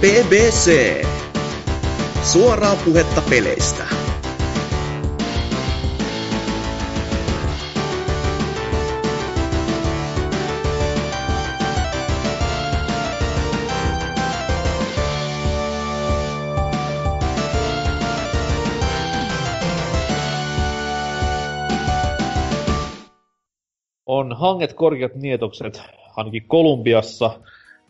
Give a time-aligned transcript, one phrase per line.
[0.00, 1.04] BBC.
[2.22, 3.84] Suoraa puhetta peleistä.
[24.06, 25.82] On hanget korkeat nietokset,
[26.16, 27.40] ainakin Kolumbiassa.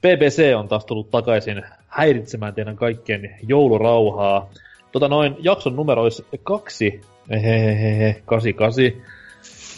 [0.02, 1.62] BBC on taas tullut takaisin
[1.96, 4.50] häiritsemään teidän kaikkien joulurauhaa.
[4.92, 7.00] Tota noin, jakson numero olisi kaksi,
[7.30, 9.02] hehehehe, kasi kasi.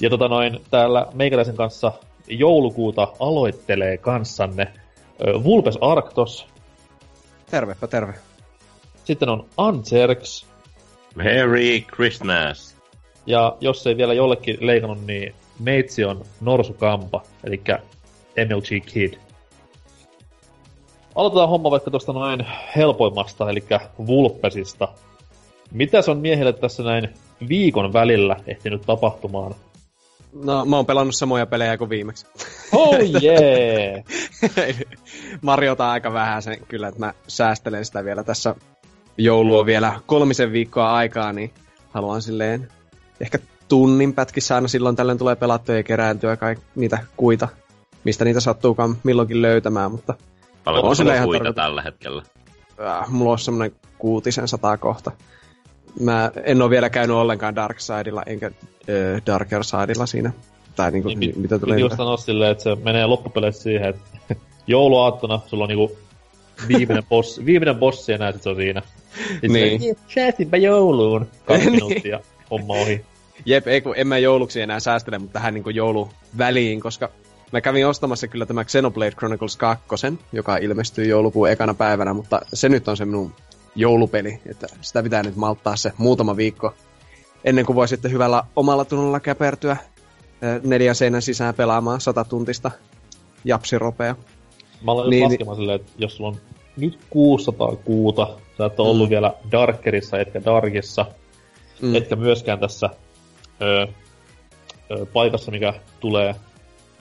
[0.00, 1.92] Ja tota noin, täällä meikäläisen kanssa
[2.28, 4.72] joulukuuta aloittelee kanssanne
[5.44, 6.46] Vulpes Arctos,
[7.50, 8.14] Tervepä terve.
[9.04, 10.46] sitten on Anserks,
[11.14, 12.76] Merry Christmas.
[13.26, 17.60] ja jos ei vielä jollekin leikannut, niin meitsi on Norsukampa, eli
[18.36, 19.27] MLG Kid.
[21.18, 22.46] Aloitetaan homma vaikka tuosta noin
[22.76, 23.64] helpoimmasta, eli
[24.06, 24.88] Vulpesista.
[25.72, 27.08] Mitäs on miehille tässä näin
[27.48, 29.54] viikon välillä ehtinyt tapahtumaan?
[30.32, 32.26] No, mä oon pelannut samoja pelejä kuin viimeksi.
[32.72, 34.04] Oh yeah!
[35.42, 38.54] Mariota aika vähän sen kyllä, että mä säästelen sitä vielä tässä.
[39.16, 41.50] Joulu on vielä kolmisen viikkoa aikaa, niin
[41.90, 42.68] haluan silleen
[43.20, 47.48] ehkä tunnin pätkissä aina silloin tällöin tulee pelattua ja kerääntyä kai niitä kuita,
[48.04, 50.14] mistä niitä sattuukaan milloinkin löytämään, mutta
[50.68, 51.62] Paljonko On sulla ihan kuita tarkoitus.
[51.62, 52.22] tällä hetkellä?
[53.00, 55.10] äh, mulla on semmonen kuutisen sataa kohta.
[56.00, 60.32] Mä en ole vielä käynyt ollenkaan Dark Sidella, enkä äh, Darker Sidella siinä.
[60.76, 61.74] Tai niinku, Niin, niin, pit- mitä tulee.
[61.74, 64.34] Piti just sanoa silleen, että se menee loppupeleissä siihen, että
[64.66, 65.98] jouluaattona sulla on niinku
[66.68, 68.82] viimeinen, boss, viimeinen bossi ja näet, että se on siinä.
[69.30, 69.80] Sitten Niin.
[69.80, 69.96] niin.
[70.14, 71.26] Säästinpä jouluun.
[71.44, 71.72] Kaksi Niin.
[71.72, 73.04] minuuttia, homma ohi.
[73.46, 77.10] Jep, ei kun en mä jouluksi enää säästele, mutta tähän niinku jouluväliin, koska
[77.52, 79.84] mä kävin ostamassa kyllä tämä Xenoblade Chronicles 2,
[80.32, 83.32] joka ilmestyy joulukuun ekana päivänä, mutta se nyt on se minun
[83.74, 86.74] joulupeli, että sitä pitää nyt malttaa se muutama viikko
[87.44, 89.76] ennen kuin voi sitten hyvällä omalla tunnolla käpertyä
[90.42, 92.70] ö, neljän seinän sisään pelaamaan sata tuntista
[93.44, 94.16] japsiropea.
[94.84, 96.36] Mä olen Niin, niin, laskemaan silleen, että jos sulla on
[96.76, 98.28] nyt 600 kuuta,
[98.58, 99.10] sä et ole ollut Mm.
[99.10, 101.06] vielä Darkerissa etkä Darkissa,
[101.82, 101.94] Mm.
[101.94, 102.90] etkä myöskään tässä
[103.62, 103.86] ö,
[104.90, 106.34] ö, paikassa, mikä tulee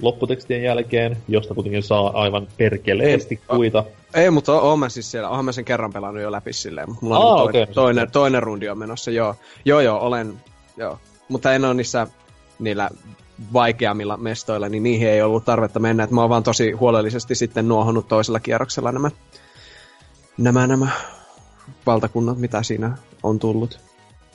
[0.01, 3.83] lopputekstien jälkeen, josta kuitenkin saa aivan perkeleesti kuita.
[4.13, 6.89] Ei, mutta oon, oon mä siis siellä, oonhan mä sen kerran pelannut jo läpi silleen,
[6.89, 7.73] mutta mulla on Aa, nyt toinen, okei.
[7.73, 9.35] toinen, toinen rundi on menossa, joo.
[9.65, 10.33] Joo, joo, olen,
[10.77, 10.99] joo.
[11.29, 12.07] Mutta en ole niissä
[12.59, 12.89] niillä
[13.53, 16.03] vaikeammilla mestoilla, niin niihin ei ollut tarvetta mennä.
[16.03, 19.11] Et mä oon vaan tosi huolellisesti sitten nuohonnut toisella kierroksella nämä,
[20.37, 20.89] nämä, nämä
[21.85, 23.79] valtakunnat, mitä siinä on tullut.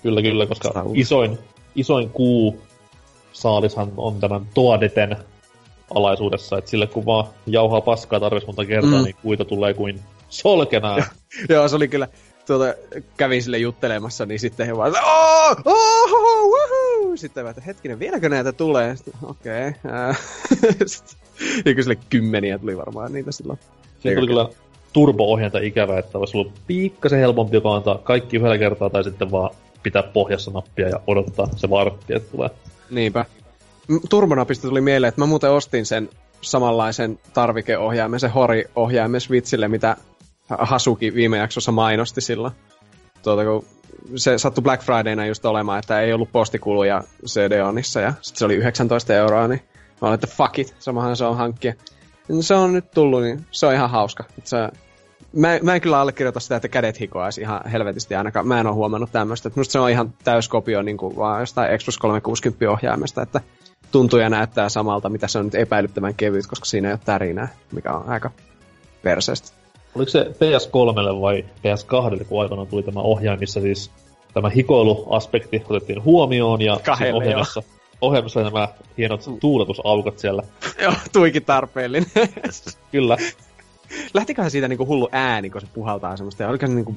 [0.03, 1.39] Kyllä, kyllä, koska isoin,
[1.75, 2.63] isoin kuu
[3.33, 5.17] saalishan on tämän Toadeten
[5.95, 9.05] alaisuudessa, että sille kun vaan jauhaa paskaa tarvitsisi monta kertaa, Mm.
[9.05, 10.99] niin kuita tulee kuin solkenaa.
[11.49, 12.09] joo, se oli kyllä,
[12.47, 12.75] tuota,
[13.17, 17.17] kävin sille juttelemassa, niin sitten he vaan, oh, oh, woohoo!
[17.17, 18.95] Sitten mä, että hetkinen, vieläkö näitä tulee?
[19.23, 19.69] Okei.
[19.69, 20.15] Okay.
[21.65, 23.59] niin kyllä sille kymmeniä tuli varmaan niitä silloin.
[24.01, 24.49] Siinä tuli kyllä
[24.93, 29.51] turbo-ohjainta ikävä, että olisi ollut pikkasen helpompi joko antaa kaikki yhdellä kertaa tai sitten vaan
[29.83, 32.51] pitää pohjassa nappia ja odottaa se vartti, että tulee.
[32.91, 33.25] Niinpä.
[34.11, 36.09] Turbonapista tuli mieleen, että mä muuten ostin sen
[36.41, 39.97] samanlaisen tarvikeohjaimen, se Hori-ohjaimen Switchille, mitä
[40.49, 42.53] Hasuki viime jaksossa mainosti silloin.
[43.23, 43.65] Tuota, kun
[44.17, 48.55] se sattui Black Fridayna just olemaan, että ei ollut postikuluja CD-onissa ja sit se oli
[48.55, 49.61] 19 euroa, niin
[50.03, 51.75] mä olin, että fuck it, samahan se on hankkia.
[52.29, 54.25] Ja Se on nyt tullut, niin se on ihan hauska.
[54.45, 54.57] Se,
[55.33, 58.49] mä, mä en kyllä allekirjoita sitä, että kädet hikoaisi ihan helvetisti ainakaan.
[58.49, 59.51] Mä en ole huomannut tämmöistä.
[59.55, 63.41] Musta se on ihan täyskopio niin kuin vaan jostain Xbox 360 ohjaimesta, että
[63.93, 67.49] tuntuu ja näyttää samalta, mitä se on nyt epäilyttävän kevyt, koska siinä ei ole tärinää,
[67.73, 68.31] mikä on aika
[69.03, 69.57] perseestä.
[69.95, 73.91] Oliko se PS3 vai PS2, kun aikanaan tuli tämä ohjain, missä siis
[74.35, 77.63] tämä hikoiluaspekti otettiin huomioon ja Kahdelle, siinä ohjelmassa,
[78.01, 80.43] ohjelmassa oli nämä hienot tuuletusaukot siellä.
[80.83, 82.11] Joo, tuikin tarpeellinen.
[82.93, 83.17] Kyllä,
[84.15, 86.97] Lähtiköhän siitä niinku hullu ääni, kun se puhaltaa semmoista, ja oliko se niinku,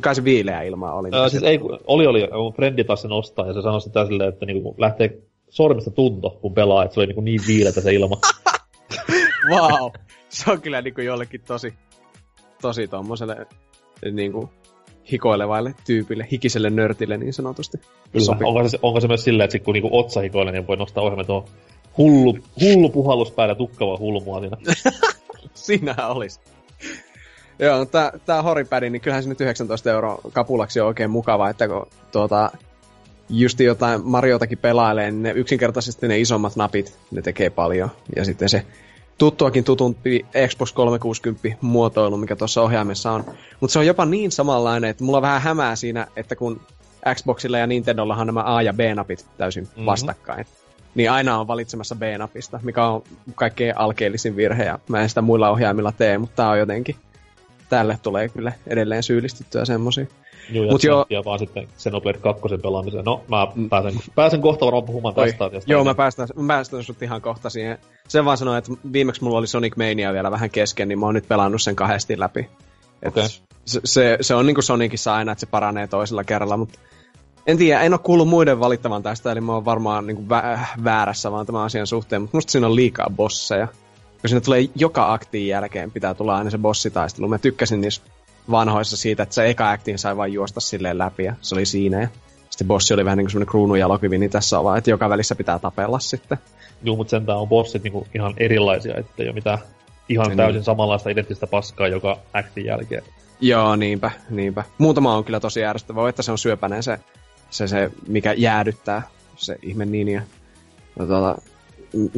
[0.00, 1.08] kai se viileä ilmaa oli.
[1.12, 4.28] Ää, siis ei, oli, oli, mun frendi taas sen ostaa, ja se sanoi sitä silleen,
[4.28, 5.18] että niinku, lähtee
[5.52, 8.16] sormista tunto, kun pelaa, että se oli niinku niin viiletä se ilma.
[9.50, 9.90] Wow.
[10.28, 11.74] Se on kyllä niinku jollekin tosi,
[12.60, 13.46] tosi tommoselle
[14.12, 14.50] niinku
[15.12, 17.78] hikoilevaille tyypille, hikiselle nörtille niin sanotusti.
[18.12, 18.36] Kyllä.
[18.44, 21.04] Onko se, onko se myös silleen, että sit kun niinku otsa hikoilee, niin voi nostaa
[21.04, 21.48] ohjelman tuohon
[21.98, 24.56] hullu, hullu puhallus päälle tukkavaa hulmua siinä.
[25.54, 26.40] Siinähän olisi.
[27.58, 31.68] Joo, tää, tää horipädi, niin kyllähän se nyt 19 euroa kapulaksi on oikein mukava, että
[31.68, 32.50] kun tuota,
[33.32, 37.90] justi jotain Mariotakin pelailee, niin ne yksinkertaisesti ne isommat napit, ne tekee paljon.
[38.16, 38.66] Ja sitten se
[39.18, 43.24] tuttuakin tutumpi Xbox 360 muotoilu, mikä tuossa ohjaimessa on.
[43.60, 46.60] Mutta se on jopa niin samanlainen, että mulla vähän hämää siinä, että kun
[47.14, 49.86] Xboxilla ja Nintendollahan nämä A- ja B-napit täysin mm-hmm.
[49.86, 50.46] vastakkain.
[50.94, 53.02] Niin aina on valitsemassa B-napista, mikä on
[53.34, 56.96] kaikkein alkeellisin virhe, ja mä en sitä muilla ohjaimilla tee, mutta tää on jotenkin...
[57.68, 60.06] Tälle tulee kyllä edelleen syyllistyttyä semmosia.
[60.50, 63.04] Joo, Mut joo, vaan sitten Xenoblade 2 pelaamiseen.
[63.04, 63.68] No, mä mm.
[63.68, 65.72] pääsen, pääsen kohta varmaan puhumaan tästä asiasta.
[65.72, 67.78] Joo, mä päästän, mä päästän sut ihan kohta siihen.
[68.08, 71.14] Sen vaan sanoin, että viimeksi mulla oli Sonic Mania vielä vähän kesken, niin mä oon
[71.14, 72.48] nyt pelannut sen kahdesti läpi.
[73.06, 73.28] Okay.
[73.64, 76.78] Se, se, se, on niinku Sonicissa aina, että se paranee toisella kerralla, mutta
[77.46, 81.32] en tiedä, en ole kuullut muiden valittavan tästä, eli mä oon varmaan niinku vä- väärässä
[81.32, 83.66] vaan tämän asian suhteen, mutta musta siinä on liikaa bosseja.
[84.20, 87.28] Kun siinä tulee joka aktiin jälkeen, pitää tulla aina se bossitaistelu.
[87.28, 88.02] Mä tykkäsin niissä
[88.50, 92.00] vanhoissa siitä, että se eka aktiin sai vain juosta silleen läpi ja se oli siinä.
[92.00, 92.08] Ja
[92.50, 95.34] sitten bossi oli vähän niin kuin semmoinen kruununjalokivi, niin tässä on vaan, että joka välissä
[95.34, 96.38] pitää tapella sitten.
[96.82, 99.58] Joo, mutta sentään on bossit niinku ihan erilaisia, ettei ole mitään
[100.08, 100.64] ihan se täysin niin.
[100.64, 103.02] samanlaista identtistä paskaa joka aktin jälkeen.
[103.40, 104.64] Joo, niinpä, niinpä.
[104.78, 106.98] Muutama on kyllä tosi ärsyttävä, että se on syöpäneen se,
[107.50, 109.02] se, se mikä jäädyttää
[109.36, 110.22] se ihme niin ja
[110.96, 111.38] tuota,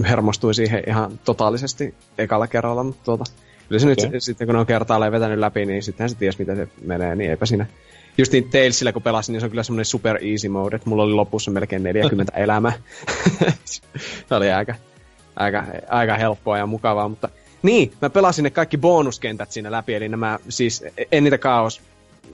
[0.09, 3.25] hermostui siihen ihan totaalisesti ekalla kerralla, mutta tuota,
[3.81, 4.13] Kyllä se okay.
[4.13, 7.15] nyt sitten kun ne on kertaalleen vetänyt läpi, niin sittenhän se ties, miten se menee,
[7.15, 7.67] niin eipä siinä.
[8.19, 11.03] Just niin Talesilla kun pelasin, niin se on kyllä semmoinen super easy mode, että mulla
[11.03, 12.73] oli lopussa melkein 40 elämää.
[14.29, 14.75] se oli aika,
[15.37, 17.29] aika, aika helppoa ja mukavaa, mutta
[17.63, 21.81] niin, mä pelasin ne kaikki bonuskentät siinä läpi, eli nämä, siis en niitä Chaos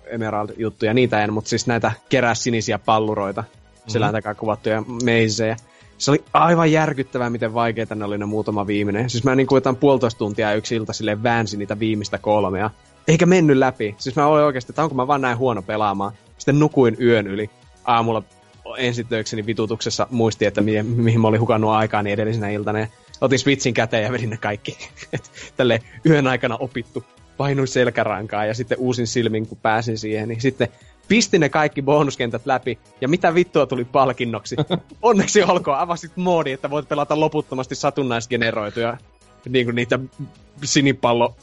[0.05, 3.91] Emerald-juttuja, niitä en, mutta siis näitä kerää sinisiä palluroita, mm-hmm.
[3.91, 5.57] selän takaa kuvattuja meisejä
[6.00, 9.11] se oli aivan järkyttävää, miten vaikeita ne oli ne muutama viimeinen.
[9.11, 12.70] Siis mä niin kuin jotain puolitoista tuntia yksi ilta silleen väänsin niitä viimeistä kolmea.
[13.08, 13.94] Eikä mennyt läpi.
[13.99, 16.12] Siis mä olin oikeasti, että onko mä vaan näin huono pelaamaan.
[16.38, 17.50] Sitten nukuin yön yli.
[17.85, 18.23] Aamulla
[18.76, 22.87] ensitöikseni vitutuksessa muisti, että mihin, mihin mä olin hukannut aikaa niin edellisenä iltana.
[23.20, 24.79] Otin Switchin käteen ja vedin ne kaikki.
[25.56, 27.05] Tälle yön aikana opittu.
[27.37, 30.29] Painuin selkärankaa ja sitten uusin silmin, kun pääsin siihen.
[30.29, 30.69] Niin sitten
[31.11, 34.57] pisti ne kaikki bonuskentät läpi, ja mitä vittua tuli palkinnoksi.
[35.03, 38.97] Onneksi olkoon, avasit moodi, että voit pelata loputtomasti satunnaisgeneroituja
[39.49, 39.99] niin kuin niitä
[40.65, 41.35] sinipallo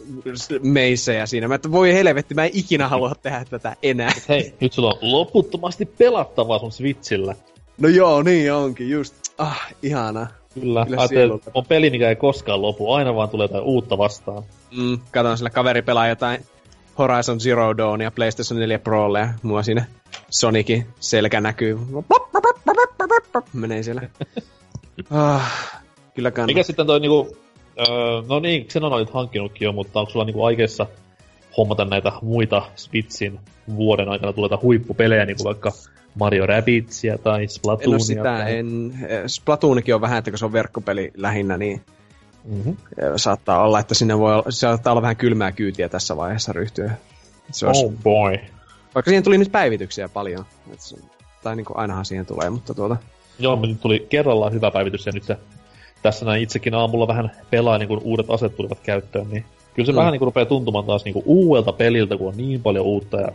[0.61, 1.47] meisejä siinä.
[1.47, 4.11] Mä että voi helvetti, mä en ikinä halua tehdä tätä enää.
[4.29, 7.35] Hei, nyt sulla on loputtomasti pelattavaa sun Switchillä.
[7.77, 9.15] No joo, niin onkin, just.
[9.37, 10.27] Ah, ihana.
[10.53, 14.43] Kyllä, Kyllä on peli, mikä ei koskaan lopu, aina vaan tulee jotain uutta vastaan.
[14.77, 16.45] Mm, katon sillä kaveri pelaa jotain
[16.97, 19.85] Horizon Zero Dawn ja PlayStation 4 Prolle ja mua siinä
[20.29, 21.79] Sonicin selkä näkyy.
[23.53, 24.01] Menee siellä.
[25.11, 25.81] ah,
[26.15, 26.45] kyllä kannattaa.
[26.45, 27.37] Mikä sitten toi niinku,
[27.79, 27.87] öö,
[28.27, 30.87] no niin, sen on nyt hankkinutkin jo, mutta onko sulla niinku aikeissa
[31.57, 33.39] hommata näitä muita Switchin
[33.75, 35.71] vuoden aikana tuleta huippupelejä, niin kuin vaikka
[36.19, 37.95] Mario Rabbitsia tai Splatoonia?
[37.95, 38.57] En sitä, tai...
[38.57, 38.93] en.
[39.27, 41.81] Splatoonikin on vähän, että kun se on verkkopeli lähinnä, niin
[42.47, 42.77] Mm-hmm.
[43.15, 46.91] Saattaa olla, että sinne voi olla, saattaa olla vähän kylmää kyytiä tässä vaiheessa ryhtyä.
[47.51, 48.39] Se olisi, oh boy.
[48.95, 50.45] Vaikka siihen tuli nyt päivityksiä paljon.
[50.77, 50.97] Se,
[51.43, 52.97] tai niin kuin ainahan siihen tulee, mutta tuota...
[53.39, 55.37] Joo, mutta nyt tuli kerrallaan hyvä päivitys ja nyt se,
[56.01, 59.91] tässä näin itsekin aamulla vähän pelaa, niin kun uudet aset tulivat käyttöön, niin kyllä se
[59.91, 59.97] mm.
[59.97, 63.21] vähän niin kuin rupeaa tuntumaan taas niin kuin uudelta peliltä, kun on niin paljon uutta
[63.21, 63.31] ja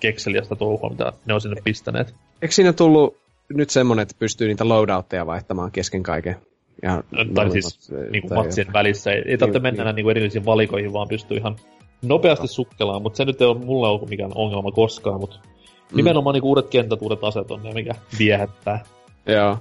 [0.00, 2.14] kekseliästä touhua, mitä ne on sinne pistäneet.
[2.42, 3.16] Eikö siinä tullut
[3.48, 6.36] nyt semmonen, että pystyy niitä loadoutteja vaihtamaan kesken kaiken?
[6.82, 7.02] Ja
[7.34, 8.72] tai siis niin kuin matsien jotain.
[8.72, 9.10] välissä.
[9.10, 9.94] Ei, ei tarvitse niin, mennä niin.
[9.96, 11.56] Niin kuin erillisiin valikoihin, vaan pystyy ihan
[12.02, 12.48] nopeasti no.
[12.48, 13.02] sukkelaan.
[13.02, 15.96] Mutta se nyt ei ole mulle ollut mikään ongelma koskaan, mutta mm.
[15.96, 18.84] nimenomaan niin uudet kentät, uudet aset on ne, mikä viehättää.
[19.26, 19.58] Joo.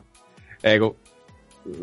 [0.64, 0.96] Ei kun,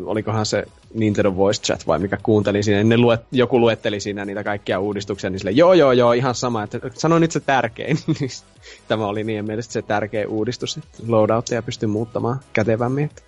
[0.05, 4.25] olikohan se Nintendo Voice Chat vai mikä kuunteli siinä, niin ne luet, joku luetteli siinä
[4.25, 7.97] niitä kaikkia uudistuksia, niin sille, joo joo joo, ihan sama, että sano nyt se tärkein.
[8.87, 13.05] Tämä oli niin mielestä se tärkein uudistus, että loadoutteja pystyy muuttamaan kätevämmin.
[13.05, 13.21] Että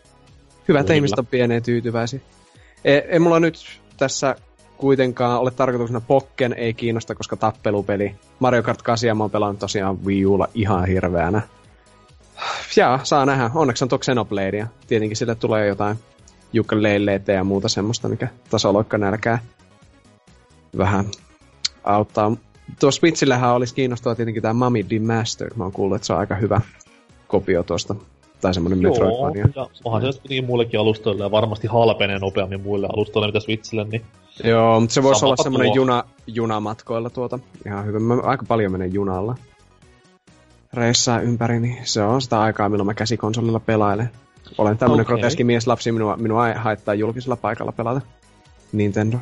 [0.67, 2.19] Hyvä, että ihmiset on pieneen tyytyväisiä.
[2.85, 4.35] Ei, ei mulla nyt tässä
[4.77, 8.15] kuitenkaan ole tarkoituksena Pokken, ei kiinnosta, koska tappelupeli.
[8.39, 11.41] Mario Kart 8 mä oon pelannut tosiaan Wii Ulla ihan hirveänä.
[12.75, 13.51] Ja saa nähdä.
[13.55, 14.67] Onneksi on tuo Xenobladea.
[14.87, 15.97] Tietenkin sille tulee jotain
[16.59, 19.39] ukuleleitä ja muuta semmoista, mikä tasoloikka nälkää
[20.77, 21.05] vähän
[21.83, 22.37] auttaa.
[22.79, 25.53] Tuo Switchillähän olisi kiinnostavaa tietenkin tämä Mami Master.
[25.55, 26.61] Mä oon kuullut, että se on aika hyvä
[27.27, 27.95] kopio tuosta
[28.41, 29.45] tai semmoinen Metroidvania.
[29.55, 33.83] Joo, ja onhan se kuitenkin muillekin alustoille ja varmasti halpenee nopeammin muille alustoille mitä Switchille,
[33.83, 34.01] niin...
[34.43, 37.39] Joo, mutta se voisi olla semmoinen juna, junamatkoilla tuota.
[37.65, 37.99] Ihan hyvä.
[37.99, 39.35] Mä aika paljon menen junalla.
[40.73, 44.09] Reissaa ympäri, niin se on sitä aikaa, milloin mä käsikonsolilla pelailen.
[44.57, 45.15] Olen tämmönen okay.
[45.15, 48.01] groteski lapsi, minua, minua ei haittaa julkisella paikalla pelata
[48.71, 49.17] Nintendo.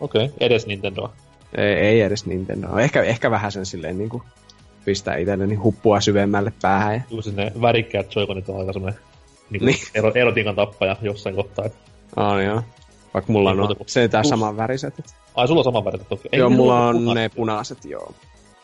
[0.00, 0.36] Okei, okay.
[0.40, 1.10] edes Nintendo.
[1.56, 2.78] Ei, ei edes Nintendo.
[2.78, 4.22] Ehkä, ehkä vähän sen silleen niin kuin
[4.84, 6.94] pistää itselleni huppua syvemmälle päähän.
[6.94, 7.00] Ja...
[7.10, 9.00] Just ne värikkäät joikonit on aika semmoinen
[9.50, 9.76] niin niin.
[10.14, 11.64] erotiikan tappaja jossain kohtaa.
[12.16, 12.62] Ah, joo.
[13.14, 14.94] Vaikka mulla on kuin- se tää saman väriset.
[15.34, 16.28] Ai, sulla on sama väri toki.
[16.32, 17.14] Ei Joo, mulla on punaiset.
[17.14, 18.14] ne punaiset, joo.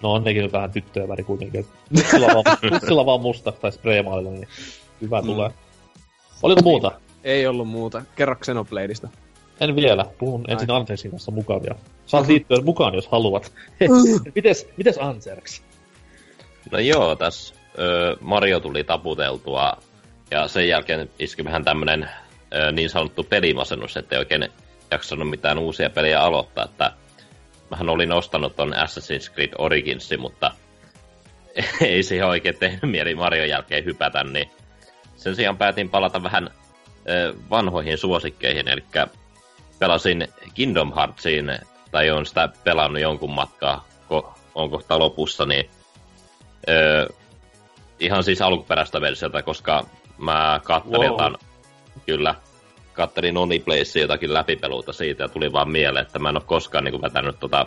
[0.03, 1.67] No on nekin vähän tyttöjen väri kuitenkin.
[1.95, 4.49] Pussilla vaan, pussilla vaan musta tai spraymailla, niin
[5.00, 5.27] hyvä Mm.
[5.27, 5.50] tulee.
[6.43, 6.93] Oliko muuta?
[7.25, 8.03] Ei ollut muuta.
[8.17, 9.09] Kerro Xenobladeista.
[9.61, 10.07] En vielä.
[10.19, 10.53] Puhun Ai.
[10.53, 11.75] ensin Anserksin kanssa mukavia.
[12.07, 13.53] Saat liittyä mukaan, jos haluat.
[14.35, 15.62] mites, mites Anserks?
[16.73, 19.73] No joo, tässä ö, Mario tuli taputeltua
[20.31, 22.11] ja sen jälkeen iski vähän tämmönen
[22.55, 24.49] ö, niin sanottu pelimasennus, ettei oikein
[24.90, 26.93] jaksanut mitään uusia pelejä aloittaa, että
[27.71, 30.50] mähän olin ostanut ton Assassin's Creed Originsin, mutta
[31.81, 34.50] ei siihen oikein tehnyt mieli Marion jälkeen hypätä, niin
[35.17, 36.50] sen sijaan päätin palata vähän
[37.09, 38.85] ö, vanhoihin suosikkeihin, eli
[39.79, 41.59] pelasin Kingdom Heartsiin,
[41.90, 45.71] tai on sitä pelannut jonkun matkaa, ko- on kohta lopussa, niin
[46.69, 47.07] Öö,
[48.00, 49.87] ihan siis alkuperäistä versiota, koska
[50.19, 51.07] mä kattelin Wow.
[51.07, 51.37] jotain,
[52.07, 52.35] kyllä,
[52.93, 57.02] kattelin Oniplaysia jotakin läpipeluuta siitä ja tuli vaan mieleen, että mä en ole koskaan niin
[57.02, 57.67] vetänyt tota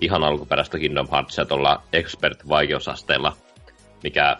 [0.00, 3.36] ihan alkuperäistä Kingdom Heartsia tuolla expert-vaikeusasteella,
[4.02, 4.36] mikä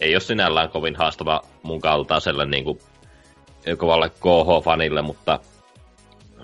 [0.00, 2.78] ei ole sinällään kovin haastava mun kaltaiselle niin kuin,
[3.78, 5.38] kovalle KH-fanille, mutta,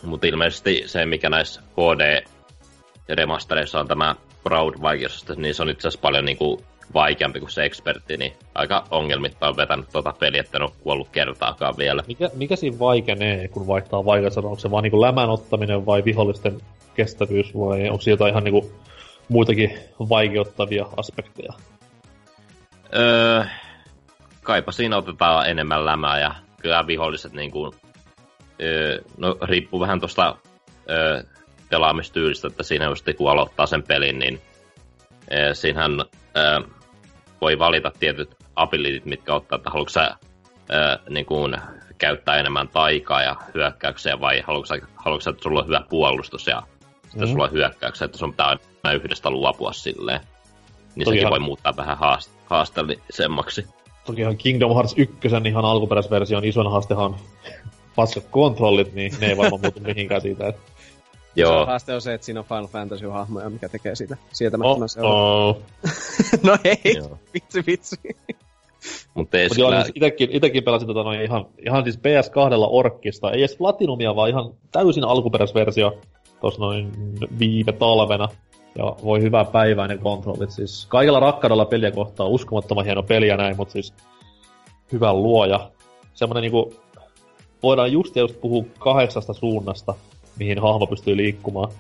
[0.02, 4.14] mutta ilmeisesti se, mikä näissä HD-remastereissa on tämä
[4.48, 6.60] Proud-vaikeusaste, niin se on itse asiassa paljon niin kuin,
[6.94, 11.08] vaikeampi kuin se ekspertti, niin aika ongelmitta on vetänyt tuota peliä, että en ole kuollut
[11.08, 12.02] kertaakaan vielä.
[12.06, 14.40] Mikä, mikä siinä vaikenee, kun vaihtaa vaikeassa?
[14.40, 16.60] Onko se vaan niinku lämän ottaminen vai vihollisten
[16.94, 18.72] kestävyys vai onko siinä jotain ihan niinku
[19.28, 19.78] muitakin
[20.08, 21.52] vaikeuttavia aspekteja?
[22.96, 23.44] Öö,
[24.42, 27.72] kaipa siinä otetaan enemmän lämää ja kyllä viholliset niin kuin,
[28.62, 30.36] öö, no riippuu vähän tuosta
[30.90, 31.22] öö,
[31.68, 34.40] pelaamistyylistä, että siinä just kun aloittaa sen pelin, niin
[35.32, 36.00] öö, siinähän
[36.37, 36.60] öö,
[37.40, 40.10] voi valita tietyt abilitit, mitkä ottaa, että haluatko sä
[40.72, 41.56] öö, niin kuin,
[41.98, 46.46] käyttää enemmän taikaa ja hyökkäyksiä vai haluatko sä, haluatko sä että sulla on hyvä puolustus
[46.46, 46.62] ja
[47.02, 47.32] sitten Mhm.
[47.32, 48.46] sulla on hyökkäyksiä, että sun pitää
[48.82, 50.20] aina yhdestä luopua silleen.
[50.20, 53.66] Niin Toki sekin ihan- voi muuttaa vähän haast- haasteellisemmaksi.
[54.06, 57.16] Tokihan Kingdom Hearts 1 ihan alkuperäisversion ison haastehan
[57.96, 60.48] paskat kontrollit, niin ne ei varmaan muutu mihinkään siitä.
[60.48, 60.60] Että...
[61.40, 65.49] Joo, Haaste on se, että siinä on Final Fantasy-hahmoja, mikä tekee siitä sietämättömän oh, Oh,
[65.49, 65.62] oh.
[66.47, 67.18] No ei, Joo.
[67.35, 67.97] vitsi vitsi.
[69.14, 69.85] mutta ei Mut joo, sillä...
[69.85, 74.30] siis itekin, itekin pelasin tota noin ihan, ihan siis PS2 orkkista, ei edes Platinumia, vaan
[74.30, 75.99] ihan täysin alkuperäisversio
[76.40, 76.92] tuossa noin
[77.38, 78.28] viime talvena.
[78.78, 80.50] Ja voi hyvää päivää ne kontrollit.
[80.50, 83.95] Siis kaikella rakkaudella peliä kohtaan uskomattoman hieno peli ja näin, mutta siis
[84.92, 85.71] hyvä luoja.
[86.14, 86.75] Semmonen niinku,
[87.62, 89.95] voidaan just ja just puhua kahdeksasta suunnasta,
[90.38, 91.73] mihin hahmo pystyy liikkumaan.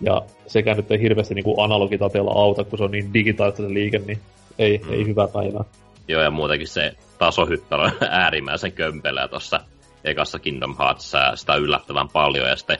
[0.00, 3.98] Ja sekä nyt ei hirveästi niinku analogitateella auta, kun se on niin digitaalista se liike,
[3.98, 4.20] niin
[4.58, 4.92] ei, mm.
[4.92, 5.64] ei hyvää päivää.
[6.08, 9.60] Joo, ja muutenkin se tasohyppely on äärimmäisen kömpelää tuossa
[10.04, 12.48] ekassa Kingdom Heartsissa ja sitä yllättävän paljon.
[12.48, 12.78] Ja sitten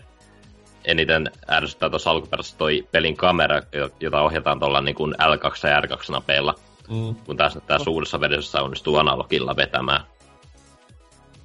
[0.85, 5.81] eniten ärsyttää tuossa alkuperäisessä toi pelin kamera, jo- jota ohjataan tuolla niin kuin L2 ja
[5.81, 6.55] R2 napeilla,
[6.89, 7.15] Mm.
[7.27, 10.01] kun tässä, tässä uudessa versiossa onnistuu analogilla vetämään.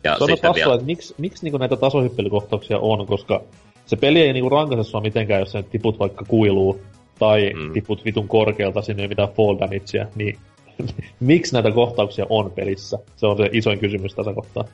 [0.03, 3.41] Ja Se on hassua, vielä, että miksi, miksi niinku näitä tasohyppelykohtauksia on, koska
[3.89, 6.81] se peli ei niinku rankaise sua mitenkään, jos sä tiput vaikka kuiluu
[7.19, 7.73] tai Mm.
[7.73, 10.37] tiput vitun korkealta, sinne ei mitään fall damagea, niin
[11.19, 12.97] miksi näitä kohtauksia on pelissä?
[13.15, 14.65] Se on se isoin kysymys tässä kohtaa.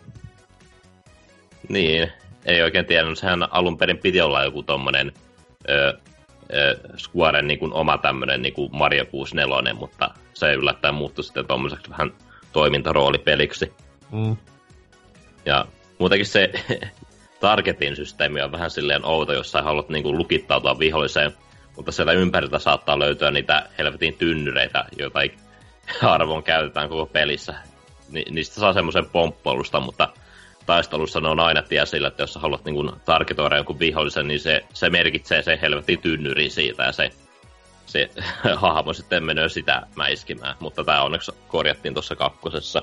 [1.70, 2.12] niin,
[2.46, 5.12] ei oikein tiedä, no sehän alun perin piti olla joku tommonen
[5.70, 5.94] ö,
[6.54, 11.90] ö, Squaren niin oma tämmönen niin kuin Mario 64, mutta se yllättäen muuttui sitten tommoseksi
[11.90, 12.12] vähän
[12.54, 13.74] toimintaroolipeliksi.
[14.12, 14.38] Mm.
[15.46, 15.66] Ja
[16.00, 16.52] muutenkin se
[17.40, 21.32] targetin systeemi on vähän silleen outo, jos sä haluat niinku lukittautua viholliseen,
[21.76, 25.34] mutta siellä ympäriltä saattaa löytyä niitä helvetin tynnyreitä, joita ei
[26.02, 27.54] arvoon käytetään koko pelissä.
[28.10, 30.10] Ni- niistä saa semmoisen pomppoilusta, mutta
[30.66, 34.40] taistelussa ne on aina tie sillä, että jos sä haluat niinku targetoida jonkun vihollisen, niin
[34.40, 37.10] se, se merkitsee se helvetin tynnyri siitä ja se,
[37.86, 38.10] se
[38.56, 40.56] hahmo sitten menee sitä mäiskimään.
[40.60, 42.82] Mutta tämä onneksi korjattiin tuossa kakkosessa.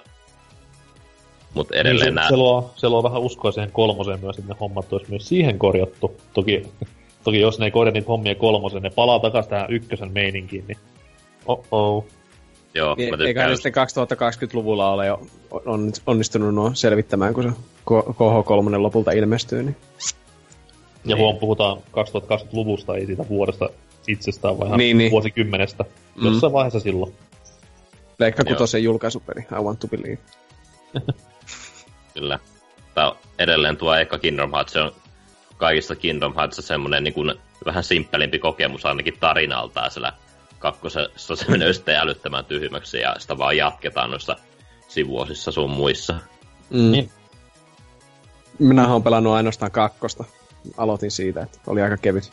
[1.54, 2.26] Mutta edelleen niin nämä...
[2.26, 5.28] se, se, luo, se luo vähän uskoa siihen kolmoseen myös, että ne hommat olisi myös
[5.28, 6.16] siihen korjattu.
[6.32, 6.62] Toki,
[7.25, 10.78] toki jos ne ei korjaa niitä hommia kolmoseen, ne palaa takaisin tähän ykkösen meininkiin, niin
[11.47, 12.04] oh-oh.
[12.75, 13.87] Joo, mä Eikä tykkään just, sitten
[14.49, 17.50] 2020-luvulla ole jo on, onnistunut nuo selvittämään, kun se
[17.87, 19.62] KH3 lopulta ilmestyy.
[19.62, 19.76] Niin.
[19.99, 20.06] Ja
[21.04, 21.18] Niin.
[21.18, 23.68] huom, puhutaan 2020-luvusta, ei siitä vuodesta
[24.09, 25.11] itsestään, vaan Niin, niin.
[25.11, 25.85] vuosikymmenestä.
[26.16, 26.26] Mm.
[26.26, 27.12] Jossain vaiheessa silloin.
[28.18, 28.54] Pleikka Joo.
[28.54, 30.18] kutosen julkaisupeli, I want to believe.
[32.14, 32.38] kyllä.
[32.95, 34.92] Tää on edelleen tuo eka Kingdom Hearts, se on
[35.57, 40.12] kaikista Kingdom Hearts semmonen niin kuin vähän simppelimpi kokemus ainakin tarinaltaan siellä
[40.59, 44.37] kakkosessa se menee sitten älyttömän tyhmäksi ja sitä vaan jatketaan noissa
[44.88, 46.12] sivuosissa sun muissa.
[46.71, 46.90] Mm.
[46.90, 47.11] Niin.
[48.59, 50.25] Minä olen pelannut ainoastaan kakkosta.
[50.76, 52.33] aloitin siitä, että oli aika kevyt,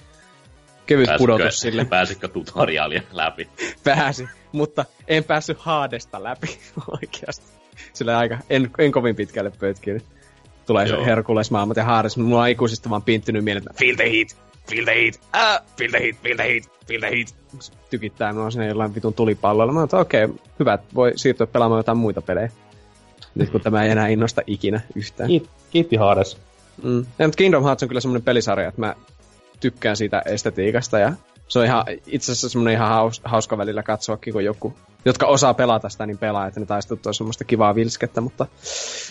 [0.85, 1.85] kevyt Pääsitkö, pudotus sille.
[1.95, 3.49] pääsitkö tutoriaalia läpi?
[3.83, 6.59] Pääsi, mutta en päässyt haadesta läpi
[7.01, 7.58] oikeasti.
[7.93, 10.05] Sillä aika, en, en kovin pitkälle pötkinyt.
[10.65, 10.99] Tulee Joo.
[10.99, 14.37] se Herkules maailmat ja mutta mulla on ikuisesti vaan pinttynyt mieleen, että feel the heat,
[14.69, 17.35] feel the heat, ah, feel the heat, feel the heat, feel the heat.
[17.59, 19.73] Se tykittää mua sinne jollain vitun tulipallolla.
[19.73, 22.49] Mä oon, okei, okay, hyvä, voi siirtyä pelaamaan jotain muita pelejä.
[23.35, 25.27] Nyt kun tämä ei enää innosta ikinä yhtään.
[25.27, 26.37] Kiit, kiitti Hades.
[26.83, 27.05] Mm.
[27.19, 28.95] Ja, mutta Kingdom Hearts on kyllä semmoinen pelisarja, että mä
[29.59, 31.13] tykkään siitä estetiikasta ja
[31.49, 34.73] se on ihan, itse asiassa semmoinen ihan haus, hauska välillä katsoakin, kun joku,
[35.05, 38.45] jotka osaa pelata sitä, niin pelaa, että ne taistelut on semmoista kivaa vilskettä, mutta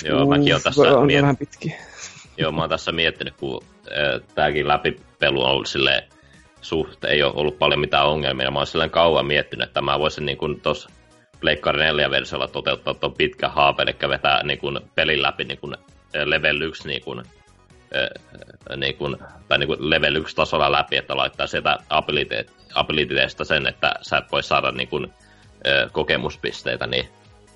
[0.05, 1.77] Joo, mäkin oon tässä on miet- vähän pitkiä.
[2.37, 6.03] Joo, mä oon tässä miettinyt, kun äh, tääkin läpipelu on ollut silleen,
[6.61, 8.51] suht ei ole ollut paljon mitään ongelmia.
[8.51, 10.91] Mä oon silleen kauan miettinyt, että mä voisin niin kuin tossa
[11.41, 15.75] Pleikkari 4 versiolla toteuttaa tuon pitkän haapeen, eli vetää niin kuin pelin läpi niin kuin
[15.75, 17.23] äh, level 1 niin kuin,
[18.77, 19.17] niin kuin,
[19.49, 21.79] tai niin kuin level 1 tasolla läpi, että laittaa sieltä
[22.75, 25.13] abilityteistä sen, että sä et voi saada niin kuin,
[25.67, 27.09] äh, kokemuspisteitä, niin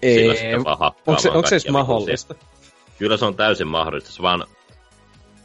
[0.02, 2.34] silloin sitten vaan onko se, onko se mahdollista?
[2.98, 4.44] Kyllä se on täysin mahdollista, se vaan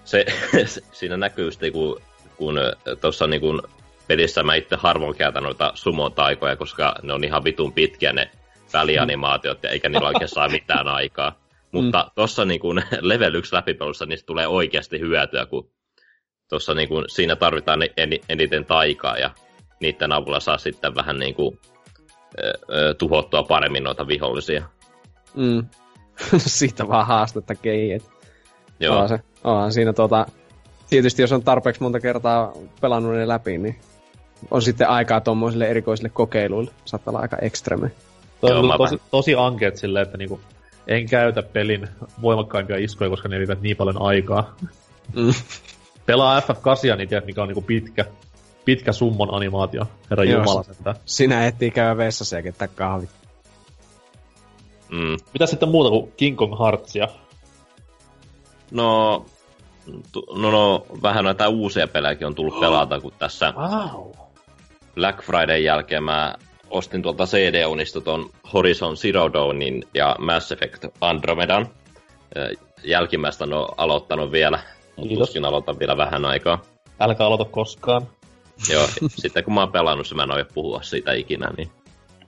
[0.06, 0.26] se,
[0.92, 2.02] siinä näkyy just kun,
[2.38, 2.60] kun
[3.02, 3.64] tuossa niin kun
[4.08, 8.32] pelissä mä itse harvoin käytän noita sumo-taikoja, koska ne on ihan vitun pitkiä ne
[8.74, 11.47] välianimaatiot, ja eikä niillä oikein saa mitään aikaa.
[11.72, 12.12] Mutta mm.
[12.16, 15.72] tuossa niin kun level 1 läpipelussa niistä tulee oikeasti hyötyä, kun
[16.50, 19.32] tuossa niin kun, siinä tarvitaan en, eniten taikaa, ja
[19.80, 21.60] niiden avulla saa sitten vähän niin kuin,
[22.40, 24.66] ö, ö, tuhottua paremmin noita vihollisia.
[25.36, 25.66] Mm.
[26.38, 28.02] Siitä vaan haastetta kehiin.
[28.80, 28.94] Joo.
[28.94, 30.26] Onhan, se, onhan siinä tota,
[30.90, 33.80] tietysti jos on tarpeeksi monta kertaa pelannut ne läpi, niin
[34.52, 36.72] on sitten aikaa tuommoisille erikoisille kokeiluille.
[36.86, 37.92] Saattaa olla aika ekstreme.
[38.42, 40.40] Toi on tosi, tosi ankeet silleen, että niinku,
[40.88, 41.88] en käytä pelin
[42.22, 44.56] voimakkaimpia iskuja, koska ne vievät niin paljon aikaa.
[45.16, 45.34] Mm.
[46.06, 48.06] Pelaa FF8, niin tiedät, mikä on niinku pitkä,
[48.66, 49.86] pitkä summon animaatio.
[50.10, 50.96] Herra Joo, Jumala se- sentään.
[51.06, 53.10] Sinä etsii käydä vessassa ja keittää kahvit.
[54.90, 55.18] Mm.
[55.34, 57.08] Mitä sitten muuta kuin King Kong Heartsia?
[58.72, 59.26] No,
[60.12, 64.12] tu- no, no, vähän noita uusia pelejäkin on tullut pelata, kun tässä Wow.
[64.96, 66.36] Black Friday jälkeen mä
[66.70, 71.68] ostin tuolta CD-unista ton Horizon Zero Dawnin ja Mass Effect Andromedan.
[72.84, 74.60] Jälkimmäistä en ole aloittanut vielä,
[74.96, 76.62] mutta tuskin aloitan vielä vähän aikaa.
[77.00, 78.02] Älkää aloita koskaan.
[78.74, 81.72] Joo, sitten kun mä oon pelannut, mä en ois puhua siitä ikinä, niin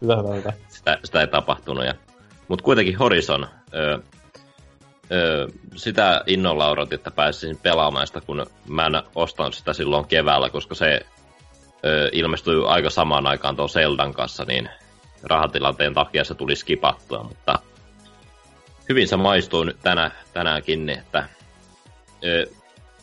[0.01, 0.53] Hyvä, hyvä, hyvä.
[0.69, 1.85] sitä, sitä ei tapahtunut.
[1.85, 1.93] Ja,
[2.47, 3.99] mutta kuitenkin Horizon, ö,
[5.11, 10.49] ö, sitä innolla odotin, että pääsisin pelaamaan sitä, kun mä en ostanut sitä silloin keväällä,
[10.49, 10.99] koska se
[11.85, 14.69] ö, ilmestyi aika samaan aikaan tuon Zeldan kanssa, niin
[15.23, 17.59] rahatilanteen takia se tuli skipattua, mutta
[18.89, 21.29] hyvin se maistuu nyt tänä, tänäänkin, että
[22.23, 22.45] ö,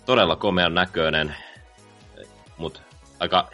[0.07, 1.37] todella komean näköinen,
[2.57, 2.81] mutta
[3.21, 3.51] aika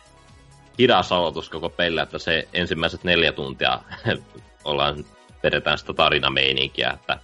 [0.78, 3.80] hidas aloitus koko pelillä, että se ensimmäiset neljä tuntia
[4.64, 5.04] ollaan,
[5.42, 7.18] vedetään sitä tarinameininkiä, että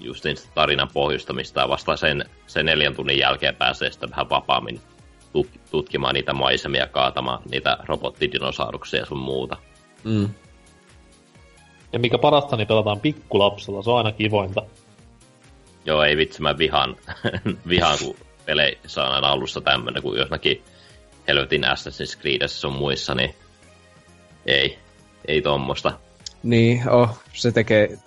[0.00, 4.80] justiin sitä tarinan pohjustamista ja vasta sen, sen neljän tunnin jälkeen pääsee sitten vähän vapaammin
[5.70, 9.56] tutkimaan niitä maisemia, kaatamaan niitä robottidinosauruksia ja sun muuta.
[10.04, 10.28] Mm.
[11.92, 13.82] Ja mikä parasta, niin pelataan pikkulapsella.
[13.82, 14.62] Se on aina kivointa.
[15.84, 16.96] Joo, ei vitsi, mä vihaan,
[17.68, 18.16] vihaan kun
[18.46, 20.62] peleissä on aina alussa tämmönen, kun jossakin
[21.28, 23.34] helvetin Assassin's Creedissä sun muissa, niin
[24.46, 24.78] ei,
[25.28, 25.92] ei tommosta.
[26.42, 27.98] Niin, oh, se tekee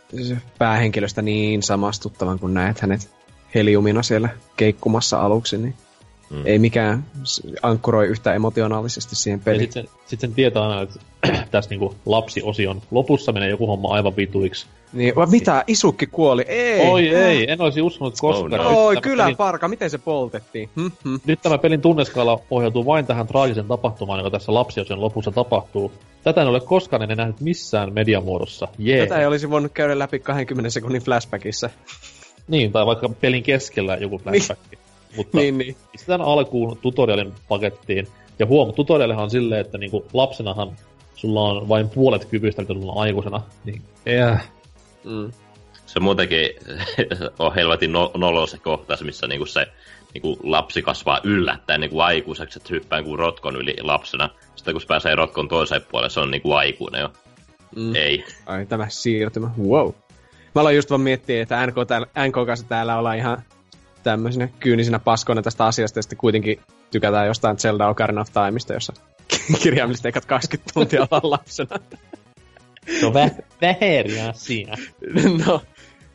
[0.57, 3.09] päähenkilöstä niin samastuttavan, kun näet hänet
[3.55, 5.75] heliumina siellä keikkumassa aluksi, niin
[6.29, 6.41] Mm.
[6.45, 7.05] ei mikään
[7.61, 9.61] ankkuroi yhtä emotionaalisesti siihen Ja peliin.
[9.61, 10.99] sitten sen, sit sen tietää aina, että
[11.51, 14.67] tässä niinku lapsiosion lopussa menee joku homma aivan vituiksi.
[14.93, 15.63] Niin, va, mitä?
[15.67, 16.45] Isukki kuoli?
[16.47, 16.87] Ei!
[16.89, 18.61] Oi ei, en olisi uskonut koskaan.
[18.61, 18.85] Oh no.
[18.85, 20.69] Oi, kyllä pelin- parka, miten se poltettiin?
[20.75, 21.15] Hm, hm.
[21.25, 25.91] Nyt tämä pelin tunneskaala pohjautuu vain tähän traagisen tapahtumaan, joka tässä lapsiosion lopussa tapahtuu.
[26.23, 28.67] Tätä en ole koskaan ennen nähnyt missään mediamuodossa.
[28.77, 29.05] Jee.
[29.07, 31.69] Tätä ei olisi voinut käydä läpi 20 sekunnin flashbackissa.
[32.47, 34.61] Niin, tai vaikka pelin keskellä joku flashback.
[35.17, 35.75] Mutta niin, niin.
[35.91, 38.07] pistetään alkuun tutorialin pakettiin.
[38.39, 40.75] Ja huom, tutorialihan on silleen, että niinku lapsenahan
[41.15, 43.41] sulla on vain puolet kyvystä, mitä sulla on aikuisena.
[43.65, 44.49] Niin, yeah.
[45.03, 45.31] Mm.
[45.85, 46.49] Se muutenkin
[47.39, 49.67] on helvetin no- nolo se kohtaus, missä niinku se
[50.13, 54.29] niinku lapsi kasvaa yllättäen niinku aikuiseksi, että hyppää niinku rotkon yli lapsena.
[54.55, 57.09] Sitten kun se pääsee rotkon toiseen puolelle, se on niinku aikuinen jo.
[57.75, 57.95] Mm.
[57.95, 58.25] Ei.
[58.45, 59.91] Ai tämä siirtymä, wow.
[60.55, 63.43] Mä aloin just vaan miettiä, että NK, täällä, NK kanssa täällä ollaan ihan
[64.03, 66.59] tämmöisinä kyynisinä paskoina tästä asiasta, ja sitten kuitenkin
[66.91, 68.93] tykätään jostain Zelda Ocarina of Timeista, jossa
[69.63, 71.79] kirjaimellisesti ekat 20 tuntia ollaan lapsena.
[72.99, 74.75] Se on vä- väheri asia.
[75.45, 75.61] no,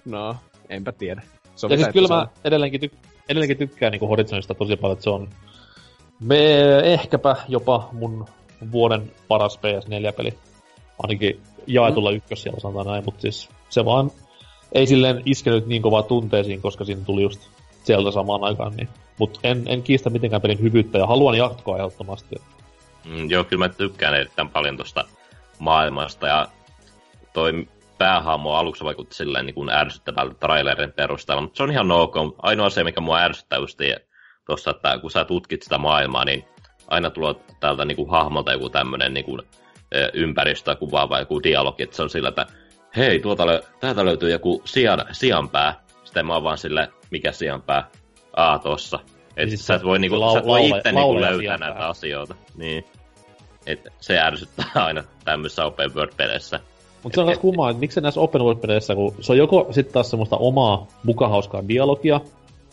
[0.05, 0.37] no,
[0.69, 1.23] enpä tiedä.
[1.57, 5.05] Se on Ja siis kyllä mä edelleenkin tyk- edelleenkin tykkään niin Horizonista tosi paljon, että
[5.05, 5.29] se on
[6.21, 8.27] me, ehkäpä jopa mun
[8.73, 10.35] vuoden paras PS4-peli.
[10.99, 12.17] Ainakin jaetulla mm.
[12.17, 14.11] ykkös siellä sanotaan näin, mutta siis se vaan
[14.73, 17.41] ei silleen iskenyt niin kovaa tunteisiin, koska siinä tuli just
[17.85, 18.77] sieltä samaan aikaan.
[18.77, 18.89] Niin.
[19.19, 22.37] Mutta en, en kiistä mitenkään pelin hyvyyttä ja haluan jatkoa ehdottomasti.
[23.05, 25.05] Mm, joo, kyllä mä tykkään erittäin paljon tuosta
[25.59, 26.49] maailmasta ja
[27.33, 27.69] toi
[27.99, 32.15] päähahmo aluksi vaikutti silleen niin ärsyttävältä trailerin perusteella, mutta se on ihan ok.
[32.39, 33.79] Ainoa se, mikä mua ärsyttää just
[34.47, 36.45] tuossa, että kun sä tutkit sitä maailmaa, niin
[36.89, 39.43] aina tulee täältä niin kuin hahmolta joku tämmöinen niin kuin,
[40.13, 42.47] ympäristöä kuvaava joku dialogi, että se on sillä, että
[42.97, 43.45] hei, tuolta,
[43.81, 45.83] täältä löytyy joku sian, sianpää.
[46.05, 47.89] Sitten mä oon vaan sille, mikä sianpää?
[48.37, 48.99] Aa, tossa.
[49.37, 52.35] Et siis sä et voi, niinku, lau- sä et voi itse niinku löytää näitä asioita.
[52.57, 52.85] Niin.
[53.67, 56.61] Et se ärsyttää aina tämmöisessä open world-peleissä.
[57.03, 59.95] Mutta se on myös kummaa, että miksi näissä open world-peleissä, kun se on joko sitten
[59.95, 62.21] taas semmoista omaa mukahauskaa dialogia,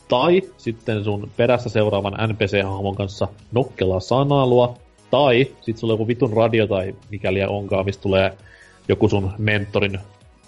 [0.08, 4.78] tai sitten sun perässä seuraavan NPC-hahmon kanssa nokkelaa sanalua,
[5.12, 8.38] tai sitten sulla on joku vitun radio tai mikäli onkaan, mistä tulee
[8.88, 10.00] joku sun mentorin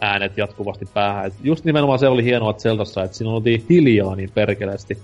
[0.02, 1.26] äänet jatkuvasti päähän.
[1.26, 4.98] Et just nimenomaan se oli hienoa Zeldassa, että siinä oltiin hiljaa niin perkeleesti.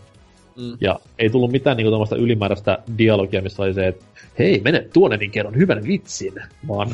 [0.58, 0.78] Mm.
[0.82, 4.06] Ja ei tullut mitään niinku tämmöistä ylimääräistä dialogia, missä oli se, että
[4.40, 6.34] hei, mene tuonne, niin kerron hyvän vitsin.
[6.68, 6.90] Vaan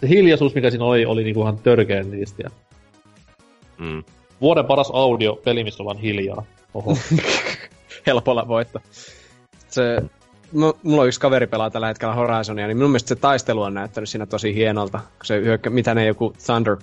[0.00, 2.50] se hiljaisuus, mikä siinä oli, oli niinku ihan törkeen niistä.
[3.78, 4.04] Mm.
[4.40, 6.44] Vuoden paras audio, peli, missä ollaan hiljaa.
[6.74, 6.96] Oho.
[8.06, 8.80] Helpolla voitto.
[9.68, 10.02] Se,
[10.82, 14.08] mulla on yksi kaveri pelaa tällä hetkellä Horizonia, niin minun mielestä se taistelu on näyttänyt
[14.08, 14.98] siinä tosi hienolta.
[14.98, 16.76] Kun se hyökkä, mitä ne joku Thunder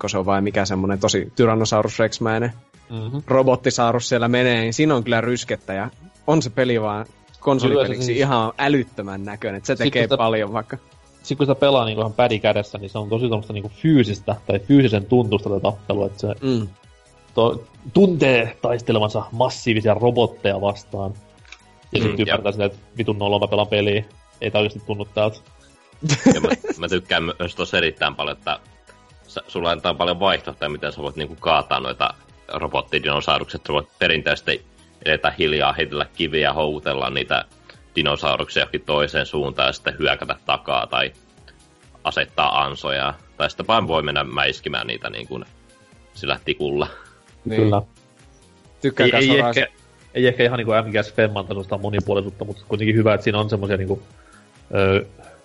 [0.00, 2.52] Kun se on vai mikä semmonen tosi Tyrannosaurus Rex-mäinen
[2.90, 3.22] mm-hmm.
[3.26, 5.90] robottisaurus siellä menee, niin siinä on kyllä ryskettä ja
[6.26, 7.06] on se peli vaan
[7.40, 8.18] konsolipeliksi siis...
[8.18, 10.76] ihan älyttömän näköinen, että se tekee sitä, paljon vaikka.
[11.22, 14.36] Sitten kun sitä pelaa niin ihan pädi kädessä, niin se on tosi tommoista niin fyysistä
[14.46, 16.68] tai fyysisen tuntusta tätä tappelua, että se mm.
[17.34, 17.64] to,
[17.94, 21.14] tuntee taistelevansa massiivisia robotteja vastaan.
[21.92, 24.04] Ja mm, sitten ymmärtää sitä, että vitun noloa mä pelaan peliä.
[24.40, 25.38] Ei tää oikeasti tunnu täältä.
[26.34, 28.58] Ja mä, mä tykkään myös tossa erittäin paljon, että
[29.48, 32.14] sulla antaa paljon vaihtoehtoja, miten sä voit niinku kaataa noita
[32.48, 33.62] robottidinosaurukset.
[33.66, 34.64] Sä voit perinteisesti
[35.04, 37.44] edetä hiljaa, heitellä kiviä ja houtella niitä
[37.96, 41.12] dinosauruksia johonkin toiseen suuntaan ja sitten hyökätä takaa tai
[42.04, 43.14] asettaa ansoja.
[43.36, 45.44] Tai sitten vain voi mennä mäiskimään niitä niin kuin
[46.14, 46.86] sillä tikulla.
[47.44, 47.62] Niin.
[47.62, 47.82] Kyllä.
[48.80, 49.66] Tykkään ei, ei, ehkä,
[50.14, 51.46] ei ehkä ihan niin kuin MGS Femman
[51.80, 54.02] monipuolisuutta, mutta kuitenkin hyvä, että siinä on semmoisia niin kuin,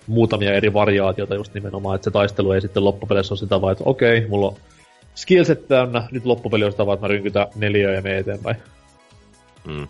[0.09, 3.83] muutamia eri variaatioita just nimenomaan, että se taistelu ei sitten loppupeleissä ole sitä vaan, että
[3.87, 4.55] okei, mulla on
[5.15, 8.55] skillset täynnä, nyt loppupeli on sitä vaan, että mä rynkytän neljää ja me eteenpäin.
[9.67, 9.87] Mm.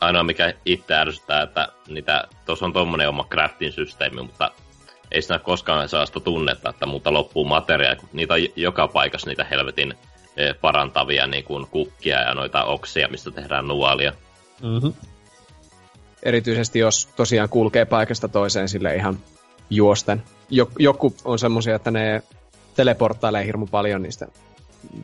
[0.00, 4.50] Ainoa mikä itse ärsyttää, että niitä, tuossa on tommonen oma crafting systeemi, mutta
[5.12, 9.28] ei siinä koskaan saa sitä tunnetta, että muuta loppuu materiaa, kun niitä on joka paikassa
[9.28, 9.94] niitä helvetin
[10.36, 14.12] e, parantavia niin kuin kukkia ja noita oksia, mistä tehdään nuolia.
[14.62, 14.92] Mm-hmm.
[16.22, 19.18] Erityisesti jos tosiaan kulkee paikasta toiseen sille ihan
[19.70, 20.22] juosten.
[20.78, 22.22] Joku on semmoisia, että ne
[22.76, 24.26] teleporttailee hirmu paljon niistä.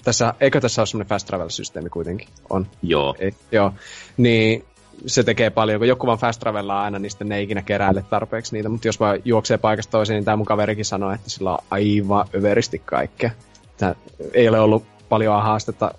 [0.04, 2.28] Tässä, eikö tässä ole semmoinen fast travel-systeemi kuitenkin?
[2.50, 2.66] On.
[2.82, 3.14] Joo.
[3.18, 3.72] Ei, joo.
[4.16, 4.64] Niin
[5.06, 8.04] se tekee paljon, kun joku vaan fast travellaa aina, niin sitten ne ei ikinä keräile
[8.10, 11.52] tarpeeksi niitä, mutta jos vaan juoksee paikasta toiseen, niin tämä mun kaverikin sanoi, että sillä
[11.52, 13.30] on aivan överisti kaikkea.
[13.76, 13.94] Tää
[14.34, 15.94] ei ole ollut paljon haastetta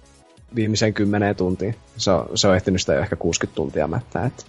[0.56, 1.76] viimeiseen kymmeneen tuntiin.
[1.98, 4.44] Se on, se on ehtinyt sitä jo ehkä 60 tuntia mättää, että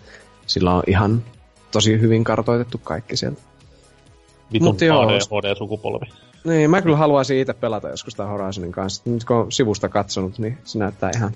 [0.49, 1.23] sillä on ihan
[1.71, 3.43] tosi hyvin kartoitettu kaikki sieltä.
[4.53, 6.07] Vitun HD, HD-sukupolvi.
[6.45, 9.03] Niin, mä kyllä haluaisin itse pelata joskus tämän Horizonin kanssa.
[9.11, 11.33] Nyt kun on sivusta katsonut, niin se näyttää ihan,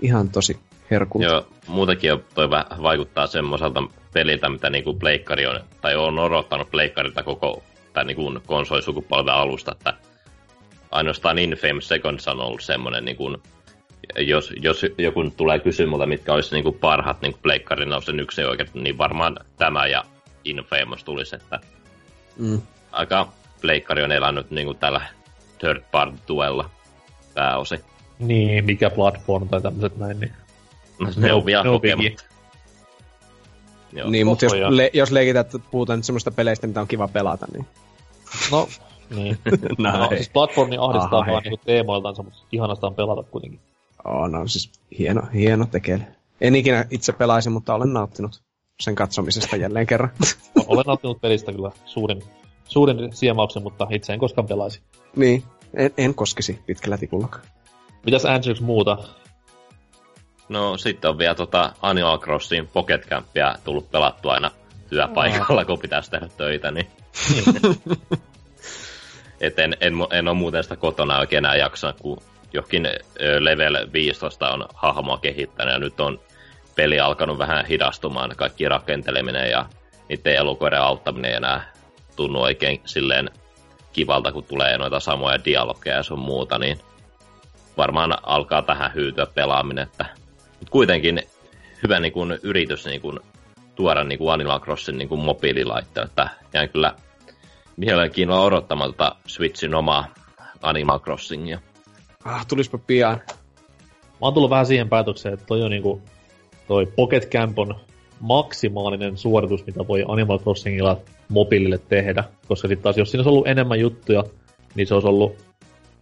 [0.00, 0.58] ihan tosi
[0.90, 1.26] herkulta.
[1.26, 2.50] Joo, muutenkin toi
[2.82, 3.82] vaikuttaa semmoiselta
[4.12, 9.94] peliltä, mitä niinku pleikkari on, tai on odottanut pleikkarilta koko tai niinku konsolisukupolven alusta, että
[10.90, 13.36] ainoastaan Infamous Seconds on ollut semmoinen, niinku,
[14.18, 18.68] jos, jos joku tulee kysymään mitkä olisi niinku parhaat niinku pleikkarin on sen yksi oikein,
[18.74, 20.04] niin varmaan tämä ja
[20.44, 21.60] Infamous tulisi, että
[22.38, 22.60] mm.
[22.92, 25.00] aika pleikkari on elänyt niin kuin tällä
[25.58, 26.70] third party tuella
[27.34, 27.84] pääosi.
[28.18, 30.32] Niin, mikä platform tai tämmöiset näin, niin...
[30.98, 32.26] No, ne on vielä kokemat.
[33.92, 34.10] Joo.
[34.10, 37.46] Niin, mutta jos, le- jos leikität, että puhutaan nyt semmoista peleistä, mitä on kiva pelata,
[37.52, 37.66] niin...
[38.52, 38.68] No,
[39.10, 39.38] niin.
[39.78, 43.60] no, siis platformi ahdistaa Aha, vaan niinku teemoiltansa, mutta ihanasta on pelata kuitenkin.
[44.04, 46.06] Oh, no siis hieno, hieno tekele.
[46.40, 48.42] En ikinä itse pelaisi, mutta olen nauttinut
[48.80, 50.10] sen katsomisesta jälleen kerran.
[50.66, 52.22] olen nauttinut pelistä kyllä suurin
[52.70, 54.80] suurin siemauksen, mutta itse en koskaan pelaisi.
[55.16, 57.44] Niin, en, en koskisi pitkällä tikullakaan.
[58.04, 58.98] Mitäs Andrews muuta?
[60.48, 64.50] No sitten on vielä tota Animal Crossing Pocket Campia tullut pelattua aina
[64.88, 66.86] työpaikalla, kun pitäisi tehdä töitä, niin...
[69.40, 72.88] Et en, en, en ole muuten sitä kotona oikein enää jaksanut, kun johonkin
[73.38, 76.20] level 15 on hahmoa kehittänyt ja nyt on
[76.76, 79.66] peli alkanut vähän hidastumaan, kaikki rakenteleminen ja
[80.08, 81.72] niiden elukoiden auttaminen ei enää
[82.16, 83.30] tunnu oikein silleen
[83.92, 86.78] kivalta, kun tulee noita samoja dialogeja ja sun muuta, niin
[87.76, 90.06] varmaan alkaa tähän hyytyä pelaaminen, että
[90.58, 91.22] mutta kuitenkin
[91.82, 93.20] hyvä niin kuin, yritys niin kuin,
[93.74, 96.94] tuoda niin kuin Animal Crossin niin kuin mobiililaitteelle, että jäin kyllä
[97.76, 100.14] mielenkiinnolla odottamaan tuota Switchin omaa
[100.62, 101.58] Animal Crossingia.
[102.24, 103.20] Ah, tulispa pian.
[104.20, 106.02] Mä oon tullut vähän siihen päätökseen, että toi on niinku,
[106.68, 107.74] toi Pocket Camp on
[108.20, 112.24] maksimaalinen suoritus, mitä voi Animal Crossingilla mobiilille tehdä.
[112.48, 114.24] Koska sitten taas, jos siinä olisi ollut enemmän juttuja,
[114.74, 115.36] niin se olisi ollut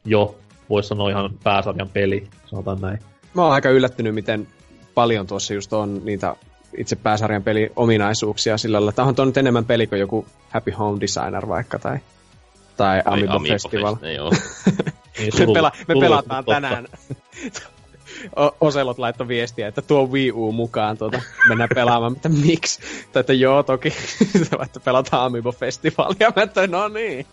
[0.04, 0.34] jo,
[0.70, 2.98] voisi sanoa ihan pääsarjan peli, sanotaan näin.
[3.34, 4.46] Mä oon aika yllättynyt, miten
[4.94, 6.36] paljon tuossa just on niitä
[6.76, 8.92] itse pääsarjan peli ominaisuuksia sillä lailla.
[8.92, 11.98] Tämä on nyt enemmän peli kuin joku Happy Home Designer vaikka, tai,
[12.76, 13.96] tai Amiibo, Amiibo Festival.
[13.96, 14.30] Fest, joo.
[15.18, 16.86] niin, me, pela, me pelataan tänään.
[18.36, 22.80] O- Oselot laittoi viestiä, että tuo Wii U mukaan, tuota, mennään pelaamaan, mutta miksi?
[23.12, 23.88] Tai että joo, toki,
[24.66, 26.32] että pelataan Amiibo Festivalia.
[26.36, 27.26] Mä että no niin,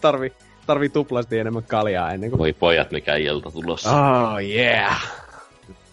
[0.00, 0.32] tarvi,
[0.66, 2.38] tarvii tuplasti enemmän kaljaa ennen kuin...
[2.38, 3.90] Voi pojat, mikä ilta tulossa.
[3.90, 5.22] Oh yeah.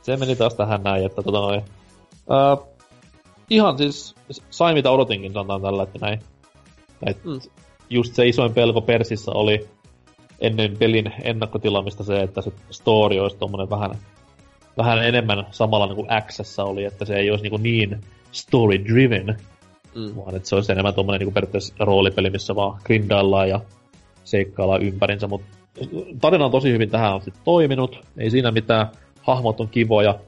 [0.03, 1.62] se meni taas tähän näin, että tota noin.
[2.27, 2.67] Uh,
[3.51, 4.15] ihan siis
[4.51, 6.21] sain mitä odotinkin, sanotaan tällä, että näin.
[7.07, 7.41] Et mm.
[7.91, 9.69] Just se isoin pelko Persissä oli
[10.41, 13.99] ennen pelin ennakkotilamista se, että se story olisi tommonen vähän,
[14.76, 18.00] vähän enemmän samalla niin kuin X oli, että se ei olisi niin, niin
[18.32, 19.37] story-driven,
[19.94, 20.16] mm.
[20.16, 23.61] vaan että se olisi enemmän tommonen niin kuin periaatteessa roolipeli, missä vaan grindaillaan ja
[24.24, 25.46] seikkaillaan ympärinsä, mutta
[26.20, 28.87] tarina on tosi hyvin tähän on sitten toiminut, ei siinä mitään,
[29.22, 30.18] hahmot on kivoja.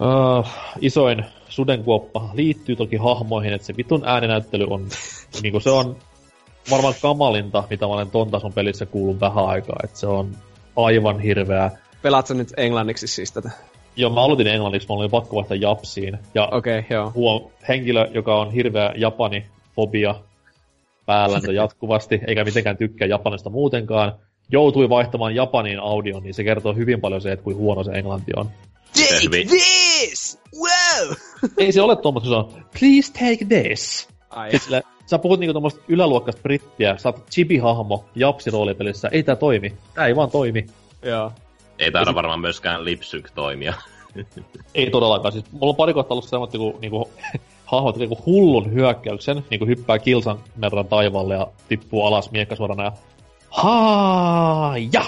[0.00, 0.46] Uh,
[0.80, 4.86] isoin sudenkuoppa liittyy toki hahmoihin, että se vitun ääninäyttely on,
[5.42, 5.96] niinku se on
[6.70, 10.36] varmaan kamalinta, mitä mä olen ton tason pelissä kuullut vähän aikaa, että se on
[10.76, 11.20] aivan
[12.06, 13.50] Pelaatko nyt englanniksi siis tätä?
[13.96, 16.18] Joo, mä aloitin englanniksi, mä olin pakko vaihtaa japsiin.
[16.34, 17.12] Ja okay, joo.
[17.14, 20.14] Huom, henkilö, joka on hirveä japanifobia
[21.06, 24.12] päällä jatkuvasti, eikä mitenkään tykkää japanista muutenkaan,
[24.50, 28.32] joutui vaihtamaan Japaniin audion, niin se kertoo hyvin paljon se, että kuin huono se englanti
[28.36, 28.50] on.
[28.94, 30.38] Take this!
[30.54, 31.16] Wow!
[31.58, 34.08] Ei se ole tuommoista, se on, please take this.
[34.30, 34.58] Ai.
[34.58, 39.74] Sillä, sä puhut niinku tuommoista yläluokkasta brittiä, sä oot chibi-hahmo Japsi roolipelissä, ei tää toimi.
[39.94, 40.66] Tää ei vaan toimi.
[41.02, 41.32] Joo.
[41.78, 43.74] Ei taida varmaan myöskään lipsync toimia.
[44.74, 45.32] ei todellakaan.
[45.32, 47.10] Siis mulla on pari kohtaa ollut semmoista, kun niinku,
[47.72, 52.92] hahmot niinku hullun hyökkäyksen, niinku hyppää kilsan verran taivaalle ja tippuu alas miekkasuorana ja
[53.50, 55.04] Haaja!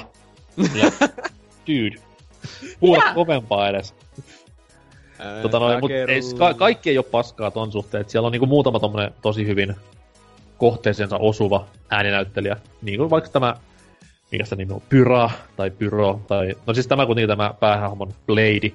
[0.56, 0.92] Ja,
[1.66, 1.96] dude.
[2.80, 3.94] Kuule kovempaa edes.
[5.42, 8.46] tota noin, mut ei, ka- kaikki ei ole paskaa ton suhteen, että siellä on niinku
[8.46, 9.76] muutama tommonen tosi hyvin
[10.58, 12.56] kohteeseensa osuva ääninäyttelijä.
[12.82, 13.56] Niin kuin vaikka tämä,
[14.32, 16.54] mikä se nimi on, Pyra tai Pyro, tai...
[16.66, 18.72] No siis tämä kuitenkin tämä päähahmon Blade.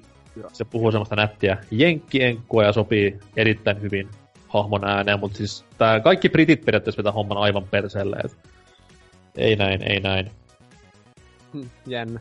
[0.53, 4.09] Se puhuu semmoista nättiä jenkkienkkoa ja sopii erittäin hyvin
[4.47, 8.17] hahmon ääneen, mutta siis tää kaikki britit periaatteessa vetää homman aivan perseelle.
[8.23, 8.37] Et
[9.37, 10.31] ei näin, ei näin.
[11.53, 12.19] Hmm, jännä.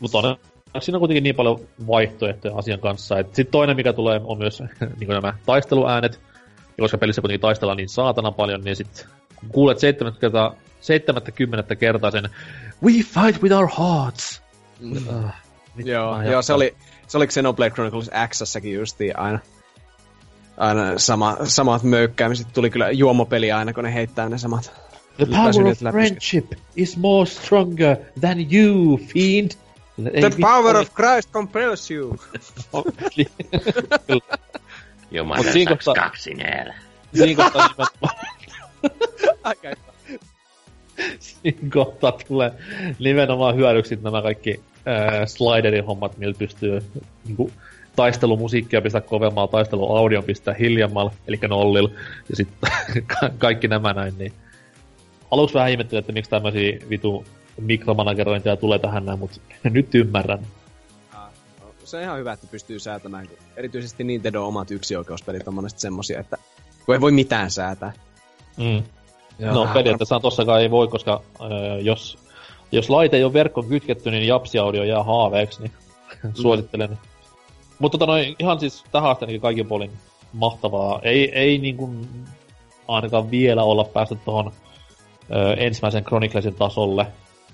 [0.00, 0.36] Mutta on,
[0.80, 3.16] siinä on kuitenkin niin paljon vaihtoehtoja asian kanssa.
[3.16, 4.62] Sitten toinen, mikä tulee, on myös
[5.00, 6.20] niin nämä taisteluäänet.
[6.56, 9.06] Ja koska pelissä kuitenkin taistellaan niin saatana paljon, niin sitten
[9.40, 12.30] kun kuulet 70 70 kertaa sen
[12.82, 14.42] We fight with our hearts!
[14.80, 14.96] Mm.
[14.96, 15.30] Uh,
[15.84, 16.74] joo, joo se, oli,
[17.06, 19.38] se oli Xenoblade Chronicles X-säkin justiin aina.
[20.56, 22.46] aina sama, samat möykkäämiset.
[22.52, 24.72] Tuli kyllä juomopeli aina, kun ne heittää ne samat.
[25.16, 29.50] The power of friendship is more stronger than you, fiend.
[29.96, 32.16] The power of Christ compels you.
[35.10, 35.94] Jumalan siinä kohtaa...
[35.94, 36.74] kaksineen.
[37.14, 37.86] Siinä kohtaa
[41.18, 42.52] Siinä kohtaa tulee
[42.98, 46.82] nimenomaan hyödyksi nämä kaikki äh, sliderin hommat, millä pystyy
[47.24, 47.52] niin kuin,
[47.96, 51.88] taistelumusiikkia pistää kovemmalla, taisteluaudion pistää hiljemmalla, eli nollil,
[52.28, 52.70] ja sitten
[53.38, 54.32] kaikki nämä näin, niin
[55.30, 57.24] aluksi vähän ihmettelin, että miksi tämmöisiä vitu
[57.60, 59.40] mikromanagerointia tulee tähän näin, mutta
[59.70, 60.46] nyt ymmärrän.
[61.84, 66.20] Se on ihan hyvä, että pystyy säätämään, kun erityisesti Nintendo omat yksioikeuspelit on monesti semmosia,
[66.20, 66.36] että
[66.86, 67.92] kun ei voi mitään säätää.
[68.60, 68.82] Mm.
[69.38, 69.54] Joo.
[69.54, 71.48] No periaatteessa tossakaan ei voi, koska äh,
[71.82, 72.18] jos,
[72.72, 75.72] jos laite ei ole verkkoon kytketty, niin japsi-audio jää haaveeksi, niin
[76.22, 76.32] mm.
[76.34, 76.98] suosittelen.
[77.78, 79.90] Mutta tota noin, ihan siis tähän asti niin kaikin puolin
[80.32, 81.00] mahtavaa.
[81.02, 82.08] Ei, ei niin kuin
[82.88, 84.52] ainakaan vielä olla päästy tuohon
[85.56, 87.06] ensimmäisen Chroniclesin tasolle,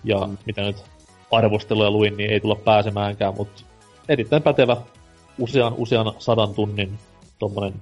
[0.04, 0.38] ja mm.
[0.46, 0.84] mitä nyt
[1.30, 3.62] arvosteluja luin, niin ei tulla pääsemäänkään, mutta
[4.08, 4.76] erittäin pätevä
[5.38, 6.98] usean, usean sadan tunnin
[7.38, 7.74] tommonen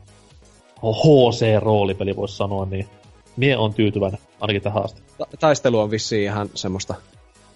[0.83, 2.89] HC-roolipeli voisi sanoa, niin
[3.37, 5.03] mie on tyytyväinen ainakin tähän asti.
[5.19, 6.95] Ta- taistelu on vissiin ihan semmoista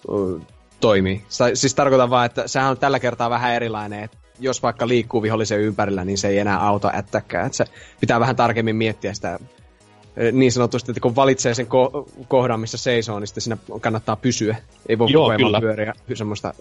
[0.07, 0.41] uh,
[0.79, 1.21] toimii.
[1.53, 5.59] Siis tarkoitan vaan, että sehän on tällä kertaa vähän erilainen, että jos vaikka liikkuu vihollisen
[5.59, 7.45] ympärillä, niin se ei enää auta ättäkkää.
[7.45, 7.65] Että se
[7.99, 9.39] pitää vähän tarkemmin miettiä sitä
[10.31, 14.55] niin sanotusti, että kun valitsee sen ko- kohdan, missä seisoo, niin sitten siinä kannattaa pysyä.
[14.89, 15.61] Ei voi Joo, kyllä.
[15.61, 16.53] pyöriä semmoista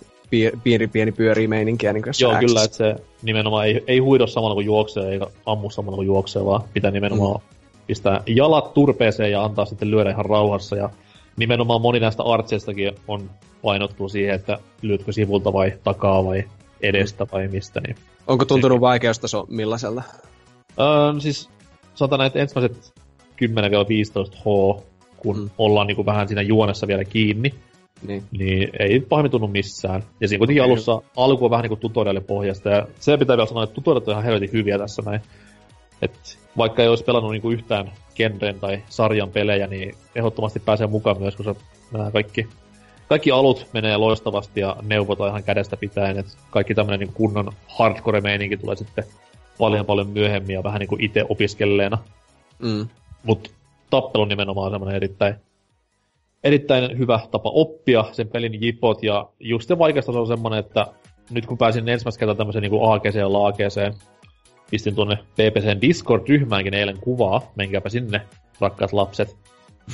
[0.64, 1.92] pieni, pieni pyöriä meininkiä.
[1.92, 2.38] Niin Joo, X.
[2.38, 6.44] kyllä, että se nimenomaan ei, ei huido samalla kuin juoksee, eikä ammu samalla kuin juoksee,
[6.44, 7.57] vaan pitää nimenomaan mm.
[7.88, 10.77] Pistää jalat turpeeseen ja antaa sitten lyödä ihan rauhassa.
[10.77, 10.90] Ja
[11.37, 13.31] nimenomaan moni näistä artseistakin on
[13.62, 16.44] painottu siihen, että lyötkö sivulta vai takaa vai
[16.81, 17.81] edestä vai mistä.
[17.81, 17.96] Niin
[18.27, 20.03] Onko tuntunut vaikeustaso millaiselta?
[20.81, 21.51] Öö, siis
[21.94, 22.92] sanotaan näitä ensimmäiset
[23.44, 24.44] 10-15 H,
[25.16, 25.51] kun mm.
[25.59, 27.55] ollaan niin kuin vähän siinä juonessa vielä kiinni,
[28.07, 30.03] niin, niin ei pahemmin tunnu missään.
[30.20, 33.48] Ja siinä kuitenkin alussa alku on vähän niin kuin tutorialin pohjasta, ja se pitää vielä
[33.48, 35.20] sanoa, että tutorialit on ihan helvetin hyviä tässä näin.
[36.02, 40.87] Et vaikka ei olisi pelannut niin kuin yhtään genren tai sarjan pelejä, niin ehdottomasti pääsee
[40.87, 41.56] mukaan myös, kun
[41.92, 42.46] nämä kaikki,
[43.08, 48.56] kaikki alut menee loistavasti ja neuvotaan ihan kädestä pitäen, että kaikki tämmöinen niin kunnon hardcore-meininki
[48.56, 49.04] tulee sitten
[49.58, 51.98] paljon paljon myöhemmin ja vähän niin kuin itse opiskelleena.
[52.58, 52.88] Mm.
[53.22, 53.50] Mutta
[53.90, 55.34] tappelu nimenomaan on semmoinen erittäin,
[56.44, 60.87] erittäin hyvä tapa oppia sen pelin jipot, ja just se vaikeasta se on semmoinen, että
[61.30, 63.94] nyt kun pääsin ensimmäistä kertaa tämmöiseen niin AGC ja laageeseen,
[64.70, 68.20] pistin tuonne PPCn Discord-ryhmäänkin eilen kuvaa, menkääpä sinne,
[68.61, 69.37] rakkaat lapset.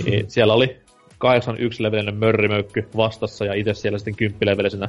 [0.05, 0.77] Niin siellä oli
[1.19, 4.89] 81 levelinen mörrimöykky vastassa ja itse siellä sitten 10 levelisenä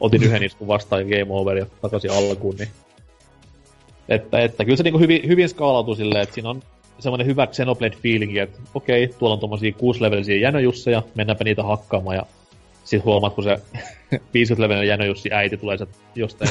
[0.00, 2.68] otin yhden iskun vastaan ja game over ja takaisin alkuun, niin
[4.08, 6.62] että, että kyllä se niin hyvin, hyvin skaalautuu silleen, että siinä on
[6.98, 12.26] semmoinen hyvä Xenoblade feelingi, että okei, tuolla on tommosia 6-levelisiä jänöjusseja, mennäänpä niitä hakkaamaan ja
[12.88, 13.56] sit huomaat, kun se
[14.34, 16.50] 50-levelinen jänöjussi äiti tulee se jostain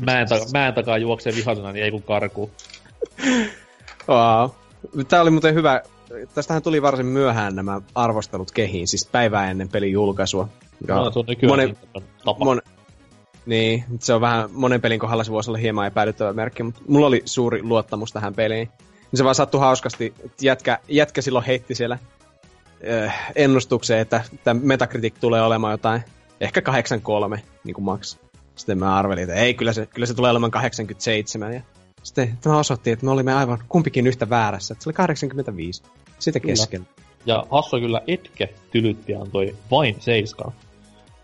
[0.00, 2.50] mäen, ta- mäen takaa juoksee vihasena, niin ei kun karkuu.
[4.08, 4.50] Wow.
[5.08, 5.82] Tää oli muuten hyvä.
[6.34, 10.48] Tästähän tuli varsin myöhään nämä arvostelut kehiin, siis päivää ennen pelin julkaisua.
[10.88, 11.76] Ja no, se on monen,
[12.24, 12.44] tapa.
[12.44, 12.62] Mon,
[13.46, 17.06] niin, se on vähän, monen pelin kohdalla se voisi olla hieman epäilyttävä merkki, mutta mulla
[17.06, 18.68] oli suuri luottamus tähän peliin.
[19.14, 20.14] Se vaan sattui hauskasti.
[20.40, 21.98] Jätkä, jätkä silloin heitti siellä
[23.36, 26.02] ennustukseen, että tämä Metacritic tulee olemaan jotain,
[26.40, 28.16] ehkä 83, niin kuin max.
[28.56, 31.54] Sitten mä arvelin, että ei, kyllä se, kyllä se tulee olemaan 87.
[31.54, 31.62] Ja
[32.02, 34.74] sitten tämä osoitti, että me olimme aivan kumpikin yhtä väärässä.
[34.74, 35.82] Että se oli 85.
[36.18, 36.88] Sitten kesken.
[37.26, 40.52] Ja hassu kyllä Etke tylytti antoi vain seiskaa.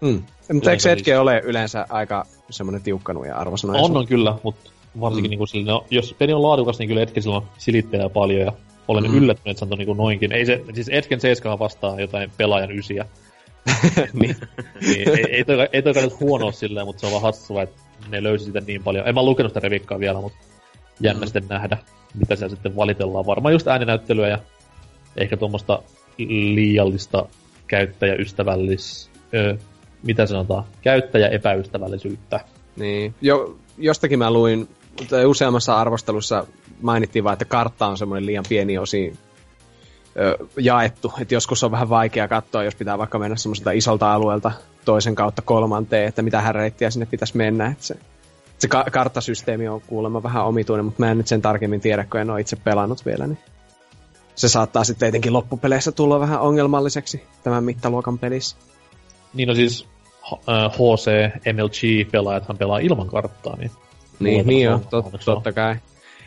[0.00, 0.22] Mm.
[0.52, 3.78] Mutta eikö Etke ole yleensä aika semmoinen tiukkanuja arvosana?
[3.78, 5.30] On, on kyllä, mutta varsinkin mm.
[5.30, 8.52] niin kuin sille, no, jos peli on laadukas, niin kyllä Etken silloin silittää paljon ja
[8.88, 9.16] olen mm.
[9.16, 10.32] yllättynyt, että se on niin noinkin.
[10.32, 13.06] Ei se, siis Etken 7 vastaa jotain pelaajan ysiä.
[14.20, 14.36] niin,
[14.80, 17.80] niin, ei, ei, toi, ei toi nyt huonoa silleen, mutta se on vaan hassua, että
[18.08, 19.08] ne löysi sitä niin paljon.
[19.08, 20.38] En mä lukenut sitä revikkaa vielä, mutta
[21.00, 21.26] jännä mm.
[21.26, 21.78] sitten nähdä,
[22.14, 23.26] mitä siellä sitten valitellaan.
[23.26, 24.38] Varmaan just ääninäyttelyä ja
[25.16, 25.82] ehkä tuommoista
[26.54, 27.28] liiallista
[27.66, 29.10] käyttäjäystävällis...
[29.34, 29.56] Öö,
[30.02, 30.64] mitä sanotaan?
[30.82, 32.40] Käyttäjäepäystävällisyyttä.
[32.76, 33.14] Niin.
[33.20, 34.68] Jo, jostakin mä luin
[35.10, 36.46] tai useammassa arvostelussa
[36.82, 39.18] mainittiin vaan, että kartta on semmoinen liian pieni osi
[40.18, 41.12] ö, jaettu.
[41.20, 44.52] Että joskus on vähän vaikea katsoa, jos pitää vaikka mennä semmoiselta isolta alueelta
[44.84, 47.66] toisen kautta kolmanteen, että mitä reittiä sinne pitäisi mennä.
[47.66, 47.96] Että se,
[48.58, 52.20] se ka- karttasysteemi on kuulemma vähän omituinen, mutta mä en nyt sen tarkemmin tiedä, kun
[52.20, 53.26] en ole itse pelannut vielä.
[53.26, 53.38] Niin
[54.34, 58.56] se saattaa sitten etenkin loppupeleissä tulla vähän ongelmalliseksi tämän mittaluokan pelissä.
[59.34, 59.86] Niin no siis
[60.72, 61.10] HC,
[61.52, 63.70] MLG-pelaajathan pelaa ilman karttaa, niin
[64.20, 65.76] niin, niin on, tot, totta kai.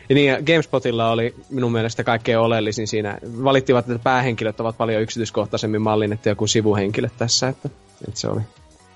[0.08, 3.18] Ja niin, ja GameSpotilla oli minun mielestä kaikkein oleellisin siinä.
[3.44, 7.68] Valittivat, että päähenkilöt ovat paljon yksityiskohtaisemmin mallinnettuja kuin sivuhenkilöt tässä, että,
[8.08, 8.40] että se, oli,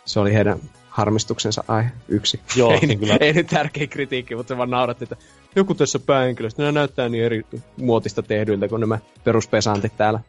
[0.05, 2.41] se oli heidän harmistuksensa aihe yksi.
[2.57, 3.17] Joo, ei, niin kyllä.
[3.21, 5.17] ei nyt tärkeä kritiikki, mutta se vaan nauratti, että
[5.57, 7.43] joku tässä päähenkilöstä, nämä näyttää niin eri
[7.77, 10.21] muotista tehdyiltä kuin nämä peruspesantit täällä,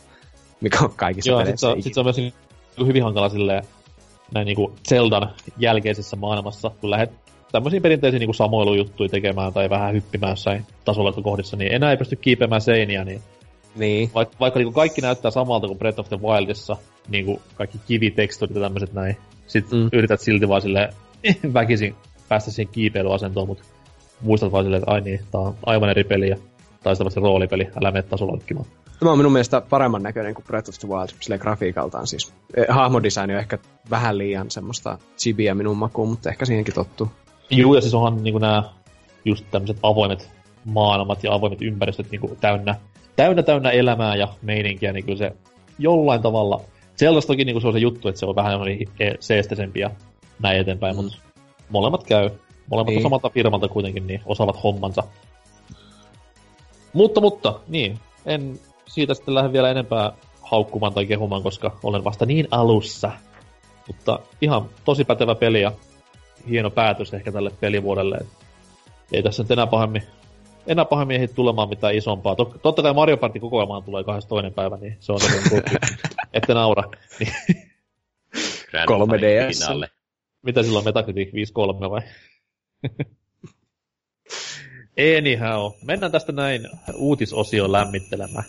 [0.62, 2.34] mikä on kaikissa Joo, sit se, on- sit se on myös
[2.88, 3.64] hyvin hankala silleen,
[4.34, 7.12] näin niinku Zeldan jälkeisessä maailmassa, kun lähdet
[7.52, 12.62] tämmöisiä perinteisiä niinku samoilujuttuja tekemään tai vähän hyppimään jossain tasolettokohdissa, niin enää ei pysty kiipeämään
[12.62, 13.22] seiniä, niin
[13.76, 14.12] Niin.
[14.16, 16.78] vaikka, vaikka niinku kaikki näyttää samalta kuin Breath of the Wildissa,
[17.10, 19.18] niinku kaikki kiviteksturit ja tämmöiset näin,
[19.48, 19.90] sit Mm.
[19.94, 20.94] yrität silti vaan silleen
[21.54, 21.96] väkisin
[22.30, 23.64] päästä siihen kiipeilyasentoon, mutta
[24.22, 26.38] muistat vaan silleen, että ai niin, tää on aivan eri peli ja
[26.84, 28.66] taistavasti roolipeli, älä mene tasoloikkimaan.
[29.00, 32.34] Tämä on minun mielestä paremman näköinen kuin Breath of the Wild, silleen grafiikaltaan siis.
[32.58, 33.58] Eh, Hahmodesign on ehkä
[33.90, 37.08] vähän liian semmoista chibiä minun makuun, mutta ehkä siihenkin tottuu.
[37.50, 38.64] Juu, ja siis onhan niinku nämä
[39.26, 40.30] just tämmöiset avoimet
[40.66, 42.76] maailmat ja avoimet ympäristöt niinku täynnä,
[43.16, 45.32] täynnä täynnä elämää ja meininkiä, niin kyllä se
[45.80, 46.62] jollain tavalla,
[46.98, 48.62] Zeldas toki niinku se on se juttu, että se on vähän
[49.00, 49.92] e- seestesempi ja
[50.42, 51.04] näin eteenpäin, mm.
[51.04, 51.18] mutta
[51.70, 52.30] molemmat käy.
[52.70, 52.98] Molemmat Niin.
[52.98, 55.04] on samalta firmalta kuitenkin, niin osaavat hommansa.
[56.94, 62.26] Mutta, mutta, niin, en siitä sitten lähde vielä enempää haukkumaan tai kehumaan, koska olen vasta
[62.26, 63.12] niin alussa.
[63.88, 65.72] Mutta ihan tosi pätevä peli ja
[66.50, 68.18] hieno päätös ehkä tälle pelivuodelle.
[68.18, 68.28] Et
[69.12, 70.04] ei tässä nyt enää pahemmin,
[70.68, 72.36] enää pahemmin ehdi tulemaan mitään isompaa.
[72.36, 74.54] Tot, totta kai Mario Party kokoelmaan tulee 22.
[74.56, 75.64] päivä, niin se on tosiaan
[76.34, 76.84] ette naura.
[77.20, 77.34] Niin,
[78.72, 79.60] Grand 3DS.
[79.60, 79.90] Finale.
[80.42, 82.02] mitä silloin Metacritic 5.3 vai?
[85.18, 86.62] Anyhow, mennään tästä näin
[86.96, 88.46] uutisosioon lämmittelemään.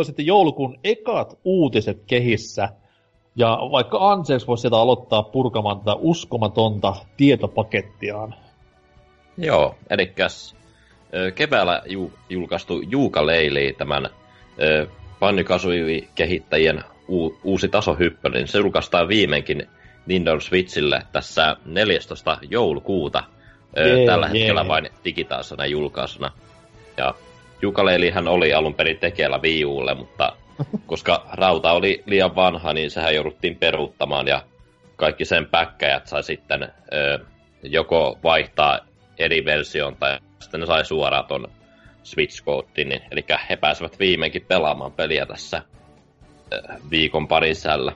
[0.00, 2.68] Se on sitten joulukuun ekat uutiset kehissä.
[3.36, 8.34] Ja vaikka Anseeksi voisi sieltä aloittaa purkamaan tätä uskomatonta tietopakettiaan.
[9.36, 10.12] Joo, eli
[11.34, 14.08] keväällä ju, julkaistu Juuka Leili, tämän
[14.62, 14.86] ö,
[15.20, 19.66] Banjo-Kazooie-kehittäjien u, uusi tasohyppy, niin se julkaistaan viimeinkin
[20.06, 22.38] Nintendo Switchille tässä 14.
[22.50, 23.24] joulukuuta.
[23.76, 24.38] Jee, tällä jee.
[24.38, 26.32] hetkellä vain digitaalisena julkaisuna.
[26.96, 27.14] Ja
[27.62, 30.32] Juukaleilihän oli alun perin tekeillä Wii Ulle, mutta
[30.86, 34.42] koska rauta oli liian vanha, niin sehän jouduttiin peruuttamaan ja
[34.96, 37.18] kaikki sen päkkäjät sai sitten ö,
[37.62, 38.78] joko vaihtaa
[39.18, 41.48] eri versioon tai sitten ne sai suoraan ton
[42.02, 42.42] switch
[42.76, 45.62] niin, eli he pääsevät viimeinkin pelaamaan peliä tässä
[46.52, 47.92] ö, viikon parin sisällä.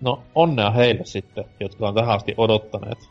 [0.00, 3.09] No, onnea heille sitten, jotka on tähän asti odottaneet.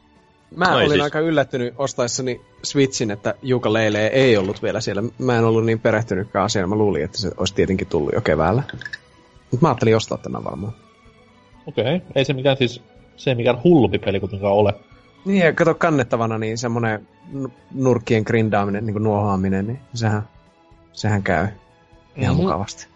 [0.56, 5.04] Mä No olin siis- aika yllättynyt ostaessani Switchin, että Juka Leile ei ollut vielä siellä.
[5.18, 6.70] Mä en ollut niin perehtynytkään asiaan.
[6.70, 8.64] Mä luulin, että se olisi tietenkin tullut jo keväällä.
[9.52, 10.74] Mutta mä ajattelin ostaa tämän varmaan.
[11.68, 12.08] Okei, okay.
[12.16, 12.82] ei se mikään siis,
[13.18, 14.74] se ei mikään hullumpi peli kuitenkaan ole.
[15.26, 17.08] Niin, ja kato kannettavana, niin semmonen
[17.76, 20.22] nurkkien grindaaminen, niin kuin nuohoaminen, niin sehän,
[20.93, 21.47] sehän käy
[22.16, 22.43] ihan Mhm.
[22.43, 22.88] mukavasti.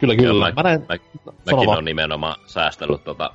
[0.00, 0.46] Kyllä, Joo, kyllä.
[0.46, 0.96] mä- Mä näin, Mä,
[1.52, 3.30] mäkin on nimenomaan säästellyt tota,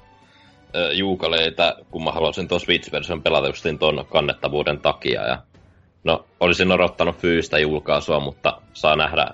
[0.94, 5.28] juukaleita, kun mä haluaisin tuon Switch-version pelata justiin ton kannettavuuden takia.
[5.28, 5.38] Ja,
[6.04, 9.28] no, olisin odottanut fyysistä julkaisua, mutta saa nähdä,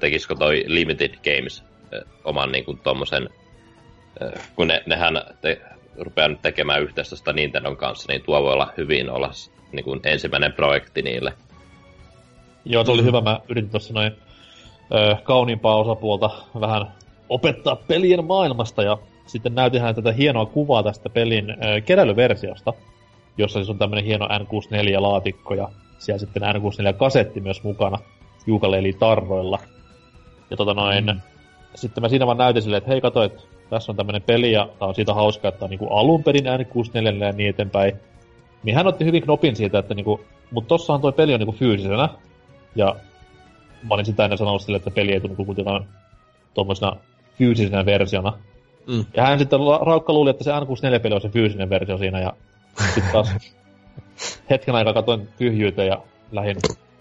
[0.00, 1.64] tekisikö toi Limited Games
[2.24, 3.28] oman niin kuin tommosen,
[4.56, 5.60] kun ne, nehän te,
[5.98, 9.30] rupeaa nyt tekemään yhteistyöstä Nintendon kanssa, niin tuo voi olla hyvin olla
[9.72, 11.32] niin kuin ensimmäinen projekti niille.
[12.64, 13.20] Joo, se oli hyvä.
[13.20, 14.12] Mä yritin tuossa noin
[14.94, 16.86] ö, kauniimpaa osapuolta vähän
[17.28, 22.72] opettaa pelien maailmasta ja sitten näytin hän tätä hienoa kuvaa tästä pelin ö, keräilyversiosta,
[23.38, 25.68] jossa siis on tämmönen hieno N64-laatikko ja
[25.98, 27.98] siellä sitten N64-kasetti myös mukana
[28.46, 29.58] Juukaleeli tarroilla.
[30.50, 31.20] Ja tota noin, mm.
[31.74, 34.68] sitten mä siinä vaan näytin silleen, että hei kato, että tässä on tämmönen peli ja
[34.78, 37.96] tää on siitä hauska, että on niinku alun perin N64 ja niin eteenpäin.
[38.62, 40.20] Niin hän otti hyvin knopin siitä, että niinku,
[40.50, 42.08] mut tossahan toi peli on niinku fyysisenä.
[42.76, 42.96] Ja
[43.82, 45.86] mä olin sitä ennen sanonut sille, että peli ei tunnu kuitenkaan
[46.54, 46.96] tuommoisena
[47.38, 48.32] fyysisenä versiona.
[48.86, 49.04] Mm.
[49.14, 52.32] Ja hän sitten raukka luuli, että se N64-peli on se fyysinen versio siinä, ja
[52.94, 53.34] sitten taas
[54.50, 56.56] hetken aikaa katsoin tyhjyyteen ja lähin,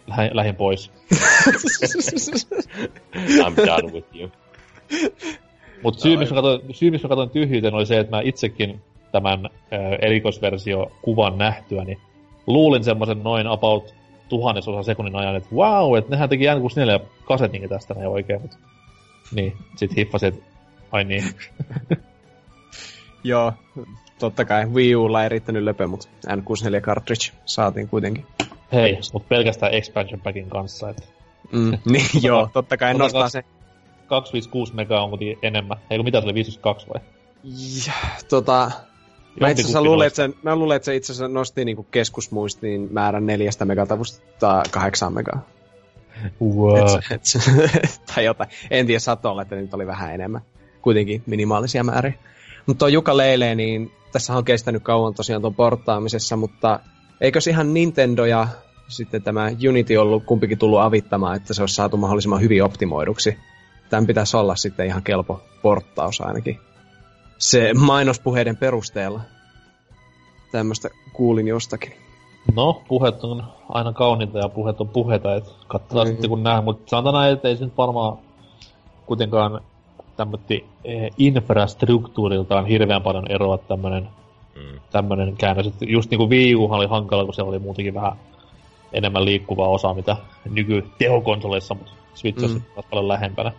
[0.07, 0.91] lähin, lähin pois.
[3.15, 4.31] I'm done with you.
[5.83, 8.81] Mutta syy, miksi katsoin, syy, miksi katsoin tyhjyyteen, oli se, että mä itsekin
[9.11, 9.51] tämän äh,
[10.01, 11.97] erikoisversio kuvan nähtyä, niin
[12.47, 13.95] luulin semmoisen noin about
[14.29, 18.57] tuhannesosa sekunnin ajan, että wow, että nehän teki N64 kasetinkin tästä näin oikein, mutta
[19.35, 20.54] niin, sit hiffasin, että
[20.95, 21.23] ai niin.
[23.23, 23.53] Joo,
[24.19, 28.25] totta kai Wii Ulla ei riittänyt löpö, mutta N64 cartridge saatiin kuitenkin.
[28.73, 31.03] Hei, mutta pelkästään expansion packin kanssa, että...
[31.51, 33.43] Mm, niin joo, totta kai nostaa se.
[34.07, 35.77] 256 mega on kuitenkin enemmän.
[35.89, 37.01] Eikö mitä se oli, 52 vai?
[37.87, 37.93] Ja,
[38.29, 38.71] tota,
[39.39, 42.87] Mä itse asiassa luulen, että se, mä luulen, että se itse asiassa nosti niinku keskusmuistiin
[42.91, 45.45] määrän neljästä megatavusta kahdeksaan megaa.
[46.41, 46.77] Wow.
[46.77, 48.49] Et, et, tai jotain.
[48.71, 50.41] En tiedä, saattoi olla, että nyt oli vähän enemmän.
[50.85, 52.13] Kuitenkin minimaalisia määriä.
[52.65, 56.79] Mutta tuo Juka Leile, niin tässä on kestänyt kauan tosiaan tuon porttaamisessa, mutta
[57.21, 58.47] eikö ihan Nintendo ja
[58.87, 63.37] sitten tämä Unity ollut kumpikin tullut avittamaan, että se olisi saatu mahdollisimman hyvin optimoiduksi.
[63.89, 66.59] Tämän pitäisi olla sitten ihan kelpo porttaus ainakin
[67.37, 69.21] se mainospuheiden perusteella.
[70.51, 71.93] Tämmöistä kuulin jostakin.
[72.55, 76.11] No, puheet on aina kauniita ja puheet on puheita, että katsotaan mm-hmm.
[76.11, 78.17] sitten kun nähdään, mutta sanotaan näin, että ei se nyt varmaan
[79.05, 79.61] kuitenkaan
[80.17, 84.09] tämmötti eh, infrastruktuuriltaan hirveän paljon eroa tämmönen,
[84.55, 84.79] mm.
[84.91, 85.67] tämmönen käännös.
[85.67, 88.13] Että just niinku Wii U oli hankala, kun se oli muutenkin vähän
[88.93, 90.17] enemmän liikkuvaa osaa, mitä
[90.51, 92.61] nykytehokonsoleissa, mutta Switch mm.
[92.75, 93.51] on paljon lähempänä.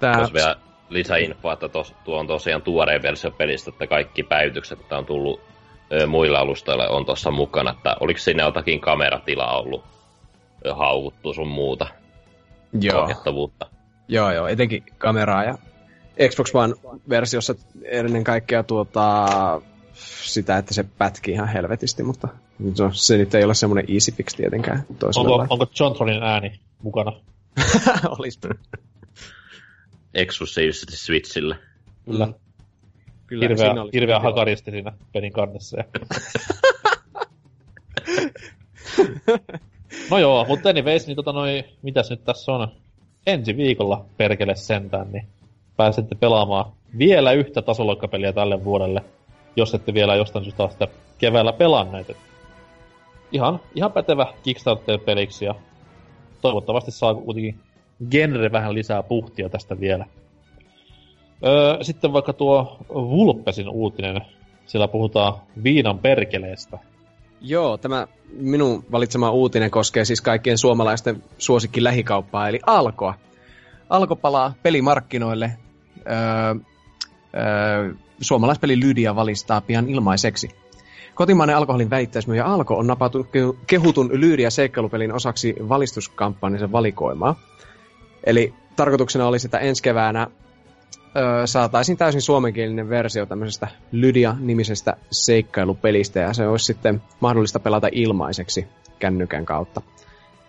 [0.00, 0.28] Tää...
[0.34, 0.56] vielä
[0.88, 5.40] lisäinfoa, että tos, tuo on tosiaan tuoreen versio pelistä, että kaikki päivitykset, että on tullut
[5.92, 9.84] ö, muilla alustoilla, on tuossa mukana, että oliko siinä jotakin kameratilaa ollut
[10.66, 11.86] ö, haukuttu sun muuta
[12.80, 13.08] joo.
[14.08, 15.58] Joo, joo, etenkin kameraa ja
[16.28, 17.54] Xbox One-versiossa
[17.84, 19.26] ennen kaikkea tuota,
[20.22, 22.28] sitä, että se pätkii ihan helvetisti, mutta
[22.74, 24.84] se, se nyt ei ole semmoinen easy fix tietenkään.
[25.16, 27.12] Onko, onko John Tronin ääni mukana?
[28.18, 28.38] Olisi
[30.14, 31.56] eksklusiivisesti Switchille.
[32.04, 32.26] Kyllä.
[32.26, 32.34] Mm.
[33.26, 35.76] Kyllä hirveä, hirveä hakaristi siinä pelin kannessa.
[40.10, 42.68] no joo, mutta anyways, niin tota noi, mitäs nyt tässä on?
[43.26, 45.26] Ensi viikolla perkele sentään, niin
[45.78, 49.04] pääsette pelaamaan vielä yhtä tasoloikkapeliä tälle vuodelle,
[49.56, 52.16] jos ette vielä jostain syystä sitä keväällä pelanneet.
[53.32, 55.54] ihan, ihan pätevä Kickstarter-peliksi ja
[56.40, 57.60] toivottavasti saa kuitenkin
[58.10, 60.06] genre vähän lisää puhtia tästä vielä.
[61.46, 64.20] Öö, sitten vaikka tuo Vulpesin uutinen,
[64.66, 66.78] siellä puhutaan viinan perkeleestä.
[67.40, 73.14] Joo, tämä minun valitsema uutinen koskee siis kaikkien suomalaisten suosikki lähikauppaa, eli Alkoa.
[73.90, 75.52] Alko palaa pelimarkkinoille.
[76.08, 76.54] Öö,
[77.34, 80.48] öö, suomalaispeli Lydia valistaa pian ilmaiseksi.
[81.14, 83.26] Kotimainen alkoholin väittäismyyjä Alko on napattu
[83.66, 87.34] kehutun Lydia seikkailupelin osaksi valistuskampanjansa valikoimaa.
[88.24, 90.26] Eli tarkoituksena olisi, että ensi keväänä
[91.16, 98.66] ö, saataisiin täysin suomenkielinen versio tämmöisestä Lydia-nimisestä seikkailupelistä, ja se olisi sitten mahdollista pelata ilmaiseksi
[98.98, 99.82] kännykän kautta.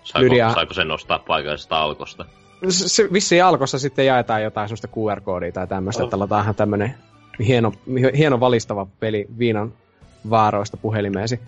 [0.04, 0.54] Saiko, Lydia...
[0.54, 2.26] saiko se nostaa paikallisesta alkosta?
[2.70, 6.08] Se, vissiin alkossa sitten jaetaan jotain sellaista QR-koodia tai tämmöistä, oh.
[6.08, 6.96] että lataanhan tämmöinen
[7.40, 7.74] hieno,
[8.18, 9.74] hieno valistava peli viinan
[10.30, 11.40] vaaroista puhelimeesi.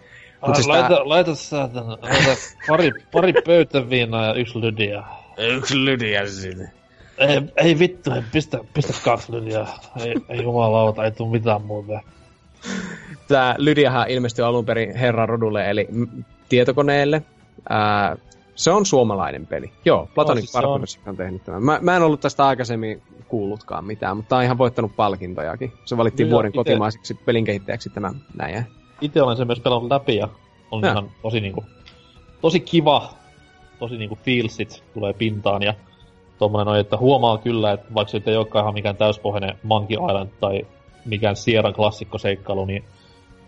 [0.41, 1.09] Ah, siis laita, tää...
[1.09, 2.32] laita, saatana, laita
[2.68, 5.03] pari, pari pöytäviinaa ja yksi lydia.
[5.38, 6.72] Yksi lydia sinne.
[7.18, 9.68] Ei, ei vittu, ei, pistä, pistä kaksi lydia.
[10.05, 11.99] Ei, ei jumalauta, ei tuu mitään muuta.
[13.28, 15.88] Tää Lydiahan ilmestyi alun perin Herran rodulle, eli
[16.49, 17.22] tietokoneelle.
[17.70, 18.16] Ää,
[18.55, 19.71] se on suomalainen peli.
[19.85, 21.11] Joo, Platonic no, siis on...
[21.11, 21.63] on tehnyt tämän.
[21.63, 25.73] Mä, mä en ollut tästä aikaisemmin kuullutkaan mitään, mutta on ihan voittanut palkintojakin.
[25.85, 26.57] Se valittiin Joo, vuoden ite...
[26.57, 28.65] kotimaiseksi pelinkehittäjäksi tämä näin.
[29.01, 30.29] Itse olen sen myös pelannut läpi ja
[30.71, 30.91] on ja.
[30.91, 31.65] ihan tosi niinku,
[32.41, 33.21] tosi kiva
[33.81, 35.73] tosi niinku feelsit tulee pintaan ja
[36.39, 40.29] tommonen on, että huomaa kyllä, että vaikka se ei olekaan ihan mikään täyspohjainen Monkey Island
[40.39, 40.67] tai
[41.05, 42.83] mikään Sierran klassikkoseikkailu, niin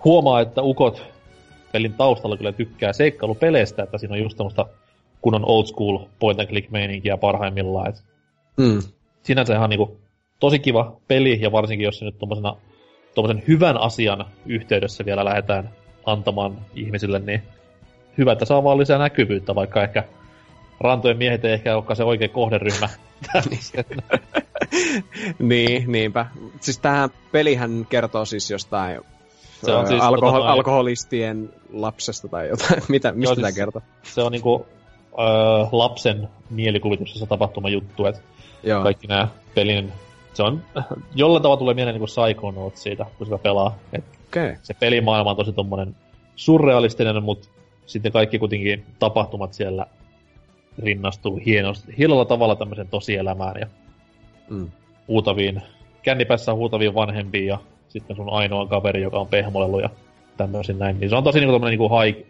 [0.03, 1.03] huomaa, että ukot
[1.71, 4.37] pelin taustalla kyllä tykkää seikkailupeleistä, että siinä on just
[5.23, 7.89] semmoista kunnon old school point and click meininkiä parhaimmillaan.
[7.89, 8.03] Et
[8.57, 8.81] mm.
[9.23, 9.97] Sinänsä ihan niinku
[10.39, 12.55] tosi kiva peli, ja varsinkin jos se nyt tommosena,
[13.15, 15.69] tommosen hyvän asian yhteydessä vielä lähdetään
[16.05, 17.43] antamaan ihmisille, niin
[18.17, 20.03] hyvä, että saa vaan lisää näkyvyyttä, vaikka ehkä
[20.79, 22.89] rantojen miehet ei ehkä olekaan se oikea kohderyhmä.
[25.39, 26.25] niin, niinpä.
[26.59, 29.01] Siis tähän pelihän kertoo siis jostain
[29.65, 32.83] Se on siis, alkohol- tota alkoholistien lapsesta tai jotain.
[32.89, 33.81] Mitä, mistä Joo, tämä siis- kertoo?
[34.03, 34.65] Se on niinku
[35.19, 35.25] öö,
[35.71, 38.21] lapsen mielikuvituksessa tapahtuma juttu, että
[38.63, 38.83] Joo.
[38.83, 39.91] kaikki nämä pelin...
[40.33, 40.61] Se on,
[41.15, 43.77] jollain tavalla tulee mieleen niinku Psychonauts siitä, kun sitä pelaa.
[43.93, 44.03] Et.
[44.27, 44.55] Okay.
[44.63, 45.95] se pelimaailma on tosi tommonen
[46.35, 47.47] surrealistinen, mutta
[47.85, 49.85] sitten kaikki kuitenkin tapahtumat siellä
[50.79, 53.67] rinnastuu hienosti, hienolla tavalla tämmöisen tosielämään ja
[54.49, 54.71] Mm.
[55.07, 55.61] huutaviin,
[56.01, 57.57] kännipässä huutaviin vanhempiin ja
[57.89, 59.89] sitten sun ainoa kaveri, joka on pehmolellut ja
[60.37, 60.99] tämmöisin näin.
[60.99, 62.27] Niin se on tosi niinku tommonen niinku haik,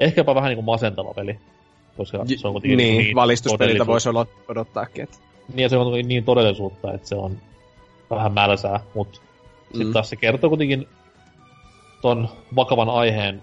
[0.00, 1.38] haikean, ehkäpä vähän niinku masentava peli.
[1.96, 5.02] Koska se on kuitenkin Niin, niin valistuspeliltä todellisuus- voisi olla odottaakin.
[5.02, 5.16] Että...
[5.48, 7.36] Niin, ja se on niin todellisuutta, että se on
[8.10, 9.76] vähän mälsää, mutta mm.
[9.76, 10.88] sitten taas se kertoo kuitenkin
[12.02, 13.42] ton vakavan aiheen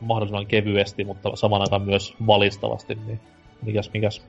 [0.00, 3.20] mahdollisimman kevyesti, mutta saman aikaan myös valistavasti, niin
[3.62, 4.22] mikäs mikäs.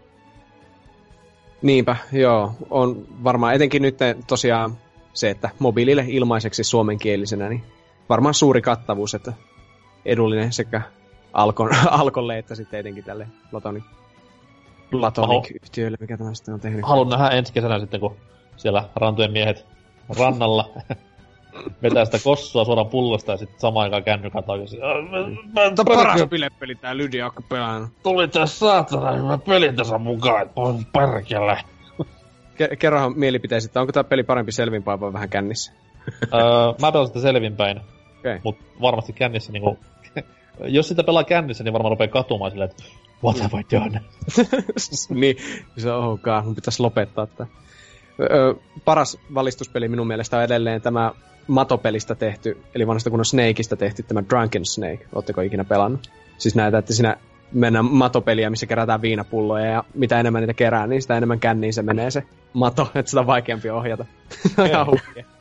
[1.61, 2.51] Niinpä, joo.
[2.69, 3.97] On varmaan etenkin nyt
[4.28, 4.78] tosiaan
[5.13, 7.63] se, että mobiilille ilmaiseksi suomenkielisenä, niin
[8.09, 9.34] varmaan suuri kattavuus, että
[10.05, 10.82] edullinen sekä
[11.34, 11.70] Alkon,
[12.02, 13.84] Alkolle että sitten etenkin tälle Platonic,
[14.92, 16.86] Platonic-yhtiölle, mikä tämä sitten on tehnyt.
[16.86, 18.16] Haluan nähdä ensi kesänä sitten, kun
[18.58, 19.66] siellä rantojen miehet
[20.20, 20.70] rannalla
[21.84, 24.80] vetää sitä kossua suoraan pullosta ja sitten samaan aikaan kännykän takaisin.
[25.76, 27.90] Tämä paras bilepeli tää Lydia pelannut.
[28.04, 31.58] Tuli tässä saatana hyvä peli tässä mukaan, että on perkele.
[32.58, 35.74] Ke- kerrohan mielipiteesi, että onko tämä peli parempi selvinpäin vai vähän kännissä?
[36.34, 36.42] öö,
[36.82, 37.82] mä pelasin sitä selvinpäin,
[38.20, 38.40] Okei.
[38.44, 39.78] Mut varmasti kännissä niinku...
[40.60, 42.84] jos sitä pelaa kännissä, niin varmaan rupeaa katumaan silleen, että
[43.24, 44.01] what have I done?
[45.22, 45.38] niin,
[45.78, 47.47] se on ok, mun pitäisi lopettaa tää.
[48.20, 48.54] Öö,
[48.86, 51.12] paras valistuspeli minun mielestä on edelleen tämä
[51.47, 55.06] matopelistä tehty, eli vanhasta kunnon Snakeista tehty tämä Drunken Snake.
[55.16, 56.10] Ootteko ikinä pelannut?
[56.38, 57.18] Siis näitä, että siinä
[57.51, 61.82] mennään matopeliä, missä kerätään viinapulloja, ja mitä enemmän niitä kerää, niin sitä enemmän känniin se
[61.82, 62.24] menee se
[62.54, 64.06] mato, että sitä on vaikeampi ohjata.
[64.70, 65.33] Ihan huikea.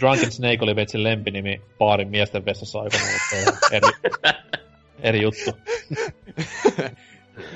[0.00, 4.12] Drunken Snake oli veitsin lempinimi baarin miesten vessassa aikoinaan, mutta eri,
[5.00, 5.50] eri juttu.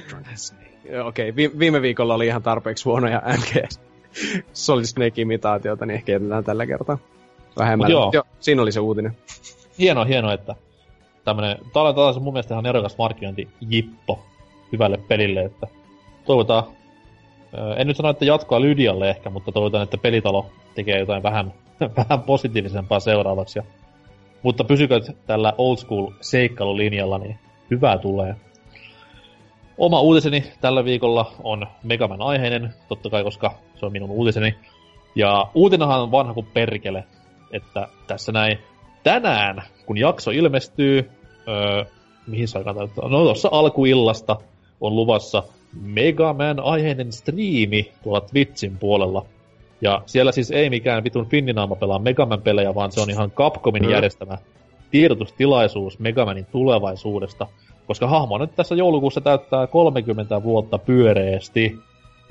[0.09, 0.73] Drunken Snake.
[0.91, 1.37] Joo, Okei, okay.
[1.37, 3.81] Vi- viime viikolla oli ihan tarpeeksi huonoja NGS
[4.53, 6.99] Solid Snake-imitaatiota, niin ehkä jätetään tällä kertaa
[7.59, 7.91] vähemmän.
[7.91, 8.11] Joo.
[8.13, 8.25] joo.
[8.41, 9.17] siinä oli se uutinen.
[9.79, 10.55] Hienoa, hienoa, että
[11.25, 14.25] tämmönen, tää on taas mun mielestä ihan erokas markkinointijippo
[14.73, 15.67] hyvälle pelille, että
[16.25, 16.65] toivotaan,
[17.77, 21.53] en nyt sano, että jatkoa Lydialle ehkä, mutta toivotaan, että pelitalo tekee jotain vähän,
[21.97, 23.59] vähän positiivisempaa seuraavaksi.
[23.59, 23.65] Ja,
[24.43, 27.39] mutta pysykö tällä old school seikkailulinjalla, niin
[27.71, 28.37] hyvää tulee.
[29.79, 34.55] Oma uutiseni tällä viikolla on Megaman aiheinen, totta kai, koska se on minun uutiseni.
[35.15, 37.05] Ja uutinahan on vanha kuin perkele,
[37.51, 38.59] että tässä näin
[39.03, 41.11] tänään, kun jakso ilmestyy,
[41.49, 41.85] öö,
[42.27, 42.77] mihin se aikaan?
[43.03, 44.37] No tuossa alkuillasta
[44.81, 45.43] on luvassa
[45.81, 49.27] Megaman aiheinen striimi tuolla Twitchin puolella.
[49.83, 53.83] Ja siellä siis ei mikään vitun finninaama pelaa Megaman pelejä, vaan se on ihan Capcomin
[53.83, 53.91] Mm.
[53.91, 54.39] järjestämä
[54.91, 57.47] tiedotustilaisuus Megamanin tulevaisuudesta.
[57.87, 61.79] Koska hahmo nyt tässä joulukuussa täyttää 30 vuotta pyöreästi,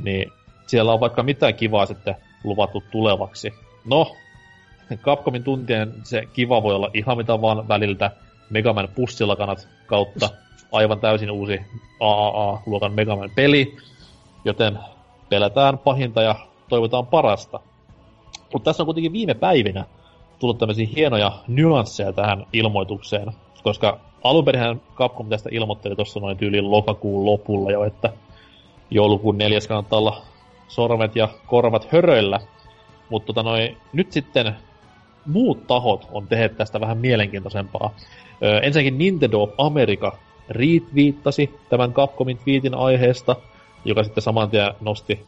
[0.04, 0.32] niin
[0.68, 3.54] siellä on vaikka mitään kivaa sitten luvattu tulevaksi.
[3.86, 4.16] No,
[4.98, 8.12] Capcomin tuntien se kiva voi olla ihan mitä vaan väliltä
[8.50, 10.30] Megaman pussilakanat kautta
[10.72, 11.62] aivan täysin uusi
[12.00, 13.78] AAA-luokan Megaman peli,
[14.46, 14.80] joten
[15.30, 16.36] pelätään pahinta ja
[16.72, 17.60] toivotaan parasta.
[18.54, 19.86] Mutta tässä on kuitenkin viime päivinä
[20.40, 23.32] tullut tämmöisiä hienoja nyansseja tähän ilmoitukseen,
[23.64, 28.14] koska alunperinhän Capcom tästä ilmoitteli tuossa noin tyyliin lokakuun lopulla jo, että
[28.90, 30.22] joulukuun neljäs kannattaa olla
[30.68, 32.40] sormet ja korvat höröillä.
[33.10, 34.56] Mutta tota noin, nyt sitten
[35.26, 37.94] muut tahot on tehneet tästä vähän mielenkiintoisempaa.
[38.44, 40.18] Ö, ensinnäkin Nintendo of America
[40.50, 43.36] retweettasi tämän Capcomin tweetin aiheesta,
[43.86, 45.26] joka sitten saman tien nosti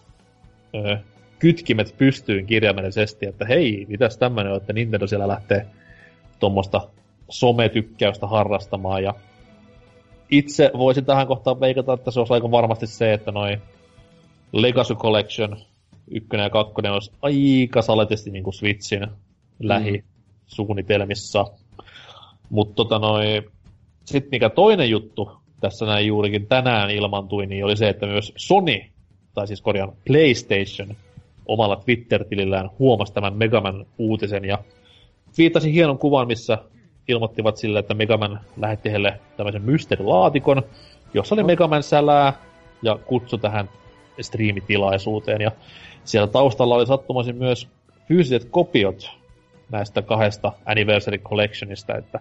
[0.76, 0.98] ö,
[1.44, 5.66] kytkimet pystyyn kirjaimellisesti, että hei, mitäs tämmönen on, että Nintendo siellä lähtee
[6.40, 6.90] tuommoista
[7.30, 9.14] sometykkäystä harrastamaan, ja
[10.32, 13.62] itse voisin tähän kohtaan veikata, että se olisi aika varmasti se, että noin
[14.54, 15.58] Legacy Collection
[16.12, 19.08] ykkönen ja kakkonen olisi aika saletisti niin kuin Switchin
[19.60, 21.46] lähisuunnitelmissa.
[22.50, 23.44] Mutta tota noin,
[24.06, 25.32] sitten mikä toinen juttu
[25.62, 28.80] tässä näin juurikin tänään ilmantui, niin oli se, että myös Sony,
[29.34, 30.96] tai siis korjaan PlayStation,
[31.46, 34.58] omalla Twitter-tilillään huomasi tämän Megaman uutisen ja
[35.38, 36.58] viittasi hienon kuvan, missä
[37.08, 40.64] ilmoittivat sille, että Megaman lähetti heille tämmöisen mysteerilaatikon,
[41.14, 42.34] jossa oli Megaman sälää
[42.82, 43.70] ja kutsu tähän
[44.22, 45.42] striimitilaisuuteen.
[45.42, 45.52] Ja
[46.04, 47.68] siellä taustalla oli sattumaisin myös
[48.08, 49.12] fyysiset kopiot
[49.72, 52.20] näistä kahdesta Anniversary Collectionista, että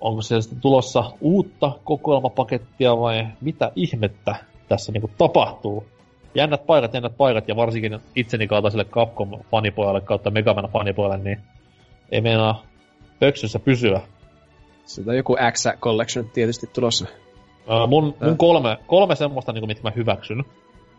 [0.00, 4.34] onko siellä sitten tulossa uutta kokoelmapakettia vai mitä ihmettä
[4.68, 5.86] tässä niinku tapahtuu.
[6.34, 11.40] Jännät paikat, jännät paikat, ja varsinkin itseni kaltaiselle Capcom-fanipojalle kautta Megaman fanipojalle, niin
[12.12, 12.64] ei meinaa
[13.20, 14.00] pöksyssä pysyä.
[14.84, 17.06] Sitä joku X Collection tietysti tulossa.
[17.60, 20.44] Uh, mun, mun kolme, kolme semmoista, niin kuin, mitkä mä hyväksyn,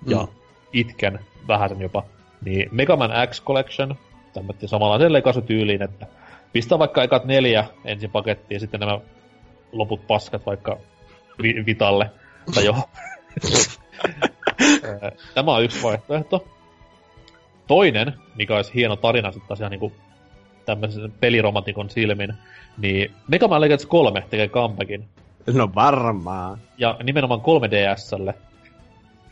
[0.07, 0.27] ja mm.
[0.73, 2.03] itken vähän jopa,
[2.45, 3.95] niin Mega Man X Collection,
[4.33, 6.07] tämmöinen samanlaisen leikasutyyliin, että
[6.53, 8.99] pistää vaikka ekat neljä ensin pakettiin, ja sitten nämä
[9.71, 10.77] loput paskat vaikka
[11.41, 12.11] vi- Vitalle,
[12.55, 12.75] tai joo.
[15.35, 16.47] Tämä on yksi vaihtoehto.
[17.67, 19.93] Toinen, mikä olisi hieno tarina sitten tosiaan niin
[20.65, 22.33] tämmöisen peliromantikon silmin,
[22.77, 25.05] niin Mega Man Legends 3 tekee comebackin.
[25.53, 26.57] No varmaan.
[26.77, 28.33] Ja nimenomaan 3DSlle.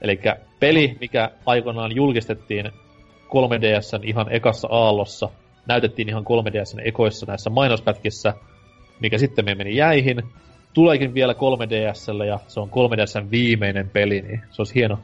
[0.02, 0.20] Eli
[0.60, 2.72] peli, mikä aikoinaan julkistettiin
[3.30, 5.30] 3DSn ihan ekassa aallossa,
[5.68, 8.34] näytettiin ihan 3DSn ekoissa näissä mainospätkissä,
[9.00, 10.24] mikä sitten me meni jäihin.
[10.74, 15.00] Tuleekin vielä 3DSlle ja se on 3DSn viimeinen peli, niin se olisi hieno,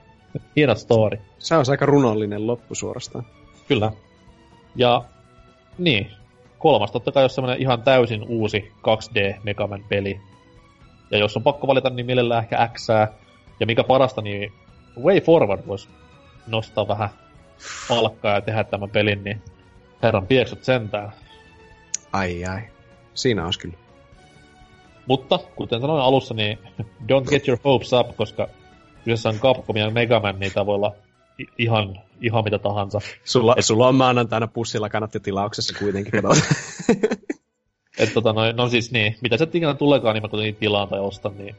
[0.56, 1.18] hieno story.
[1.40, 3.26] Se on aika runollinen loppu suorastaan.
[3.68, 3.92] Kyllä.
[4.76, 5.04] Ja
[5.78, 6.12] niin,
[6.58, 10.22] kolmas totta kai jos semmoinen ihan täysin uusi 2D Megaman peli.
[11.12, 12.88] Ja jos on pakko valita, niin mielellään ehkä X.
[13.60, 14.54] Ja mikä parasta, niin
[15.04, 15.90] Way Forward voisi
[16.48, 17.10] nostaa vähän
[17.90, 19.42] palkkaa ja tehdä tämän pelin, niin
[20.04, 21.12] herran pieksut sentään.
[22.14, 22.62] Ai ai.
[23.14, 23.78] Siinä olisi kyllä.
[25.08, 26.60] Mutta, kuten sanoin alussa, niin
[27.12, 28.50] don't get your hopes up, koska
[29.06, 30.96] kyseessä on Capcom ja Mega Man, niitä voi olla
[31.58, 33.00] ihan, ihan mitä tahansa.
[33.24, 34.90] Sulla, Et, sulla on maanantaina pussilla
[35.24, 36.14] tilauksessa kuitenkin,
[37.98, 41.00] Et tota noin, no siis niin, mitä se ikinä tuleekaan, niin mä kuitenkin tilaan tai
[41.00, 41.56] ostan, niin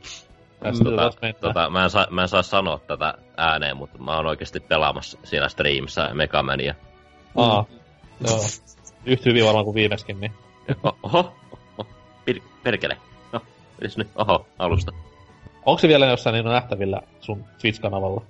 [0.60, 4.26] Tästä tota, tota, mä, en saa, mä en saa sanoa tätä ääneen, mutta mä oon
[4.26, 6.74] oikeasti pelaamassa siinä streamissa Megamania.
[7.36, 8.26] Aa, mm.
[8.26, 8.40] joo.
[9.06, 10.32] Yhtä hyvin varmaan kuin viimeiskin, niin.
[11.02, 11.36] Oho,
[11.78, 11.86] oho,
[12.62, 12.96] perkele.
[13.32, 13.40] No,
[13.96, 14.92] nyt, oho, alusta.
[15.66, 18.22] Onko se vielä jossain niin nähtävillä sun Twitch-kanavalla?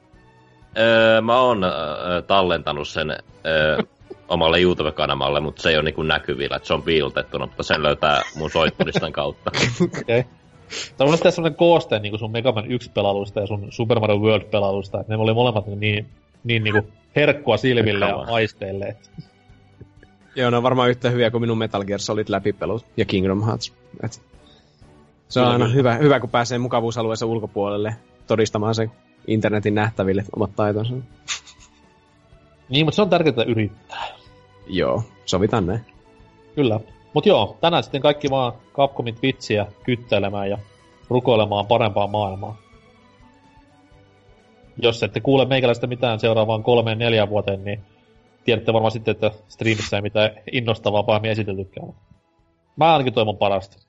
[0.79, 3.11] Öö, mä oon öö, tallentanut sen
[3.47, 3.79] öö,
[4.29, 8.23] omalle YouTube-kanavalle, mutta se ei ole niinku näkyvillä, että se on piilotettuna, mutta sen löytää
[8.37, 9.51] mun soittolistan kautta.
[9.85, 10.21] Okei.
[10.21, 10.33] Okay.
[10.97, 15.13] Tämä on sellainen kooste niin sun Mega Man 1-pelailuista ja sun Super Mario World-pelailuista, että
[15.13, 16.07] ne oli molemmat niin,
[16.45, 18.97] niin, niin kuin herkkua silmille ja aisteille.
[20.37, 23.73] Joo, ne on varmaan yhtä hyviä kuin minun Metal Gear Solid läpipelut ja Kingdom Hearts.
[24.03, 24.23] Et
[25.29, 27.97] se on aina hyvä, hyvä, kun pääsee mukavuusalueensa ulkopuolelle
[28.27, 28.91] todistamaan sen
[29.27, 30.95] internetin nähtäville omat taitonsa.
[32.69, 34.07] Niin, mutta se on tärkeää yrittää.
[34.67, 35.81] Joo, sovitaan ne.
[36.55, 36.81] Kyllä.
[37.15, 40.59] Mut joo, tänään sitten kaikki vaan Capcomin Twitchiä kyttelemään ja
[41.09, 42.57] rukoilemaan parempaa maailmaa.
[44.83, 47.81] Jos ette kuule meikäläistä mitään seuraavaan kolmeen neljään vuoteen, niin
[48.45, 51.95] tiedätte varmaan sitten, että streamissä ei mitään innostavaa pahemmin esiteltykään.
[52.77, 53.86] Mä ainakin toivon parasta.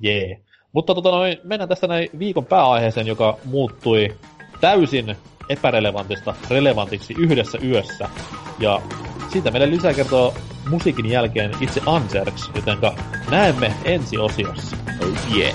[0.00, 0.26] Jee.
[0.26, 0.40] Yeah.
[0.72, 4.08] Mutta tota noin, mennään tästä näin viikon pääaiheeseen, joka muuttui
[4.60, 5.16] täysin
[5.48, 8.08] epärelevantista relevantiksi yhdessä yössä.
[8.58, 8.82] Ja
[9.28, 10.34] siitä meille lisää kertoo
[10.70, 12.94] musiikin jälkeen itse Anserks, jotenka
[13.30, 14.76] näemme ensi osiossa.
[15.02, 15.54] Oh yeah.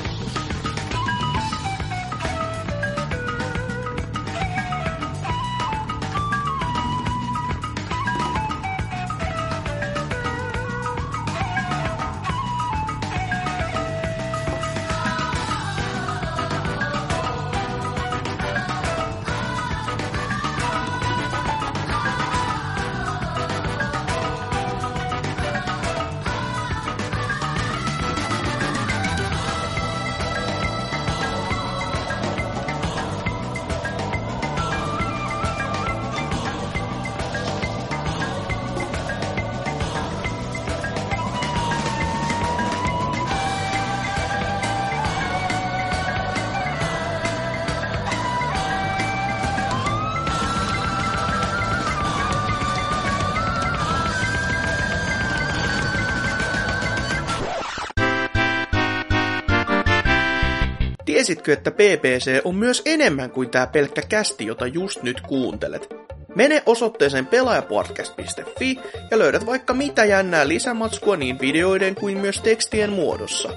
[61.32, 65.90] Tiesitkö, että PPC on myös enemmän kuin tämä pelkkä kästi, jota just nyt kuuntelet?
[66.36, 68.80] Mene osoitteeseen pelaajapodcast.fi
[69.12, 73.50] ja löydät vaikka mitä jännää lisämatskua niin videoiden kuin myös tekstien muodossa.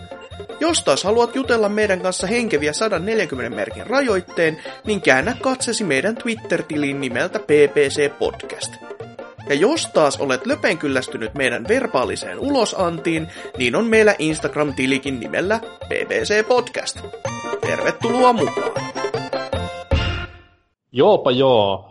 [0.60, 7.00] Jos taas haluat jutella meidän kanssa henkeviä 140 merkin rajoitteen, niin käännä katsesi meidän Twitter-tilin
[7.00, 8.93] nimeltä PPC Podcast.
[9.48, 13.28] Ja jos taas olet löpen kyllästynyt meidän verbaaliseen ulosantiin,
[13.58, 17.00] niin on meillä Instagram-tilikin nimellä PPC Podcast.
[17.60, 18.72] Tervetuloa mukaan!
[20.92, 21.90] Joopa joo.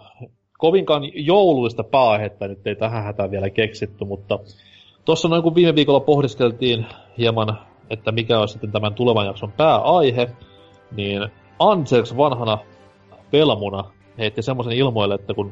[0.57, 4.39] Kovinkaan jouluista pääaihetta nyt ei tähän hätään vielä keksitty, mutta
[5.05, 6.85] tuossa noin kun viime viikolla pohdiskeltiin
[7.17, 10.29] hieman, että mikä on sitten tämän tulevan jakson pääaihe,
[10.91, 11.29] niin
[11.59, 12.57] Anseks vanhana
[13.31, 13.83] pelmuna
[14.17, 15.51] heitti semmoisen ilmoille, että kun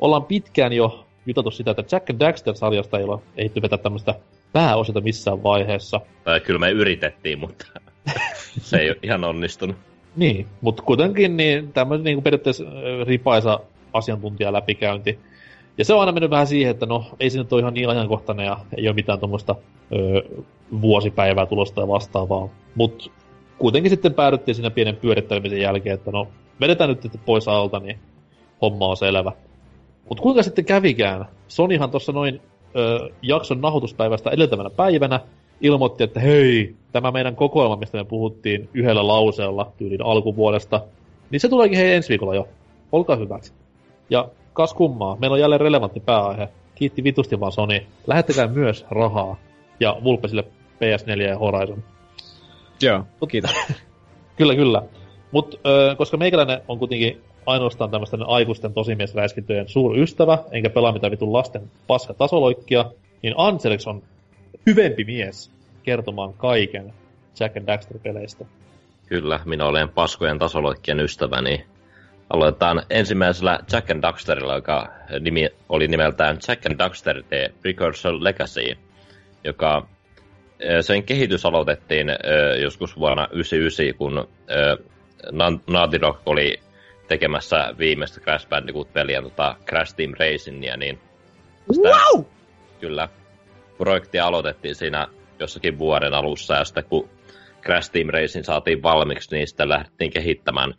[0.00, 4.14] ollaan pitkään jo juteltu sitä, että Jack and Daxter-sarjasta ei ole ehditty vetää tämmöistä
[4.52, 6.00] pääosilta missään vaiheessa.
[6.24, 7.66] Tai kyllä me yritettiin, mutta
[8.60, 9.76] se ei ole ihan onnistunut.
[10.16, 12.64] Niin, mutta kuitenkin niin tämmöinen niin periaatteessa
[13.06, 13.60] ripaisa
[13.92, 15.18] asiantuntija läpikäynti.
[15.78, 17.88] Ja se on aina mennyt vähän siihen, että no ei se nyt ole ihan niin
[17.88, 19.56] ajankohtainen ja ei ole mitään tuommoista
[20.80, 22.48] vuosipäivää tulosta ja vastaavaa.
[22.74, 23.10] Mutta
[23.58, 26.28] kuitenkin sitten päädyttiin siinä pienen pyörittämisen jälkeen, että no
[26.60, 27.98] vedetään nyt pois alta, niin
[28.62, 29.32] homma on selvä.
[30.08, 31.24] Mutta kuinka sitten kävikään?
[31.48, 32.40] Sonyhan tuossa noin
[32.76, 35.20] ö, jakson nahoituspäivästä edeltävänä päivänä
[35.60, 40.80] ilmoitti, että hei, tämä meidän kokoelma, mistä me puhuttiin yhdellä lauseella tyylin alkuvuodesta,
[41.30, 42.48] niin se tuleekin hei ensi viikolla jo.
[42.92, 43.54] Olkaa hyvät.
[44.10, 46.48] Ja kas kummaa, meillä on jälleen relevantti pääaihe.
[46.74, 47.80] Kiitti vitusti vaan Sony.
[48.06, 49.36] Lähettäkää myös rahaa.
[49.80, 50.44] Ja Vulpesille
[50.74, 51.84] PS4 ja Horizon.
[52.82, 53.50] Joo, kiitos.
[54.38, 54.82] kyllä, kyllä.
[55.32, 55.56] Mutta
[55.98, 59.66] koska meikäläinen on kuitenkin ainoastaan tämmöisten aikuisten tosimiesräiskintöjen
[59.96, 62.84] ystävä, enkä pelaa mitään vitun lasten paska tasoloikkia,
[63.22, 64.02] niin Anselix on
[64.66, 65.50] hyvempi mies
[65.82, 66.92] kertomaan kaiken
[67.40, 68.44] Jack and Daxter-peleistä.
[69.06, 71.64] Kyllä, minä olen paskojen tasoloikkien ystävä, niin
[72.30, 78.76] aloitetaan ensimmäisellä Jack and Daxterilla, joka nimi oli nimeltään Jack and Daxter The Precursor Legacy,
[79.44, 79.86] joka
[80.80, 82.06] sen kehitys aloitettiin
[82.62, 84.28] joskus vuonna 1999, kun
[85.66, 86.60] Naughty Dog oli
[87.12, 90.98] tekemässä viimeistä Crash Bandicoot-peliä, tota Crash Team Racingia, niin
[91.72, 92.24] sitä, wow!
[92.80, 93.08] kyllä,
[93.78, 95.08] projekti aloitettiin siinä
[95.38, 97.08] jossakin vuoden alussa, ja sitten kun
[97.62, 100.74] Crash Team Racing saatiin valmiiksi, niin sitten lähdettiin kehittämään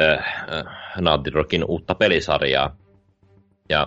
[0.00, 0.64] äh, äh,
[1.00, 2.76] Naughty Dogin uutta pelisarjaa.
[3.68, 3.86] Ja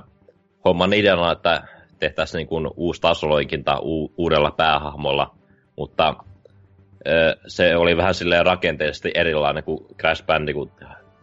[0.65, 1.63] homman ideana, että
[1.99, 5.35] tehtäisiin niin kuin uusi tasoloikinta u- uudella päähahmolla,
[5.77, 10.71] mutta äh, se oli vähän silleen rakenteellisesti erilainen kuin Crash Bandicoot,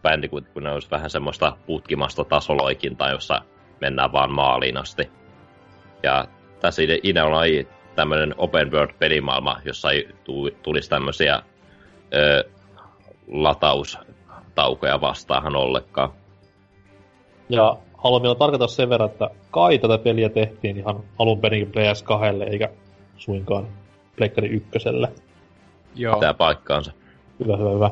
[0.05, 3.41] Bandicoot kun ne olisi vähän semmoista putkimasta tasoloikintaa, jossa
[3.81, 5.09] mennään vaan maaliin asti.
[6.03, 6.27] Ja
[6.59, 10.09] tässä ideana oli tämmöinen open world pelimaailma, jossa ei
[10.63, 11.41] tulisi tämmöisiä
[12.13, 12.43] ö,
[13.27, 16.09] lataustaukoja vastaahan ollenkaan.
[17.49, 22.51] Ja haluan vielä tarkoittaa sen verran, että kai tätä peliä tehtiin ihan alun perin PS2,
[22.51, 22.69] eikä
[23.17, 23.67] suinkaan
[24.17, 25.11] Pleikkari ykköselle.
[25.95, 26.19] Joo.
[26.19, 26.91] Tää paikkaansa.
[27.39, 27.89] Hyvä, hyvä, hyvä.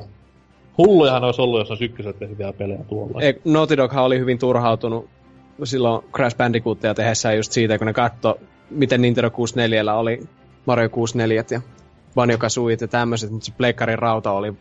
[0.77, 3.21] Hullujahan olisi ollut, jos olisi ykköset tehty vielä pelejä tuolla.
[3.21, 5.09] Ei, Naughty Doghan oli hyvin turhautunut
[5.63, 10.23] silloin Crash Bandicootia tehdessä just siitä, kun ne katto, miten Nintendo 64 oli
[10.65, 11.61] Mario 64 ja
[12.15, 14.53] Banjo Kazooit ja tämmöiset, mutta se pleikkarin rauta oli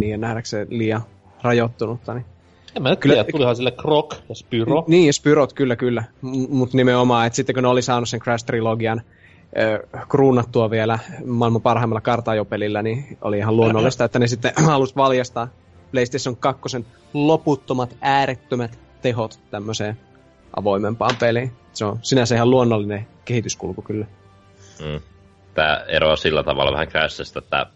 [0.00, 1.02] niin nähdäkseen liian
[1.42, 2.14] rajoittunutta.
[2.14, 2.24] Niin.
[2.76, 4.84] En mä kyllä, tiedä, tulihan sille Krok ja Spyro.
[4.86, 6.04] Niin, Spyrot, kyllä, kyllä.
[6.48, 9.00] Mutta nimenomaan, että sitten kun ne oli saanut sen Crash-trilogian
[10.08, 15.48] kruunattua vielä maailman parhaimmalla kartajopelillä, niin oli ihan luonnollista, että ne sitten halusi valjastaa
[15.90, 16.84] PlayStation 2
[17.14, 19.98] loputtomat, äärettömät tehot tämmöiseen
[20.56, 21.52] avoimempaan peliin.
[21.72, 24.06] Se on sinänsä ihan luonnollinen kehityskulku kyllä.
[24.80, 25.00] Mm.
[25.54, 27.66] Tämä eroaa sillä tavalla vähän Crashista, että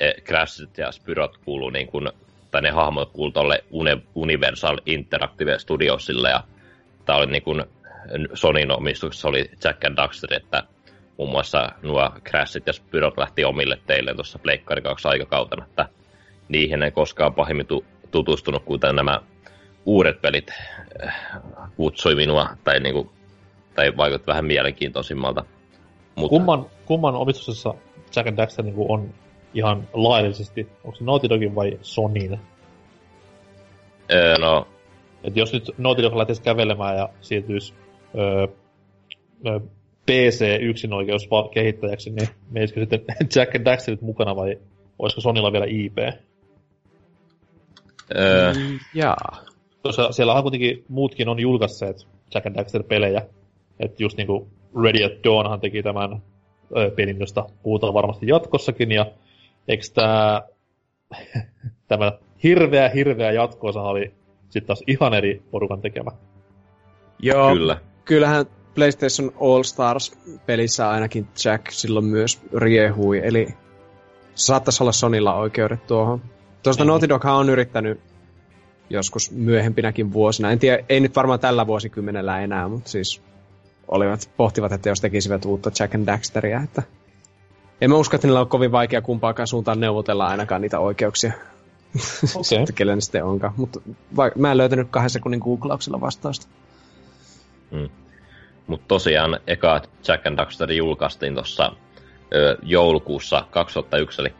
[0.00, 2.10] e, Crashit ja Spyrot kuuluu niin kuin,
[2.50, 3.64] tai ne hahmot kuuluu tuolle
[4.14, 6.44] Universal Interactive Studiosille, ja
[7.04, 7.64] tämä oli niin kuin
[8.34, 10.62] Sonin omistuksessa oli Jack and Daxter, että
[11.18, 15.88] muun muassa nuo Crashit ja Spyrot lähti omille teille tuossa Pleikkari 2 aikakautena, että
[16.48, 17.66] niihin ei koskaan pahemmin
[18.10, 19.20] tutustunut, kuten nämä
[19.86, 20.50] uudet pelit
[21.04, 21.14] äh,
[21.76, 23.12] kutsui minua, tai, niinku,
[23.74, 25.44] tai vaikutti vähän mielenkiintoisimmalta.
[26.14, 26.28] Mutta...
[26.28, 27.74] Kumman, kumman omistuksessa
[28.16, 29.14] Jack and Daxter niinku on
[29.54, 30.68] ihan laillisesti?
[30.84, 32.40] Onko se Naughty Dogin vai Sonyin?
[34.12, 34.68] Öö, no...
[35.24, 37.74] Et jos nyt Naughty Dog lähtisi kävelemään ja siirtyisi
[38.14, 38.46] öö,
[39.46, 39.60] öö,
[40.08, 43.00] PC-yksinoikeus kehittäjäksi, niin meisikö sitten
[43.34, 44.58] Jack and Daxterit mukana vai
[44.98, 45.98] olisiko Sonilla vielä IP?
[48.16, 48.52] Öö.
[48.54, 49.44] Mm, jaa
[49.82, 53.22] tuossa, siellä on kuitenkin muutkin on julkaisseet Jack and Daxter-pelejä.
[53.80, 54.48] Että just niinku
[54.82, 56.22] Ready at Dawnhan teki tämän
[56.76, 58.92] ö, pelin, josta puhutaan varmasti jatkossakin.
[58.92, 59.06] Ja
[59.68, 60.42] eikö tää,
[61.88, 66.10] tämä hirveä, hirveä jatkoosa oli sitten taas ihan eri porukan tekemä.
[67.18, 67.80] Joo, Kyllä.
[68.04, 73.48] kyllähän PlayStation All Stars-pelissä ainakin Jack silloin myös riehui, eli
[74.34, 76.22] saattaisi olla Sonilla oikeudet tuohon.
[76.62, 76.88] Tuosta niin.
[76.88, 78.00] Naughty Dog on yrittänyt
[78.90, 80.50] joskus myöhempinäkin vuosina.
[80.50, 83.22] En tiedä, ei nyt varmaan tällä vuosikymmenellä enää, mutta siis
[83.88, 86.82] olivat, pohtivat, että jos tekisivät uutta Jack and Daxteria, että
[87.80, 91.32] en mä usko, että niillä on kovin vaikea kumpaakaan suuntaan neuvotella ainakaan niitä oikeuksia.
[91.96, 92.44] Okay.
[92.44, 93.54] sitten kelle ne sitten onkaan.
[93.56, 93.80] Mutta
[94.36, 96.46] mä en löytänyt kahden sekunnin googlauksella vastausta.
[97.70, 97.88] Hmm.
[98.68, 101.72] Mutta tosiaan eka Jack and Daxter julkaistiin tuossa
[102.62, 104.34] joulukuussa 2001, eli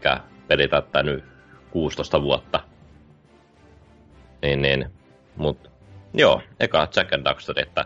[0.49, 1.25] peli täyttänyt
[1.71, 2.61] 16 vuotta
[4.43, 4.87] niin, niin
[5.39, 5.71] Mut
[6.15, 7.85] joo, eka Jack and Daxter, että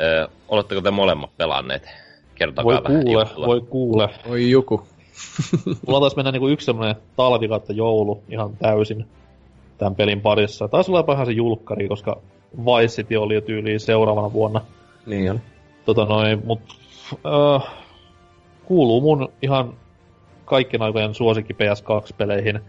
[0.00, 1.88] ö, oletteko te molemmat pelanneet?
[2.34, 3.46] Kertokaa Voi vähän kuule, juttua.
[3.46, 4.08] voi kuule.
[4.28, 4.86] Oi joku.
[5.86, 9.06] Mulla taisi mennä niinku yksi semmonen talvi joulu ihan täysin
[9.78, 10.68] tämän pelin parissa.
[10.68, 12.20] Taisi olla jopa ihan se julkkari, koska
[12.56, 14.60] Vice City oli jo tyyliin seuraavana vuonna.
[15.06, 15.40] Niin oli.
[15.84, 16.60] Tota noin, mut
[17.12, 17.70] äh,
[18.64, 19.74] kuuluu mun ihan
[20.44, 22.60] kaikkien aikojen suosikki PS2-peleihin.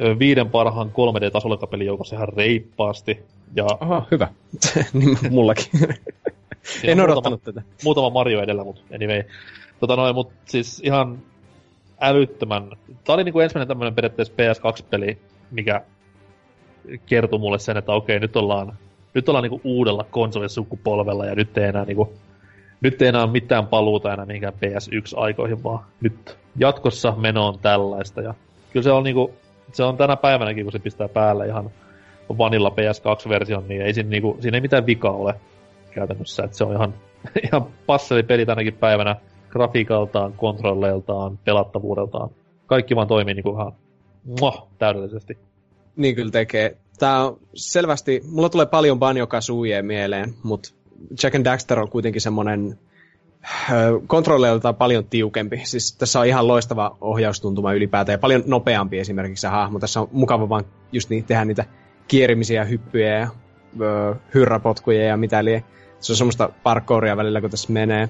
[0.00, 3.22] Ö, Viiden parhaan 3D-tasolokapelin joukossa ihan reippaasti.
[3.56, 4.28] Ja Aha, hyvä.
[4.92, 5.64] niin mullakin.
[6.62, 7.60] siinä en on odottanut tätä.
[7.60, 9.22] Muutama, muutama Mario edellä, mut anyway.
[9.80, 11.18] Tota noin, mut siis ihan
[12.00, 12.70] älyttömän...
[13.04, 15.18] Tää oli niinku ensimmäinen tämmönen periaatteessa PS2-peli,
[15.50, 15.82] mikä
[17.06, 18.78] kertoi mulle sen, että okei, nyt ollaan,
[19.14, 22.12] nyt ollaan niinku uudella konsolisukupolvella ja nyt ei enää niinku,
[22.80, 28.20] nyt ei enää ole mitään paluuta enää mihinkään PS1-aikoihin, vaan nyt jatkossa meno on tällaista.
[28.20, 28.34] Ja
[28.72, 29.34] kyllä se on niinku,
[29.72, 31.70] se on tänä päivänäkin, kun se pistää päälle ihan
[32.38, 35.34] vanilla PS2-version, niin ei siinä, niinku, siinä ei mitään vikaa ole
[35.90, 36.44] käytännössä.
[36.44, 36.94] Että se on ihan,
[37.46, 39.16] ihan passeli peli tänäkin päivänä
[39.50, 42.30] grafiikaltaan, kontrolleiltaan, pelattavuudeltaan.
[42.66, 43.72] Kaikki vaan toimii niinku ihan
[44.40, 45.38] muah, täydellisesti.
[45.96, 46.76] Niin kyllä tekee.
[46.98, 50.70] Tää on selvästi, mulla tulee paljon Banjo Kazooie mieleen, mutta
[51.22, 52.78] Jack and Daxter on kuitenkin semmonen
[53.70, 55.60] ö, kontrolleiltaan paljon tiukempi.
[55.64, 59.78] Siis tässä on ihan loistava ohjaustuntuma ylipäätään ja paljon nopeampi esimerkiksi se hahmo.
[59.78, 61.64] Tässä on mukava vaan just niin, tehdä niitä
[62.08, 63.28] kierimisiä, hyppyjä ja
[63.80, 65.64] ö, hyrräpotkuja ja mitä lie.
[66.00, 68.08] Se on semmoista parkouria välillä, kun tässä menee.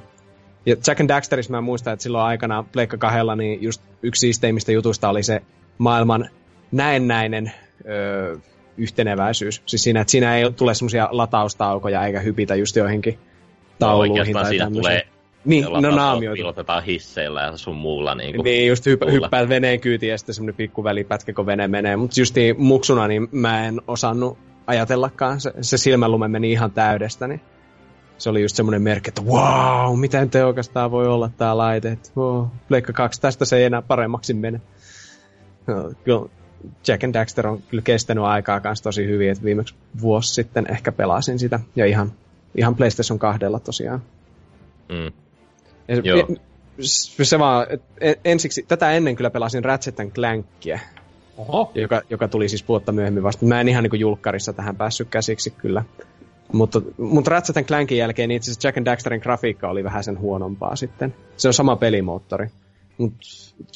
[0.66, 4.72] Ja Jack and Daxterissa mä muistan, että silloin aikana Pleikka kahdella, niin just yksi siisteimmistä
[4.72, 5.42] jutuista oli se
[5.78, 6.28] maailman
[6.72, 7.52] näennäinen
[7.88, 8.36] öö,
[8.78, 9.62] yhteneväisyys.
[9.66, 14.44] Siis siinä, että siinä ei tule semmoisia lataustaukoja eikä hypitä just joihinkin No, tauluihin oikeastaan
[14.44, 15.06] tai siinä tulee
[15.44, 16.34] Niin, no naamioitu.
[16.34, 18.42] piilotetaan hisseillä ja sun muulla niinku.
[18.42, 21.96] Niin, just hypp- hyppäät veneen kyytiin ja sitten semmoinen pikku välipätkä, kun vene menee.
[21.96, 25.40] Mutta just niin muksuna, niin mä en osannut ajatellakaan.
[25.40, 27.40] Se, se silmänlume meni ihan täydestä, niin
[28.18, 31.88] se oli just semmoinen merkki, että wow, miten tehokasta voi olla tää laite.
[31.88, 34.60] Että, wow, Pleikka 2, tästä se ei enää paremmaksi mene.
[35.66, 36.28] No,
[36.88, 40.92] Jack and Daxter on kyllä kestänyt aikaa kanssa tosi hyvin, että viimeksi vuosi sitten ehkä
[40.92, 41.60] pelasin sitä.
[41.76, 42.12] Ja ihan,
[42.54, 44.02] ihan PlayStation 2 tosiaan.
[44.88, 45.12] Mm.
[45.88, 46.28] Ja se, Joo.
[46.80, 47.66] se, se vaan,
[48.24, 50.78] ensiksi, tätä ennen kyllä pelasin Ratchet Clankia,
[51.38, 51.72] Oho.
[51.74, 53.46] joka, joka tuli siis vuotta myöhemmin vasta.
[53.46, 55.84] Mä en ihan niin julkkarissa tähän päässyt käsiksi kyllä.
[56.52, 60.18] Mutta, mutta Ratchet Clankin jälkeen niin itse asiassa Jack and Daxterin grafiikka oli vähän sen
[60.18, 61.14] huonompaa sitten.
[61.36, 62.48] Se on sama pelimoottori.
[62.98, 63.18] Mutta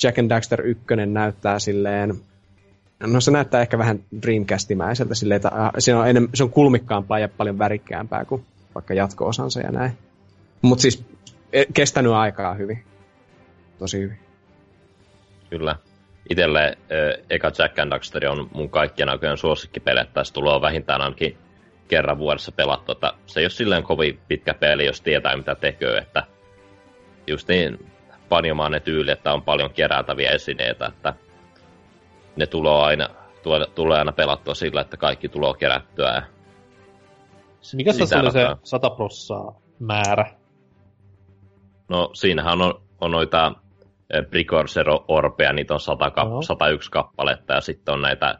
[0.03, 2.15] Jack and Daxter 1 näyttää silleen...
[3.07, 7.19] No se näyttää ehkä vähän Dreamcastimäiseltä silleen, että äh, se on, enem, se on kulmikkaampaa
[7.19, 8.45] ja paljon värikkäämpää kuin
[8.75, 9.93] vaikka jatko-osansa ja näin.
[10.63, 11.05] Mutta siis
[11.53, 12.85] e- kestänyt aikaa hyvin.
[13.79, 14.19] Tosi hyvin.
[15.51, 15.77] Kyllä.
[16.31, 21.01] Itelle ö, eka Jack and Daxter on mun kaikkien aikojen suosikkipeli, että tässä tulee vähintään
[21.01, 21.37] ainakin
[21.89, 22.93] kerran vuodessa pelattu.
[22.93, 26.23] Että se ei ole silleen kovin pitkä peli, jos tietää mitä tekee, että
[27.27, 27.87] just niin
[28.29, 31.15] panjomaan ne tyyli, että on paljon kerätäviä esineitä, että
[32.37, 33.09] ne tulee aina,
[33.43, 36.15] tulee, tulee aina pelattua sillä, että kaikki tulee kerättyä.
[36.15, 36.23] Ja
[37.77, 38.59] Mikä tässä oli se rataa.
[38.63, 40.25] 100 prossaa määrä?
[41.89, 43.53] No siinähän on, on noita
[44.11, 46.43] eh, Precursor-orpeja, niitä on 100 kap- Joo.
[46.43, 48.39] 101 kappaletta, ja sitten on näitä,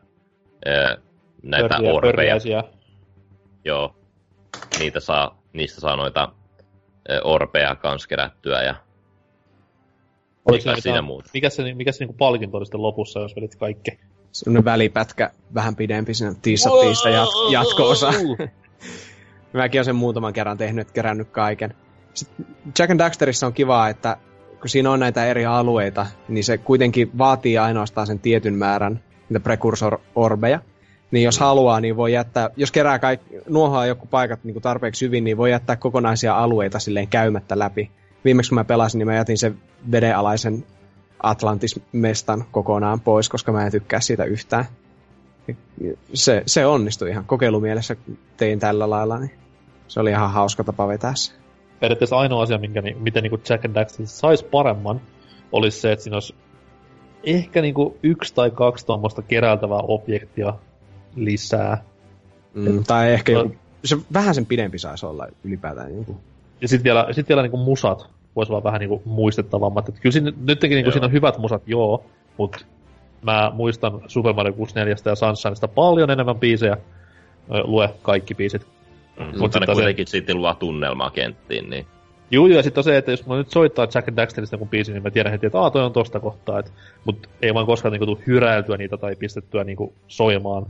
[0.67, 0.97] eh,
[1.43, 2.37] näitä Pörriä- orpeja,
[3.65, 3.97] joo,
[4.79, 6.29] niitä saa, niistä saa noita
[7.09, 8.75] eh, orpeja kans kerättyä, ja
[10.47, 11.31] Oliko Mikä siinä, mitään- muuta?
[11.35, 13.99] Mikä se, mikä se niinku palkinto oli sitten lopussa, jos vedit kaikki?
[14.33, 18.13] Sellainen välipätkä, vähän pidempi, siinä tiissattiin sitä jat- jatko-osa.
[19.53, 21.75] Mäkin olen sen muutaman kerran tehnyt, kerännyt kaiken.
[22.15, 22.47] Sitten
[22.79, 24.17] Jack and Daxterissa on kivaa, että
[24.61, 29.41] kun siinä on näitä eri alueita, niin se kuitenkin vaatii ainoastaan sen tietyn määrän niitä
[29.41, 30.59] precursor-orbeja.
[31.11, 35.05] Niin jos haluaa, niin voi jättää, jos kerää kaikki, nuohoaa joku paikat niin kuin tarpeeksi
[35.07, 37.91] hyvin, niin voi jättää kokonaisia alueita silleen käymättä läpi.
[38.25, 39.59] Viimeksi kun mä pelasin, niin mä jätin sen
[39.91, 40.65] vedenalaisen
[41.23, 44.65] Atlantis-mestan kokonaan pois, koska mä en tykkää siitä yhtään.
[46.15, 47.97] Se, se onnistui ihan kokeilumielessä,
[48.37, 49.31] tein tällä lailla, niin
[49.89, 51.33] se oli ihan hauska tapa vetää se.
[51.81, 55.01] Periaatteessa ainoa asia, minkä, miten niinku Jack and Daxter saisi paremman,
[55.53, 56.35] olisi se, että siinä olisi
[57.25, 60.55] ehkä niinku yksi tai kaksi tuommoista keräiltävää objektia
[61.17, 61.85] lisää.
[62.55, 63.39] Mm, tai ehkä No.
[63.39, 63.55] joku,
[63.85, 65.97] se vähän sen pidempi saisi olla ylipäätään.
[65.97, 66.21] Joku.
[66.63, 69.89] Ja sitten vielä, sit vielä niinku musat voisi olla vähän niinku muistettavammat.
[69.89, 72.05] Et kyllä siinä, nytkin niinku siinä on hyvät musat, joo,
[72.37, 72.59] mutta
[73.23, 76.77] mä muistan Super Mario 64 ja Sunshineista paljon enemmän biisejä.
[77.65, 78.67] Lue kaikki biisit.
[79.19, 81.87] mm, Mut mutta ne sitten se- kuitenkin sitten luo tunnelmaa kenttiin, niin
[82.31, 84.93] Juu, ja sitten on se, että jos mulla nyt soittaa Jack and Daxterista joku biisi,
[84.93, 86.59] niin mä tiedän heti, että aah, toi on tosta kohtaa.
[86.59, 86.73] Et,
[87.05, 90.67] mut ei vaan koskaan niinku tuu hyräiltyä niitä tai pistettyä niinku soimaan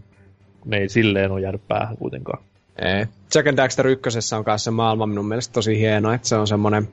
[0.64, 2.42] ne ei silleen ole jäänyt päähän kuitenkaan.
[2.78, 3.06] Ei.
[3.34, 6.88] Jack and Daxter ykkösessä on kanssa maailma minun mielestä tosi hieno, että se on semmoinen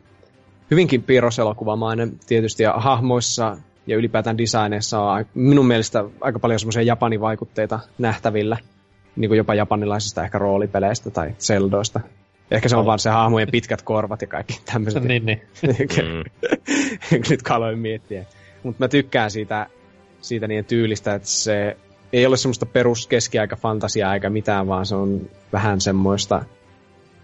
[0.72, 3.58] hyvinkin piirroselokuvamainen tietysti, ja hahmoissa
[3.88, 8.58] ja ylipäätään designeissa on minun mielestä aika paljon semmoisia japanivaikutteita nähtävillä,
[9.16, 12.00] niin kuin jopa japanilaisista ehkä roolipeleistä tai Zeldoista.
[12.52, 15.04] Ehkä se on vaan se hahmojen pitkät korvat ja kaikki tämmöiset.
[15.04, 15.42] niin, niin.
[17.30, 18.26] Nyt kaloin miettiä.
[18.64, 19.68] Mutta mä tykkään siitä,
[20.22, 21.78] siitä niiden tyylistä, että se
[22.14, 25.22] ei ole semmoista perus keskiaika fantasiaa eikä mitään, vaan se on
[25.54, 26.46] vähän semmoista,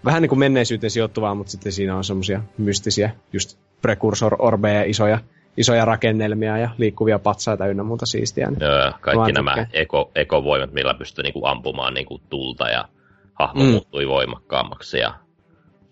[0.04, 5.18] vähän niin kuin menneisyyteen sijoittuvaa, mutta sitten siinä on semmoisia mystisiä, just precursor orbeja, isoja,
[5.56, 8.50] isoja rakennelmia ja liikkuvia patsaita ynnä muuta siistiä.
[8.50, 12.88] Niin Joo, kaikki nämä eko, ekovoimat, millä pystyy niinku ampumaan niinku tulta ja
[13.34, 13.70] hahmo mm.
[13.70, 15.14] muuttui voimakkaammaksi ja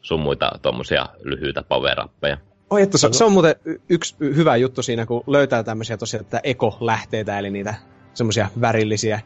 [0.01, 1.99] sun muita tuommoisia lyhyitä power
[2.71, 3.55] Oi, että se, se on muuten
[3.89, 7.75] yksi hyvä juttu siinä, kun löytää tämmöisiä tosiaan että eko-lähteitä, eli niitä
[8.15, 9.21] semmoisia värillisiä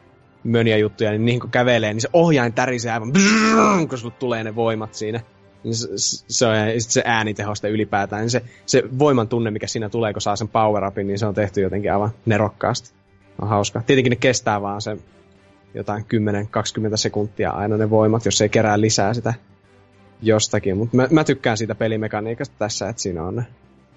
[0.45, 4.45] möniä juttuja, niin niihin kun kävelee, niin se ohjain tärisee aivan brrrr, kun sulle tulee
[4.45, 5.21] ne voimat siinä.
[5.65, 5.89] Niin se,
[6.29, 10.37] se, on, se äänitehosta ylipäätään, niin se, se voiman tunne, mikä siinä tulee, kun saa
[10.37, 12.91] sen power upin, niin se on tehty jotenkin aivan nerokkaasti.
[13.43, 13.83] On hauska.
[13.87, 14.97] Tietenkin ne kestää vaan se
[15.75, 16.05] jotain
[16.93, 19.35] 10-20 sekuntia aina ne voimat, jos ei kerää lisää sitä
[20.23, 20.77] jostakin.
[20.77, 23.47] Mutta mä, mä, tykkään siitä pelimekaniikasta tässä, että siinä on ne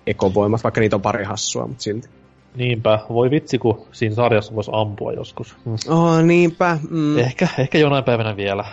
[0.07, 2.09] ekovoimat, vaikka niitä on pari hassua, mutta silti.
[2.55, 5.55] Niinpä, voi vitsi, kun siinä sarjassa voisi ampua joskus.
[5.65, 5.75] Mm.
[5.87, 6.77] Oh, niinpä.
[6.89, 7.17] Mm.
[7.17, 8.65] Ehkä, ehkä jonain päivänä vielä.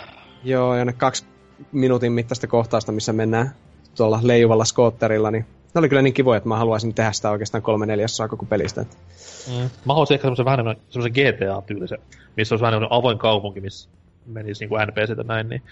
[0.44, 1.24] Joo, ja ne kaksi
[1.72, 3.54] minuutin mittaista kohtausta, missä mennään
[3.96, 7.62] tuolla leijuvalla skootterilla, niin ne oli kyllä niin kivoja, että mä haluaisin tehdä sitä oikeastaan
[7.62, 8.80] kolme neljäsosaa koko pelistä.
[8.80, 9.54] Mm.
[9.84, 11.98] Mä haluaisin ehkä semmoisen vähän semmoisen GTA-tyylisen,
[12.36, 13.88] missä olisi vähän avoin kaupunki, missä
[14.26, 15.48] menisi niin kuin NPC näin.
[15.48, 15.62] Niin.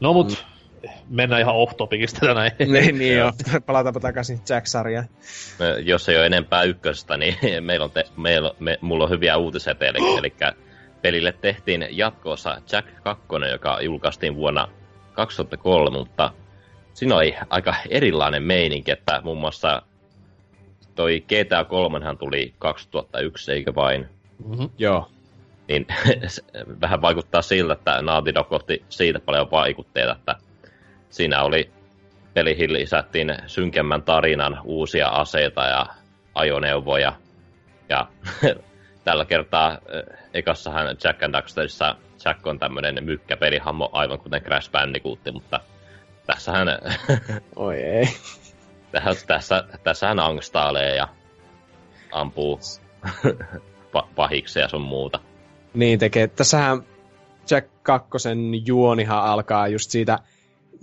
[0.00, 0.55] No mut, mm
[1.08, 2.52] mennään ihan off-topicista näin.
[2.72, 3.32] niin, niin joo.
[3.66, 5.08] Palataanpa takaisin Jack-sarjaan.
[5.84, 9.74] Jos ei ole enempää ykköstä, niin meillä on te, meillä, me, mulla on hyviä uutisia
[9.80, 9.98] teille.
[10.00, 10.18] Oh.
[10.18, 10.34] Eli
[11.02, 14.68] pelille tehtiin jatkoosa Jack 2, joka julkaistiin vuonna
[15.12, 16.30] 2003, mutta
[16.94, 19.82] siinä oli aika erilainen meininki, että muun muassa
[20.94, 24.08] toi GTA 3 tuli 2001, eikö vain?
[24.48, 24.70] Mm-hmm.
[24.78, 25.10] Joo.
[25.68, 25.86] Niin
[26.80, 30.36] vähän vaikuttaa siltä, että Naughty Dog otti siitä paljon vaikutteita, että
[31.10, 31.70] siinä oli
[32.34, 35.86] pelihin lisättiin synkemmän tarinan, uusia aseita ja
[36.34, 37.12] ajoneuvoja.
[37.88, 38.08] Ja
[39.04, 45.18] tällä kertaa eh, ekassahan Jack and Daxterissa Jack on tämmönen mykkäpelihammo, aivan kuten Crash Bandicoot,
[45.32, 45.60] mutta
[46.26, 46.68] tässähän...
[47.56, 48.08] Oi ei.
[48.92, 51.08] Tässä, tässä, tässähän angstailee ja
[52.12, 52.60] ampuu
[54.16, 55.20] pahiksi ja sun muuta.
[55.74, 56.26] Niin tekee.
[56.26, 56.82] Tässähän
[57.50, 58.08] Jack 2
[58.66, 60.18] juonihan alkaa just siitä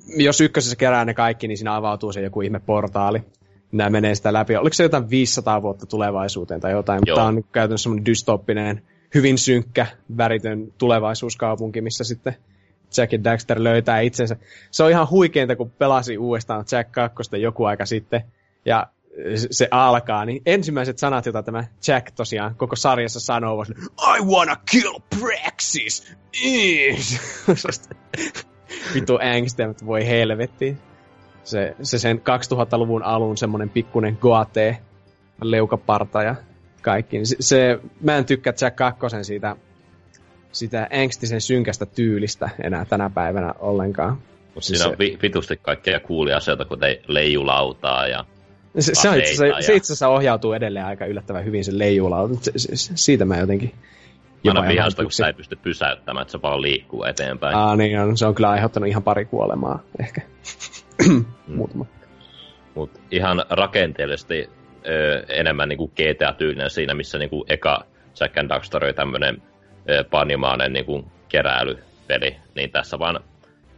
[0.08, 3.24] jos ykkösessä kerää ne kaikki, niin siinä avautuu se joku ihme portaali.
[3.72, 4.56] Nämä menee sitä läpi.
[4.56, 7.16] Oliko se jotain 500 vuotta tulevaisuuteen tai jotain, Joo.
[7.16, 8.82] mutta tämä on käytännössä semmoinen dystoppinen,
[9.16, 9.88] hyvin synkkä,
[10.18, 12.36] väritön tulevaisuuskaupunki, missä sitten
[12.98, 14.36] Jack ja Daxter löytää itsensä.
[14.72, 18.22] Se on ihan huikeinta, kun pelasi uudestaan Jack 2 joku aika sitten,
[18.66, 18.88] ja
[19.52, 23.66] se alkaa, niin ensimmäiset sanat, joita tämä Jack tosiaan koko sarjassa sanoo, on
[24.18, 26.16] I wanna kill Praxis!
[28.94, 30.78] vitu ängstiä, että voi helvetti.
[31.44, 34.78] Se, se sen 2000-luvun alun semmonen pikkunen goate,
[35.42, 36.36] leukaparta ja
[36.82, 37.26] kaikki.
[37.26, 39.56] Se, se, mä en tykkää Jack Kakkosen siitä,
[40.52, 44.18] sitä ängstisen synkästä tyylistä enää tänä päivänä ollenkaan.
[44.54, 48.26] Mutta siis siinä on vi- vitusti kaikkea kuulia asioita, kuten leijulautaa ja
[48.80, 49.62] se, se, itse, se, ja...
[49.62, 52.36] se itse asiassa ohjautuu edelleen aika yllättävän hyvin se leijulauta.
[52.42, 53.74] Se, se, siitä mä jotenkin
[54.48, 57.56] aina vihasta, kun sä ei pysty pysäyttämään, että se vaan liikkuu eteenpäin.
[57.56, 58.18] Aa, niin on.
[58.18, 60.22] Se on kyllä aiheuttanut ihan pari kuolemaa, ehkä.
[61.10, 61.26] mm.
[61.48, 61.86] Muutama.
[62.76, 64.50] Mut ihan rakenteellisesti
[64.88, 67.86] ö, enemmän niinku GTA-tyylinen siinä, missä niinku eka
[68.20, 69.42] Jack and Daxter oli tämmönen
[69.90, 73.20] ö, panimainen niinku keräilypeli, niin tässä vaan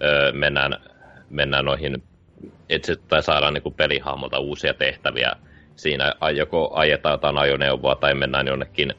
[0.04, 0.78] ö, mennään,
[1.30, 2.04] mennään noihin,
[2.70, 5.32] etsi, tai saadaan niinku pelihahmolta uusia tehtäviä.
[5.76, 8.94] Siinä joko ajetaan jotain ajoneuvoa tai mennään jonnekin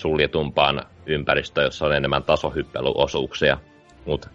[0.00, 3.58] suljetumpaan ympäristöön, jossa on enemmän tasohyppelyosuuksia.
[4.06, 4.28] Mutta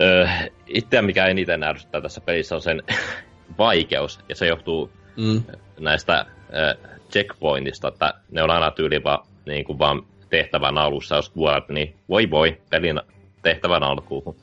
[0.00, 0.26] öö,
[0.66, 2.82] itseä mikä eniten ärsyttää tässä pelissä on sen
[3.58, 5.42] vaikeus, ja se johtuu mm.
[5.80, 6.76] näistä ö,
[7.12, 11.94] checkpointista, että ne on aina tyyli vaan, niin kuin vaan tehtävän alussa, jos kuolet, niin
[12.08, 13.00] voi voi, pelin
[13.42, 14.36] tehtävän alkuun.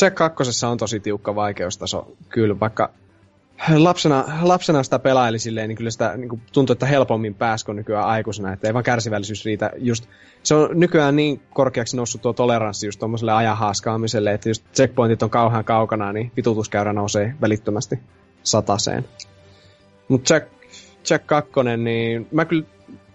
[0.00, 2.90] Jack 2 on tosi tiukka vaikeustaso, kyllä, vaikka
[3.76, 7.76] lapsena, lapsena sitä pelaili silleen, niin kyllä sitä niin kuin tuntuu, että helpommin pääsi kuin
[7.76, 9.70] nykyään aikuisena, että ei vaan kärsivällisyys riitä.
[9.78, 10.04] Just,
[10.42, 15.22] se on nykyään niin korkeaksi noussut tuo toleranssi just tuommoiselle ajan haaskaamiselle, että just checkpointit
[15.22, 17.98] on kauhean kaukana, niin vitutuskäyrä nousee välittömästi
[18.42, 19.04] sataseen.
[20.08, 20.48] Mutta Jack,
[21.10, 22.64] Jack 2, niin mä kyllä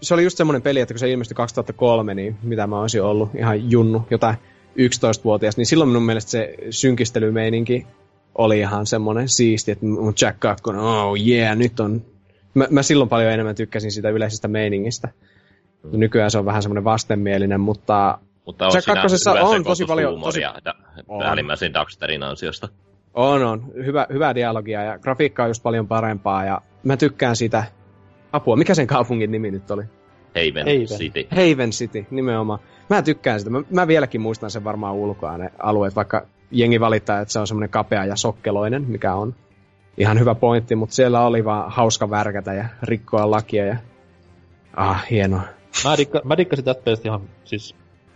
[0.01, 3.35] se oli just semmoinen peli, että kun se ilmestyi 2003, niin mitä mä olisin ollut
[3.35, 4.35] ihan junnu, jotain
[4.77, 7.87] 11-vuotias, niin silloin minun mielestä se synkistelymeininki
[8.37, 12.05] oli ihan semmoinen siisti, että mun Jack 2, oh yeah, nyt on...
[12.53, 15.09] Mä, mä silloin paljon enemmän tykkäsin sitä yleisestä meiningistä.
[15.91, 18.17] Nykyään se on vähän semmoinen vastenmielinen, mutta...
[18.45, 20.21] Mutta on Jack 2 on tosi paljon...
[20.21, 20.41] Tosi...
[21.19, 22.69] Päällimmäisen Daxterin ansiosta.
[23.13, 23.71] On, on.
[23.85, 27.63] Hyvä, hyvää dialogia ja grafiikka on just paljon parempaa ja mä tykkään sitä...
[28.31, 29.83] Apua, mikä sen kaupungin nimi nyt oli?
[30.27, 30.87] Haven, Haven.
[30.87, 31.27] City.
[31.29, 32.59] Haven City, nimenomaan.
[32.89, 33.51] Mä tykkään sitä.
[33.51, 37.47] Mä, mä vieläkin muistan sen varmaan ulkoa ne alueet, vaikka jengi valittaa, että se on
[37.47, 39.35] semmoinen kapea ja sokkeloinen, mikä on
[39.97, 43.77] ihan hyvä pointti, mutta siellä oli vaan hauska värkätä ja rikkoa lakia ja...
[44.75, 45.41] Ah, hienoa.
[45.83, 47.75] Mä, dikka, mä dikkasin tästä pelistä ihan siis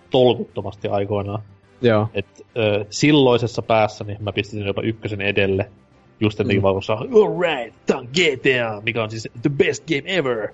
[0.09, 1.41] tolkuttomasti aikoinaan.
[1.81, 2.09] Joo.
[2.13, 5.71] Et, ö, silloisessa päässä niin mä pistin jopa ykkösen edelle.
[6.19, 7.07] Just etenkin mm.
[7.09, 10.47] kun alright, tää on GTA, mikä on siis the best game ever.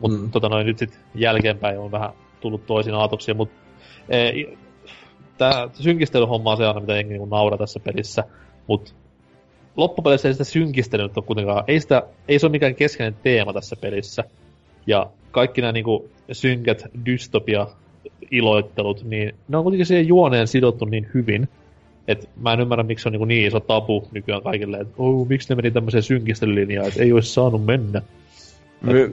[0.00, 0.30] Mutta mm.
[0.30, 2.10] tota noin, nyt sit jälkeenpäin on vähän
[2.40, 3.54] tullut toisin aatoksia, mutta
[5.38, 8.24] tämä synkistelyhomma on se aina, mitä jengi niin naura tässä pelissä,
[8.66, 8.92] mutta
[9.76, 13.76] loppupeleissä ei sitä synkistelyä ole kuitenkaan, ei, sitä, ei se ole mikään keskeinen teema tässä
[13.76, 14.24] pelissä.
[14.86, 15.84] Ja kaikki nämä niin
[16.32, 17.66] synkät dystopia
[18.30, 21.48] iloittelut, niin ne on kuitenkin siihen juoneen sidottu niin hyvin,
[22.08, 25.28] että mä en ymmärrä, miksi se on niin, niin iso tabu nykyään kaikille, että oh,
[25.28, 28.02] miksi ne meni tämmöiseen synkistelylinjaan, että ei olisi saanut mennä.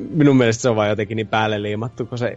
[0.09, 2.35] Minun mielestä se on vaan jotenkin niin päälle liimattu, kun se,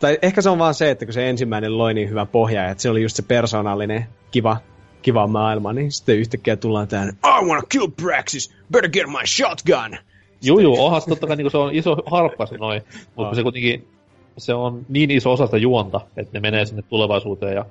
[0.00, 2.82] tai ehkä se on vaan se, että kun se ensimmäinen loi niin hyvä pohja, että
[2.82, 4.56] se oli just se persoonallinen kiva,
[5.02, 9.98] kiva maailma, niin sitten yhtäkkiä tullaan tähän, I wanna kill Praxis, better get my shotgun!
[10.42, 12.82] Juu, juu, ohas totta kai niin se on iso harppas noin,
[13.16, 13.34] mutta oh.
[13.34, 13.88] se kuitenkin,
[14.38, 17.64] se on niin iso osa sitä juonta, että ne menee sinne tulevaisuuteen ja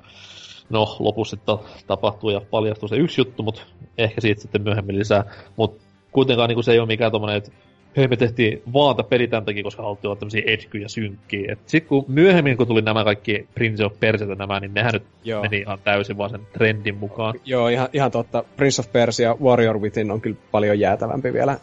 [0.70, 1.58] no, lopussa sitten
[1.88, 3.62] tapahtuu ja paljastuu se yksi juttu, mutta
[3.98, 5.24] ehkä siitä sitten myöhemmin lisää.
[5.56, 7.52] Mutta kuitenkaan niin se ei ole mikään tommonen, että
[7.98, 11.56] hei me tehtiin vaata peli tämän takia, koska haluttiin olla tämmöisiä etkyjä synkkiä.
[11.66, 15.42] Sitten kun myöhemmin, kun tuli nämä kaikki Prince of Persia nämä, niin nehän nyt Joo.
[15.42, 17.34] meni ihan täysin vaan sen trendin mukaan.
[17.46, 18.44] Joo, ihan, ihan totta.
[18.58, 21.58] Prince of Persia Warrior Within on kyllä paljon jäätävämpi vielä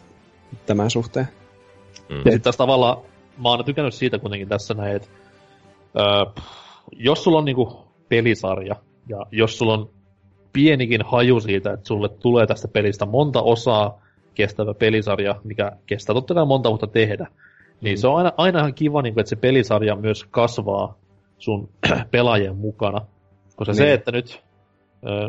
[0.65, 1.27] tämän suhteen.
[2.09, 2.15] Mm.
[2.15, 2.97] Ja sitten taas tavallaan,
[3.43, 5.07] mä oon tykännyt siitä kuitenkin tässä näin, että
[5.99, 6.43] öö,
[6.91, 8.75] jos sulla on niinku pelisarja,
[9.07, 9.89] ja jos sulla on
[10.53, 14.00] pienikin haju siitä, että sulle tulee tästä pelistä monta osaa,
[14.35, 17.27] kestävä pelisarja, mikä kestää totta kai monta vuotta tehdä.
[17.81, 17.99] Niin mm.
[17.99, 20.97] se on aina, aina ihan kiva, niin kuin, että se pelisarja myös kasvaa
[21.37, 21.69] sun
[22.11, 23.01] pelaajien mukana.
[23.55, 23.77] Koska niin.
[23.77, 24.43] se, että nyt,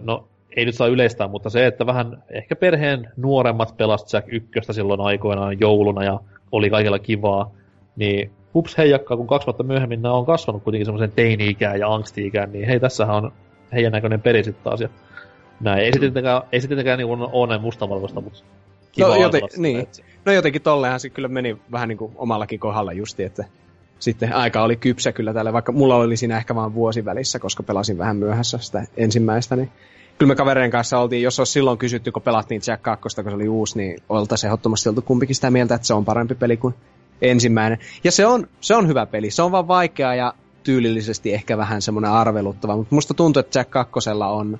[0.02, 4.72] no ei nyt saa yleistää, mutta se, että vähän ehkä perheen nuoremmat pelasivat Jack 1
[4.72, 6.20] silloin aikoinaan jouluna ja
[6.52, 7.50] oli kaikilla kivaa,
[7.96, 12.52] niin hups heijakkaa, kun kaksi vuotta myöhemmin nämä on kasvanut kuitenkin semmoisen teini-ikään ja angsti-ikään,
[12.52, 13.32] niin hei, tässähän on
[13.72, 14.80] heidän näköinen peli sitten taas.
[14.80, 14.88] Ja
[15.60, 15.80] näin.
[15.80, 18.44] Ei se tietenkään, ei se tietenkään niin ole näin mustavalkoista, mutta
[18.92, 19.86] kiva no, joten, niin.
[20.24, 23.44] no jotenkin tolleenhan se kyllä meni vähän niin kuin omallakin kohdalla justi, että
[23.98, 27.62] sitten aika oli kypsä kyllä tälle, vaikka mulla oli siinä ehkä vain vuosi välissä, koska
[27.62, 29.70] pelasin vähän myöhässä sitä ensimmäistä, niin
[30.18, 33.20] kyllä me kavereiden kanssa oltiin, jos olisi silloin kysytty, kun pelattiin Jack 2, kun se
[33.34, 36.74] oli uusi, niin oltaisiin ehdottomasti oltu kumpikin sitä mieltä, että se on parempi peli kuin
[37.22, 37.78] ensimmäinen.
[38.04, 41.82] Ja se on, se on hyvä peli, se on vaan vaikea ja tyylillisesti ehkä vähän
[41.82, 44.58] semmoinen arveluttava, mutta musta tuntuu, että Jack 2 on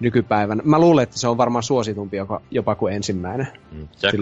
[0.00, 0.62] nykypäivänä.
[0.64, 3.48] Mä luulen, että se on varmaan suositumpi jopa, jopa kuin ensimmäinen.
[3.72, 3.88] Mm.
[4.02, 4.16] Jack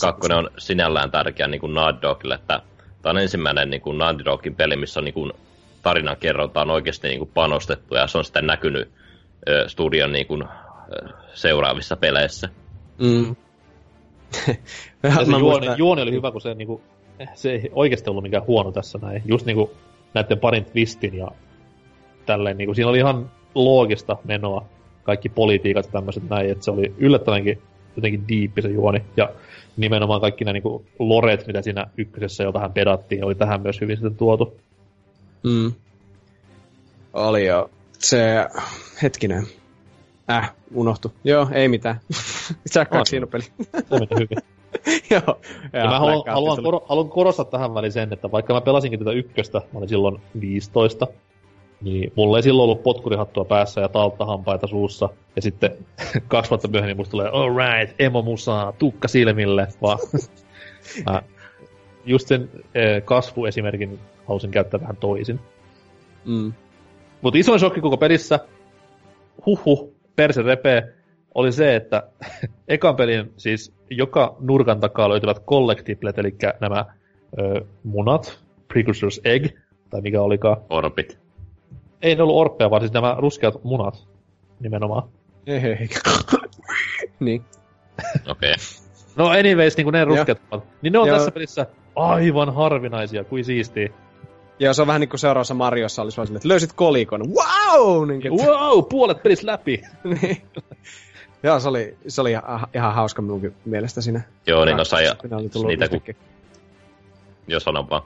[0.00, 2.62] 2 on sinällään tärkeä niin kuin Naughty Dogille, että
[3.02, 5.32] tämä on ensimmäinen niin kuin Naughty Dogin peli, missä on niin kuin,
[5.82, 8.90] tarinan kerrontaan oikeasti niin kuin panostettu, ja se on sitten näkynyt
[9.48, 12.48] ö, studion niin kuin, ö, seuraavissa peleissä.
[12.98, 13.36] Mm.
[15.02, 16.82] ja se juoni, juoni, oli hyvä, kun se, niin kuin,
[17.34, 19.22] se ei oikeasti ollut mikään huono tässä näin.
[19.24, 19.70] Just niin kuin
[20.14, 21.28] näiden parin twistin ja
[22.26, 24.64] tälleen, niin kuin, siinä oli ihan loogista menoa
[25.02, 27.62] kaikki politiikat ja tämmöiset näin, että se oli yllättävänkin
[27.96, 29.04] jotenkin diippi se juoni.
[29.16, 29.30] Ja
[29.76, 33.96] nimenomaan kaikki nämä niin loret, mitä siinä ykkösessä jo vähän pedattiin, oli tähän myös hyvin
[33.96, 34.56] sitten tuotu.
[35.42, 35.72] Mm.
[37.12, 37.70] Oli jo.
[37.98, 38.46] Se,
[39.02, 39.46] hetkinen.
[40.30, 41.12] Äh, unohtu.
[41.24, 42.00] Joo, ei mitään.
[42.74, 43.42] Jack 2 peli.
[43.42, 44.38] se meni hyvin.
[45.10, 45.40] Joo.
[45.72, 48.98] Ja, ja mä haluan, haluan, kor- haluan korostaa tähän väliin sen, että vaikka mä pelasinkin
[48.98, 51.06] tätä ykköstä, mä olin silloin 15,
[51.82, 55.08] niin mulla ei silloin ollut potkurihattua päässä ja talttahampaita suussa.
[55.36, 55.76] Ja sitten
[56.28, 59.98] kaksi vuotta myöhemmin musta tulee, alright, emo musaa, tukka silmille, vaan
[61.06, 61.22] mä
[62.04, 63.98] just sen eh, kasvuesimerkin
[64.28, 65.40] halusin käyttää vähän toisin.
[66.24, 66.52] Mm.
[67.22, 68.38] Mutta isoin shokki koko pelissä,
[69.46, 70.92] huhu, perse repee,
[71.34, 72.02] oli se, että
[72.68, 76.84] ekan pelin siis joka nurkan takaa löytyvät collectiblet, eli nämä
[77.38, 79.46] ö, munat, precursors egg,
[79.90, 80.56] tai mikä olikaan.
[80.70, 81.21] Orbit
[82.02, 84.08] ei ne ollut orppeja, vaan siis nämä ruskeat munat
[84.60, 85.08] nimenomaan.
[85.46, 85.88] Ei, ei.
[87.20, 87.44] niin.
[88.30, 88.52] Okei.
[88.52, 88.64] Okay.
[89.16, 90.66] No anyways, niin kuin ne ruskeat munat.
[90.82, 91.16] Niin ne on Joo.
[91.16, 91.66] tässä pelissä
[91.96, 93.88] aivan harvinaisia, kuin siistiä.
[94.58, 97.20] Ja se on vähän niin kuin seuraavassa Mariossa olisi vaan silleen, että löysit kolikon.
[97.20, 98.08] Wow!
[98.08, 99.82] Niin, että, Wow, puolet pelis läpi!
[100.22, 100.42] niin.
[101.42, 104.20] Joo, se oli, se oli ihan, ihan hauska minunkin mielestä siinä.
[104.46, 105.04] Joo, niin no sai,
[105.66, 106.00] niitä kun,
[107.48, 108.02] jos sanon vaan.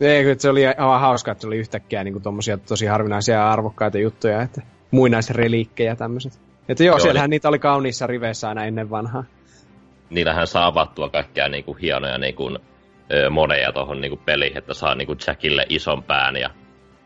[0.00, 3.50] Ei, se oli aivan hauska, että se oli yhtäkkiä niin kuin tommosia tosi harvinaisia ja
[3.52, 6.40] arvokkaita juttuja, että muinaisreliikkejä tämmöiset.
[6.68, 9.24] Että joo, Joo, siellähän niin- niitä oli kauniissa riveissä aina ennen vanhaa.
[10.10, 12.50] Niillähän saa avattua kaikkia niinku hienoja niinku,
[13.12, 16.50] ö, moneja tuohon niinku peliin, että saa niinku Jackille ison pään ja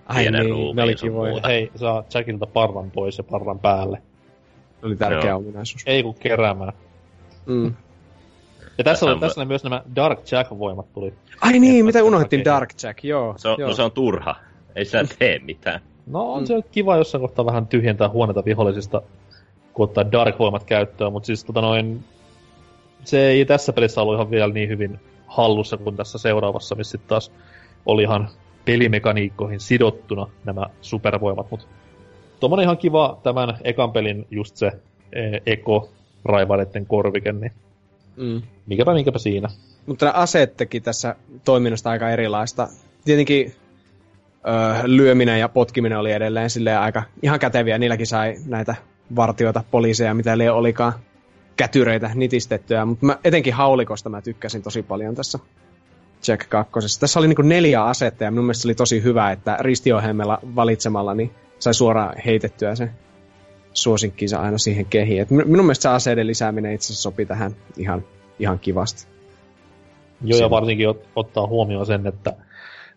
[0.07, 1.49] Ai Pienen niin, ruumiin sun muuta.
[1.49, 4.03] Hei, saa Jackilta parran pois ja parran päälle.
[4.81, 5.39] Se oli tärkeä Joo.
[5.39, 5.83] ominaisuus.
[5.87, 6.73] Ei kun keräämään.
[7.47, 7.75] Mm.
[8.81, 11.15] Ja tässä, oli, on- tässä oli myös nämä Dark Jack-voimat tuli.
[11.41, 12.45] Ai niin, mitä unohdettiin.
[12.45, 13.35] Dark Jack, joo.
[13.37, 13.69] se on, joo.
[13.71, 14.37] no se on turha.
[14.77, 15.81] Ei sitä tee mitään.
[16.07, 16.47] No on Mm.
[16.47, 19.03] se kiva jossain kohtaa vähän tyhjentää huoneita vihollisista,
[19.75, 22.05] kun ottaa Dark-voimat käyttöön, mutta siis tota noin,
[23.05, 27.09] se ei tässä pelissä ollut ihan vielä niin hyvin hallussa kuin tässä seuraavassa, missä sitten
[27.09, 27.33] taas
[27.87, 28.29] oli ihan
[28.65, 31.67] pelimekaniikkoihin sidottuna nämä supervoimat, mutta
[32.41, 34.73] tuommoinen ihan kiva tämän ekan pelin just se
[35.13, 35.91] eh, eko
[36.25, 37.53] raivaileiden korvike, niin
[38.21, 38.43] Mm.
[38.67, 39.49] mikäpä minkäpä siinä.
[39.87, 42.69] Mutta nämä aseet teki tässä toiminnasta aika erilaista.
[43.05, 43.53] Tietenkin
[44.49, 47.79] öö, lyöminen ja potkiminen oli edelleen silleen aika ihan käteviä.
[47.79, 48.75] Niilläkin sai näitä
[49.17, 50.93] vartioita, poliiseja, mitä liian olikaan
[51.57, 52.85] kätyreitä nitistettyä.
[52.85, 55.39] Mutta mä, etenkin haulikosta mä tykkäsin tosi paljon tässä
[56.29, 57.01] Jack 2.
[57.01, 61.15] Tässä oli niinku neljä asetta ja minun mielestä se oli tosi hyvä, että ristiohjelmella valitsemalla
[61.15, 62.91] niin sai suoraan heitettyä se
[63.73, 65.23] suosikkiinsa aina siihen kehiin.
[65.23, 68.05] Et min- minun mielestä se aseiden lisääminen itse asiassa sopi tähän ihan,
[68.39, 69.07] ihan kivasti.
[70.23, 70.47] Joo, Siinä.
[70.47, 72.33] ja varsinkin ot, ottaa huomioon sen, että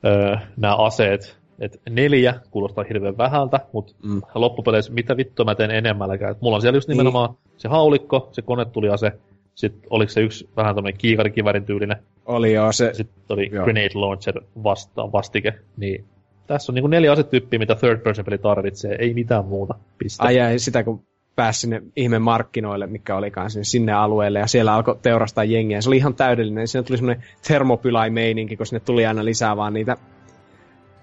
[0.06, 4.22] öö, nämä aseet, että neljä kuulostaa hirveän vähältä, mutta Mm.
[4.36, 6.32] loppupeleissä mitä vittua mä teen enemmälläkään.
[6.32, 7.54] Et mulla on siellä just nimenomaan Niin.
[7.58, 9.12] se haulikko, se konetuliase,
[9.56, 13.64] sitten oliko se yksi vähän tämmöinen kiikarikivärin tyylinen, Oli joo, se, sitten oli Joo.
[13.64, 15.54] Grenade Launcher vastaan, vastike.
[15.78, 16.06] Niin
[16.48, 19.76] tässä on niinku neljä asetyyppiä, mitä third person peli tarvitsee, ei mitään muuta.
[19.98, 20.24] Piste.
[20.24, 21.06] ai jäi sitä kun
[21.36, 25.82] pääsi sinne ihme markkinoille, mikä olikaan sinne, sinne alueelle, ja siellä alkoi teurastaa jengiä.
[25.82, 26.68] Se oli ihan täydellinen.
[26.68, 29.98] Siinä tuli semmoinen termopylai-meininki, kun sinne tuli aina lisää vaan niitä,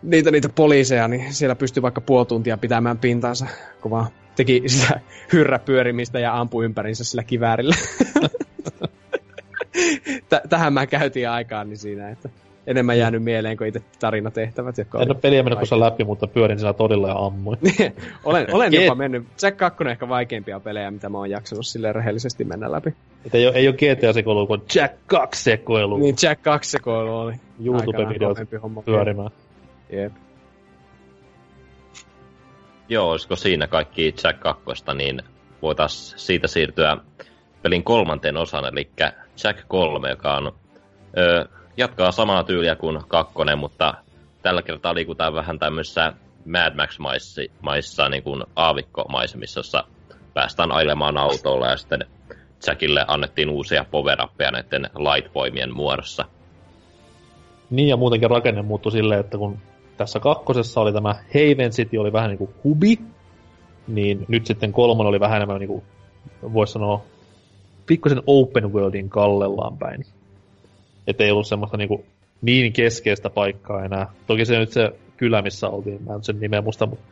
[0.03, 3.47] niitä, niitä poliiseja, niin siellä pystyi vaikka puoli tuntia pitämään pintansa,
[3.81, 4.07] kun vaan
[4.37, 5.01] teki sitä
[5.33, 7.75] hyrräpyörimistä ja ampui ympärinsä sillä kiväärillä.
[10.29, 12.29] Tä- tähän mä käytiin aikaan niin siinä, että
[12.71, 16.59] enemmän jäänyt mieleen kuin itse tarinatehtävät, jotka En ole peliä mennyt kun läpi, mutta pyörin
[16.59, 17.59] siinä todella ja ammuin.
[18.25, 19.25] olen, olen Ket- jopa mennyt.
[19.43, 22.95] Jack 2 on ehkä vaikeimpia pelejä, mitä mä oon jaksanut silleen rehellisesti mennä läpi.
[23.27, 27.33] Et ei, ole, ei ole GTA-sekoilu, kun Jack 2 sekoilu Niin Jack 2 sekoilu oli.
[27.65, 28.39] YouTube-videot
[28.85, 29.31] pyörimään.
[29.91, 30.13] Jep.
[32.89, 34.63] Joo, olisiko siinä kaikki Jack 2,
[34.95, 35.23] niin
[35.63, 36.97] voitaisiin siitä siirtyä
[37.63, 38.91] pelin kolmanteen osaan, eli
[39.45, 40.53] Jack 3, joka on,
[41.19, 43.95] ö, jatkaa samaa tyyliä kuin kakkonen, mutta
[44.43, 46.13] tällä kertaa liikutaan vähän tämmöisissä
[46.47, 49.85] Mad Max-maissa, niin kuin aavikkomaisemissa, jossa
[50.35, 52.07] päästään ailemaan autolla ja sitten
[52.67, 54.19] Jackille annettiin uusia power
[54.53, 56.25] näiden light-voimien muodossa.
[57.71, 59.59] Niin ja muutenkin rakenne muuttui silleen, että kun
[59.97, 62.99] tässä kakkosessa oli tämä Haven City oli vähän niin kuin hubi,
[63.89, 65.83] niin nyt sitten kolmonen oli vähän enemmän niin kuin,
[66.53, 67.03] voisi sanoa,
[67.87, 70.07] pikkusen open worldin kallellaan päin.
[71.11, 72.05] Että ei ollut semmoista niin, kuin,
[72.43, 74.07] niin keskeistä paikkaa enää.
[74.27, 77.05] Toki se nyt se kylä, missä oltiin, mä en sen nimeä muista, mutta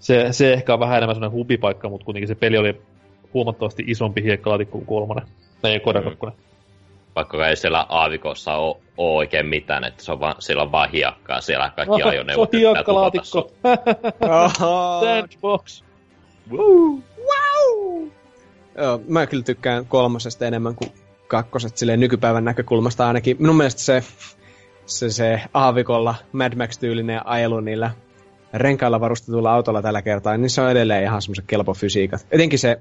[0.00, 2.80] se, se ehkä on vähän enemmän semmoinen hubipaikka, mutta kuitenkin se peli oli
[3.34, 5.26] huomattavasti isompi hiekkalaatikko kuin kolmonen.
[5.62, 6.32] Tai Koda Mm.
[7.16, 10.90] Vaikka ei siellä aavikossa ole, ole oikein mitään, että se on vaan, siellä on vaan
[10.90, 13.50] hiekkaa, siellä kaikki se on ajoneuvot yrittää hiekkalaatikko.
[14.20, 15.00] Oho.
[15.00, 15.82] Sandbox.
[18.78, 20.92] Joo, mä kyllä tykkään kolmosesta enemmän kuin
[21.28, 23.36] kakkoset silleen nykypäivän näkökulmasta ainakin.
[23.38, 24.02] Minun mielestä se,
[24.86, 27.90] se, se aavikolla Mad Max-tyylinen ajelu niillä
[28.54, 32.26] renkailla varustetulla autolla tällä kertaa, niin se on edelleen ihan semmoiset kelpofysiikat.
[32.30, 32.80] Etenkin se,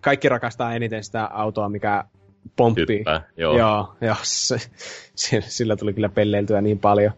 [0.00, 2.04] kaikki rakastaa eniten sitä autoa, mikä
[2.56, 2.98] pomppii.
[2.98, 3.58] Hyppää, joo.
[3.58, 7.12] Joo, joo se, sillä tuli kyllä pelleiltyä niin paljon.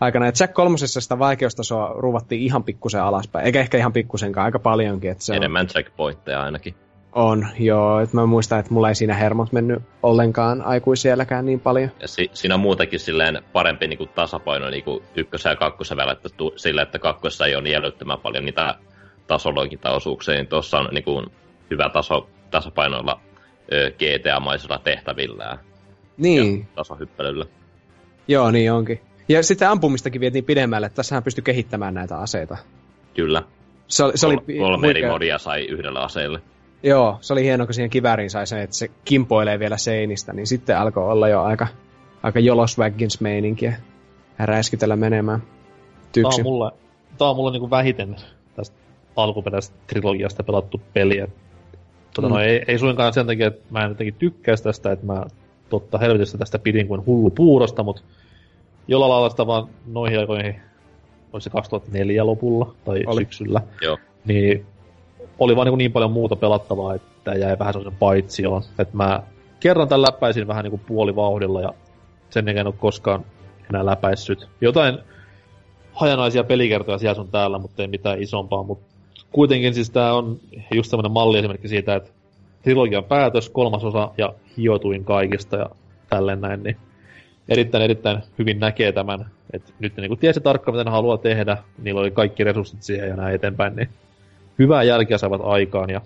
[0.00, 3.46] Aikana, että Jack kolmosessa sitä vaikeustasoa ruvattiin ihan pikkusen alaspäin.
[3.46, 5.10] Eikä ehkä ihan pikkusenkaan, aika paljonkin.
[5.10, 6.74] Että se on, Enemmän checkpointteja ainakin.
[7.16, 8.00] On, joo.
[8.00, 11.90] Et mä muistan, että mulla ei siinä hermot mennyt ollenkaan aikuisielläkään niin paljon.
[12.00, 16.28] Ja si- siinä on muutenkin silleen parempi niinku tasapaino niinku ykkösen ja kakkosen välillä, että
[16.36, 18.74] tu- sillä, että kakkosessa ei ole niin älyttömän paljon niitä
[19.26, 21.22] tasoloikintaosuuksia, niin tuossa on niinku
[21.70, 23.20] hyvä taso, tasapainoilla
[23.72, 25.58] ö, GTA-maisilla tehtävillä ja
[26.16, 27.44] Niin, tasohyppelyllä.
[28.28, 29.00] joo, niin onkin.
[29.28, 32.56] Ja sitten ampumistakin vietiin pidemmälle, että tässähän pystyi kehittämään näitä aseita.
[33.14, 33.42] Kyllä.
[33.88, 36.40] Se oli, se oli Kol- kolme eri modia sai yhdellä aseella.
[36.86, 40.46] Joo, se oli hienoa, kun siihen kivääriin sai sen, että se kimpoilee vielä seinistä, niin
[40.46, 41.66] sitten alkoi olla jo aika,
[42.22, 43.76] aika Jolos Waggins meininkiä
[44.38, 45.40] räiskitellä menemään.
[45.40, 46.42] Tää on Tyksi.
[46.42, 46.70] mulle,
[47.18, 48.16] tää on mulle niinku vähiten
[48.56, 48.76] tästä
[49.16, 51.18] alkuperäisestä trilogiasta pelattu peli.
[51.18, 51.30] Et,
[52.14, 52.34] tota, Mm.
[52.34, 55.24] no, ei, ei suinkaan sen takia, että mä en jotenkin tykkäisi tästä, että mä
[55.68, 58.02] totta helvetistä tästä pidin kuin hullu puurosta, mutta
[58.88, 60.54] jollain lailla sitä vaan noihin aikoihin,
[61.32, 63.20] olisi se 2004 lopulla tai Oli.
[63.20, 63.98] syksyllä, Joo.
[64.24, 64.66] niin
[65.38, 68.62] oli vaan niin, niin paljon muuta pelattavaa, että jäi vähän sellaisen paitsioon.
[68.78, 69.22] Että mä
[69.60, 71.74] kerran tämän läpäisin vähän niin puolivauhdilla ja
[72.30, 73.24] sen en ole koskaan
[73.70, 74.48] enää läpäissyt.
[74.60, 74.98] Jotain
[75.92, 78.62] hajanaisia pelikertoja siellä sun täällä, mutta ei mitään isompaa.
[78.62, 78.86] Mutta
[79.32, 80.40] kuitenkin siis tää on
[80.74, 82.10] just semmoinen malliesimerkki siitä, että
[82.62, 85.70] trilogian päätös, kolmas osa ja hiotuin kaikista ja
[86.10, 86.76] tälleen näin, niin
[87.48, 91.56] erittäin erittäin hyvin näkee tämän, että nyt ne niin tiesi tarkkaan, mitä ne haluaa tehdä,
[91.82, 93.88] niillä oli kaikki resurssit siihen ja näin eteenpäin, niin
[94.58, 96.00] hyvää jälkeä saavat aikaan ja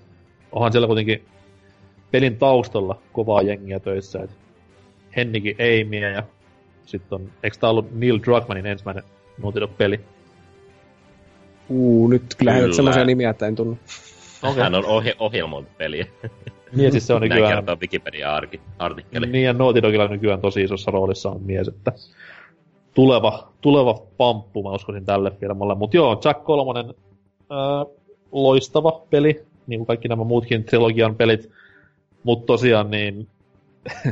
[0.52, 1.24] onhan siellä kuitenkin
[2.10, 4.36] pelin taustalla kovaa jengiä töissä, että
[5.16, 6.22] Hennikin Amyä ja
[6.86, 9.04] sitten on, eikö tää ollut Neil Druckmannin ensimmäinen
[9.42, 10.00] Naughty Dog-peli?
[11.68, 12.74] Uu, nyt kyllä Kyllä.
[12.74, 13.78] semmoisia nimiä, että en tunnu.
[14.42, 14.62] Okei.
[14.62, 16.06] Hän on ohje- ohjelmoinut peliä.
[16.76, 17.54] Niin, siis se on Näin nykyään...
[17.54, 19.26] kertoo Wikipedia-artikkeli.
[19.26, 21.92] Niin, ja Naughty Dogilla nykyään tosi isossa roolissa on mies, että
[22.94, 25.74] tuleva, tuleva pamppu, mä uskoisin tälle firmalle.
[25.74, 26.94] Mutta joo, Jack kolmonen
[27.50, 27.86] ää,
[28.32, 31.50] loistava peli, niin kuin kaikki nämä muutkin trilogian pelit.
[32.22, 33.28] Mutta tosiaan niin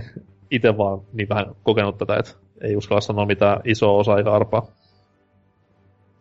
[0.51, 2.31] itse vaan niin vähän kokenut tätä, että
[2.61, 4.67] ei uskalla sanoa mitään isoa osaa eikä arpaa.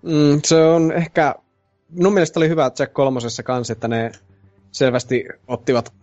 [0.02, 1.36] Mm, se on ehkä...
[1.90, 4.12] Minun mielestä oli hyvä Jack kolmosessa kanssa, että ne
[4.72, 5.94] selvästi ottivat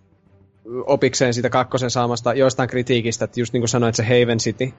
[0.86, 4.72] opikseen siitä kakkosen saamasta joistain kritiikistä, että just niin kuin sanoit, se Haven City,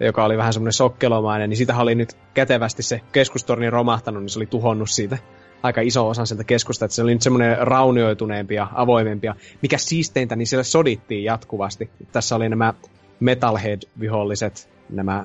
[0.00, 4.38] joka oli vähän semmoinen sokkelomainen, niin siitä oli nyt kätevästi se keskustorni romahtanut, niin se
[4.38, 5.18] oli tuhonnut siitä
[5.62, 9.78] aika iso osan sieltä keskusta, että se oli nyt semmoinen raunioituneempi ja avoimempi, ja mikä
[9.78, 11.90] siisteintä, niin siellä sodittiin jatkuvasti.
[12.12, 12.74] Tässä oli nämä
[13.20, 15.24] Metalhead-viholliset, nämä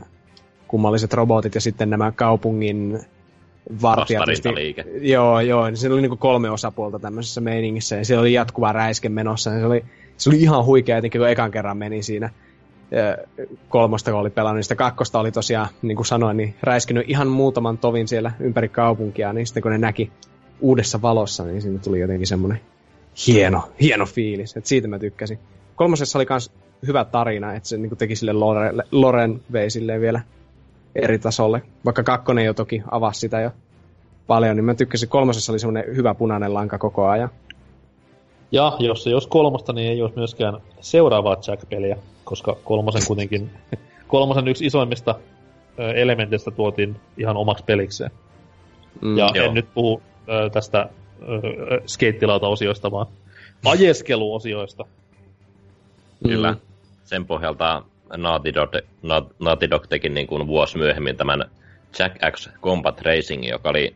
[0.67, 2.99] kummalliset robotit ja sitten nämä kaupungin
[3.81, 4.21] vartijat.
[5.01, 5.67] Joo, joo.
[5.67, 9.49] Niin siinä oli niinku kolme osapuolta tämmöisessä meiningissä ja siellä oli jatkuva räiske menossa.
[9.49, 9.85] Ja se, oli,
[10.17, 12.29] se oli ihan huikea jotenkin, kun ekan kerran meni siinä
[13.69, 17.27] kolmosta, kun oli pelannut, niin sitä kakkosta oli tosiaan, niin kuin sanoin, niin räiskinyt ihan
[17.27, 20.11] muutaman tovin siellä ympäri kaupunkia, niin sitten kun ne näki
[20.61, 22.59] uudessa valossa, niin sinne tuli jotenkin semmoinen
[23.27, 24.57] hieno, hieno fiilis.
[24.57, 25.39] Et siitä mä tykkäsin.
[25.75, 26.51] Kolmosessa oli myös
[26.87, 30.21] hyvä tarina, että se niin teki sille Lore, Loren vei silleen vielä
[30.95, 31.61] eri tasolle.
[31.85, 33.51] Vaikka kakkonen jo toki avasi sitä jo
[34.27, 35.09] paljon, niin mä tykkäsin.
[35.09, 37.29] Kolmosessa oli semmoinen hyvä punainen lanka koko ajan.
[38.51, 43.51] Ja jos ei olisi kolmosta, niin ei olisi myöskään seuraavaa Jack-peliä, koska kolmosen kuitenkin,
[44.07, 45.15] kolmosen yksi isoimmista
[45.95, 48.11] elementeistä tuotiin ihan omaksi pelikseen.
[49.01, 49.17] Mm.
[49.17, 49.45] Ja Joo.
[49.45, 50.89] en nyt puhu ö, tästä
[51.21, 53.07] ö, skeittilauta-osioista, vaan
[53.65, 54.85] ajeskeluosioista.
[56.23, 56.51] Kyllä.
[56.51, 56.59] Mm.
[57.03, 57.83] Sen pohjalta
[58.17, 58.71] Naughty Dog,
[59.01, 61.45] Naughty- Naughty Dog teki niin kuin vuosi myöhemmin tämän
[61.99, 63.95] Jack X Combat Racing, joka oli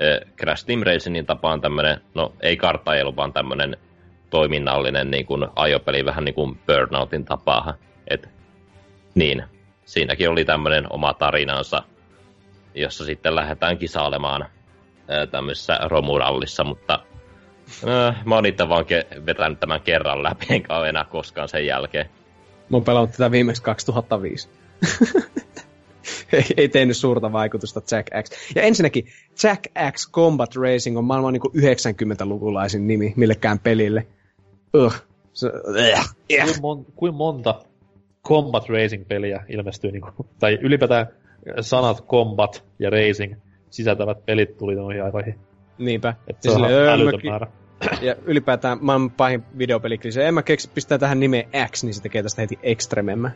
[0.00, 3.76] äh, Crash Team Racingin tapaan tämmönen, no ei karttailu, vaan tämmönen
[4.32, 7.74] toiminnallinen niin kuin ajopeli, vähän niin kuin Burnoutin tapaa.
[8.08, 8.28] Et,
[9.14, 9.44] niin,
[9.84, 11.82] siinäkin oli tämmönen oma tarinansa,
[12.74, 14.46] jossa sitten lähdetään kisailemaan
[15.30, 16.98] tämmöisessä romurallissa, mutta
[17.88, 21.66] äh, mä oon itse vaan ke- vetänyt tämän kerran läpi, enkä ole enää koskaan sen
[21.66, 22.06] jälkeen.
[22.68, 24.48] Mä oon pelannut tätä viimeksi 2005.
[26.32, 28.54] ei, ei tehnyt suurta vaikutusta Jack X.
[28.54, 29.06] Ja ensinnäkin,
[29.42, 34.06] Jack X Combat Racing on maailman niin 90-lukulaisin nimi millekään pelille.
[34.74, 34.94] Ugh.
[35.32, 35.52] Se,
[35.92, 36.46] äh, yeah.
[36.46, 37.54] Kuin, mon, kuin monta
[38.28, 41.06] Combat Racing-peliä ilmestyy, niin kuin, tai ylipäätään
[41.60, 43.34] sanat Combat ja Racing
[43.70, 45.38] sisältävät pelit tuli noihin aikoihin.
[45.78, 46.14] Niinpä.
[46.28, 47.46] Että se Ja on silleen, öö, älytön mäkin- määrä.
[48.02, 50.22] Ja ylipäätään maailman pahin videopelikriisi.
[50.22, 53.30] En mä keksi pistää tähän nimeen X, niin se tekee tästä heti Extrememmä.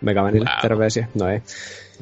[0.00, 0.60] Megamanille Wow.
[0.62, 1.08] terveisiä.
[1.20, 1.42] No ei.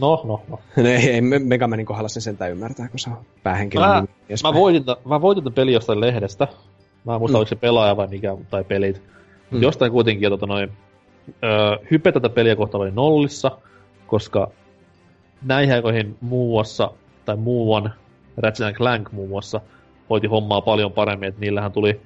[0.01, 0.59] No, no, no.
[0.83, 4.05] No ei, ei Me- Megamanin kohdalla sen sentään ymmärtää, kun se on päähenkilön Mä,
[4.43, 6.49] mä, voitin, mä voitin tämän peli jostain lehdestä.
[7.05, 7.39] Mä en muista, Mm.
[7.39, 9.03] oliko se pelaaja vai mikä, tai pelit.
[9.51, 9.63] Mm.
[9.63, 10.73] Jostain kuitenkin, tota noin,
[11.45, 13.59] öö, hype tätä peliä kohta oli nollissa,
[14.07, 14.51] koska
[15.43, 16.91] näihin aikoihin muassa,
[17.25, 17.93] tai muuan,
[18.37, 19.61] Ratchet Clank muun muassa,
[20.11, 22.01] hoiti hommaa paljon paremmin, että niillähän tuli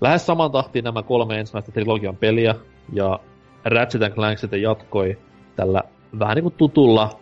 [0.00, 2.54] lähes saman tahtiin nämä kolme ensimmäistä trilogian peliä,
[2.92, 3.20] ja
[3.64, 5.18] Ratchet Clank sitten jatkoi
[5.56, 5.82] tällä
[6.18, 7.20] vähän niin kuin tutulla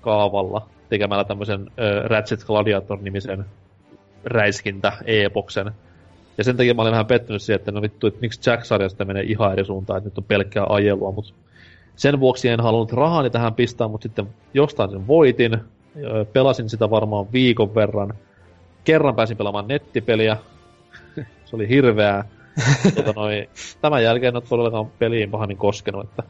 [0.00, 3.44] kaavalla tekemällä tämmöisen äh, Ratchet Gladiator-nimisen
[4.24, 5.72] räiskintä-epoksen.
[6.38, 9.22] Ja sen takia mä olin vähän pettynyt siihen, että no vittu, että miksi Jack-sarjasta menee
[9.22, 11.32] ihan eri suuntaan, että nyt on pelkkää ajelua, mutta
[11.96, 15.58] sen vuoksi en halunnut rahani tähän pistää, mutta sitten jostain sen voitin.
[16.32, 18.14] Pelasin sitä varmaan viikon verran.
[18.84, 20.36] Kerran pääsin pelaamaan nettipeliä.
[21.44, 22.24] Se oli hirveää.
[22.94, 23.48] tota noi,
[23.80, 26.22] tämän jälkeen en ole todellakaan peliin pahemmin koskenut, että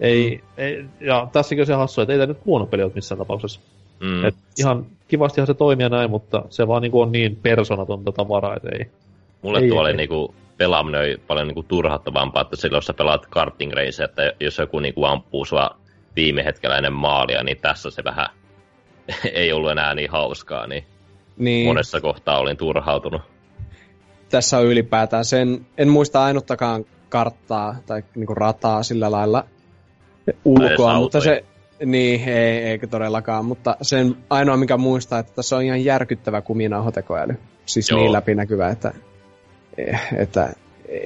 [0.00, 3.18] Ei, ei, ja tässäkin on se hassu, että ei tämä nyt huono peli ole missään
[3.18, 3.60] tapauksessa.
[4.00, 4.24] Mm.
[4.24, 8.68] Et ihan kivastihan se toimii näin, mutta se vaan niinku on niin persoonatonta tavaraa, että
[8.72, 8.90] ei.
[9.42, 13.26] Mulle Ei, tuo oli niinku pelaaminen oli paljon niinku turhauttavampaa, että silloin jos sä pelaat
[13.26, 15.70] karting race, että jos joku niinku ampuu sua
[16.16, 18.26] viime hetkellä ennen maalia, niin tässä se vähän
[19.32, 20.84] ei ollut enää niin hauskaa, niin
[21.36, 23.22] Niin, monessa kohtaa olin turhautunut.
[24.28, 29.44] tässä on ylipäätään sen, en muista ainuttakaan karttaa tai niinku rataa sillä lailla
[30.44, 31.44] ulkoa, mutta se,
[31.84, 37.34] niin, ei, eikä todellakaan, mutta sen ainoa mikä muistaa, että tässä on ihan järkyttävä kuminauhotekoäly.
[37.66, 38.00] Siis Joo.
[38.00, 38.92] niin läpinäkyvä, että,
[40.16, 40.52] että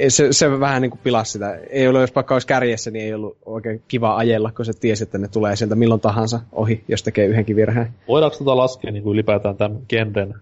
[0.09, 1.59] se, se vähän niin kuin pilasi sitä.
[1.71, 5.03] Ei ollut, jos vaikka olisi kärjessä, niin ei ollut oikein kiva ajella, kun se tiesi,
[5.03, 7.89] että ne tulee sieltä milloin tahansa ohi, jos tekee yhdenkin virheen.
[8.09, 10.35] Voidaanko tota laskea niin kuin ylipäätään tämän genren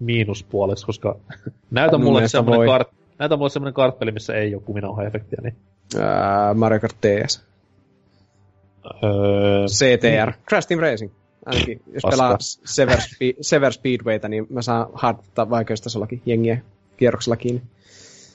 [0.00, 1.16] miinuspuoleksi, koska
[1.70, 2.88] näytä mulle semmoinen kart,
[3.18, 5.54] näytä mulle semmoinen kartpeli, missä ei ole kuminauha-efektiä, niin
[6.00, 7.44] Ää, Mario Kart DS.
[9.04, 10.32] öö, CTR.
[10.48, 11.12] Crash Team Racing.
[11.46, 12.10] Ainakin, jos Paska.
[12.10, 15.18] pelaa Sever, Spe- Sever Speedwayta, niin mä saan hard
[15.50, 16.60] vaikeustasollakin jengiä
[16.96, 17.62] kierroksella kiinni.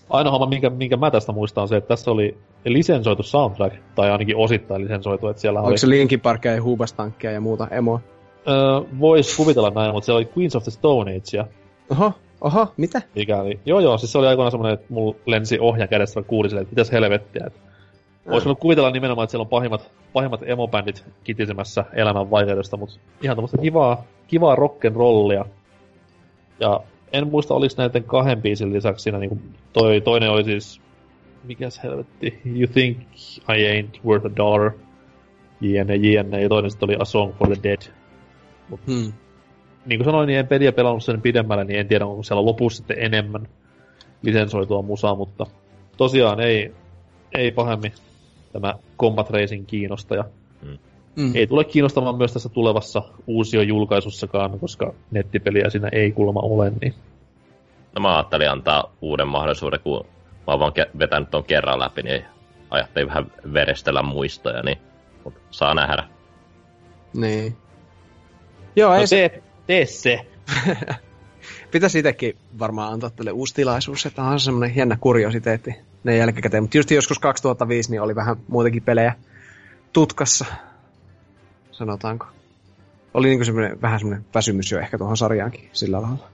[0.09, 4.11] ainoa homma, minkä, minkä mä tästä muistan, on se, että tässä oli lisensoitu soundtrack, tai
[4.11, 5.67] ainakin osittain lisensoitu, että siellä oli...
[5.67, 7.99] Onko se Linkin Parkia ja Hubastankkia ja muuta emoa?
[8.47, 8.55] Öö,
[8.99, 11.45] Voisi kuvitella näin, mutta siellä oli Queens of the Stone Age, ja
[11.91, 13.01] Oho, oho, mitä?
[13.15, 13.59] mikä oli...
[13.65, 16.61] Joo joo, siis se oli aikoinaan semmoinen, että mulla lensi ohjan kädestä, mä kuulin silleen,
[16.61, 17.43] että mitäs helvettiä.
[17.47, 17.59] Että
[18.29, 23.37] Voisi voinut kuvitella nimenomaan, että siellä on pahimmat, pahimmat emobändit kitisemässä elämän vaikeudesta, mutta ihan
[23.37, 25.45] tämmöistä kivaa, kivaa rock'n'rollia.
[26.59, 26.79] Ja
[27.13, 29.39] en muista, oliko näiden kahden biisin lisäksi siinä niinku
[29.73, 30.81] toi, toinen oli siis,
[31.43, 32.97] mikäs helvetti, You Think
[33.49, 34.71] I Ain't Worth a Dollar,
[35.61, 37.81] jne, jne, ja toinen sitten oli A Song for the Dead.
[38.87, 39.13] Hmm.
[39.85, 42.77] Niin kuin sanoin, niin en peliä pelannut sen pidemmälle, niin en tiedä, onko siellä lopussa
[42.77, 43.47] sitten enemmän
[44.21, 45.45] lisensoitua musaa, mutta
[45.97, 46.71] tosiaan ei,
[47.37, 47.91] ei pahemmin
[48.53, 50.23] tämä Combat Racing kiinnosta, ja
[51.15, 51.31] Mm.
[51.35, 56.93] ei tule kiinnostamaan myös tässä tulevassa uusio julkaisussakaan, koska nettipeliä siinä ei kuulemma ole, niin
[57.95, 60.05] No mä ajattelin antaa uuden mahdollisuuden, kun
[60.47, 62.25] mä oon vaan ke- vetänyt ton kerran läpi, niin
[62.69, 64.77] ajattelin vähän verestellä muistoja, niin
[65.23, 66.03] mut saa nähdä.
[67.13, 67.57] Niin.
[68.75, 70.19] Joo, ei no se, tee, tee se.
[71.71, 76.63] pitäisi itsekin varmaan antaa tälle uusi tilaisuus, että on semmoinen jännä kuriositeetti ne jälkikäteen.
[76.63, 79.13] Mutta just joskus 2005 niin oli vähän muutenkin pelejä
[79.93, 80.45] tutkassa,
[81.79, 82.25] sanotaanko.
[83.13, 86.27] Oli niinku semmoinen, vähän semmoinen väsymys jo ehkä tuohon sarjaankin sillä lailla.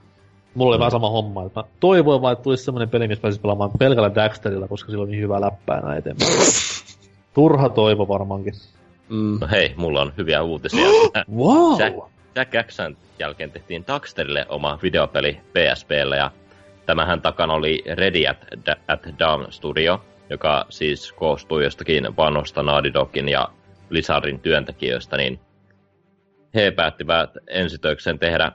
[0.54, 3.40] Mulla oli vähän sama homma, että mä toivoin vaan, että tulisi semmoinen peli, missä pääsisi
[3.40, 6.32] pelaamaan pelkällä Daxterilla, koska sillä on niin hyvä läppää näin eteenpäin.
[7.34, 8.54] Turha toivo varmaankin.
[9.08, 9.38] Mm.
[9.40, 10.88] No hei, mulla on hyviä uutisia.
[11.36, 11.80] Wow!
[11.80, 11.96] Jack,
[12.34, 16.30] Jack Jackson jälkeen tehtiin Daxterille oma videopeli PSPlle ja
[16.86, 18.36] tämähän takana oli Ready at,
[18.88, 20.00] at Dawn Studio,
[20.30, 23.48] joka siis koostuu jostakin vanhosta Naughty Dogin ja
[23.88, 25.40] Blizzardin työntekijöistä, niin
[26.54, 28.52] he päättivät ensitöikseen tehdä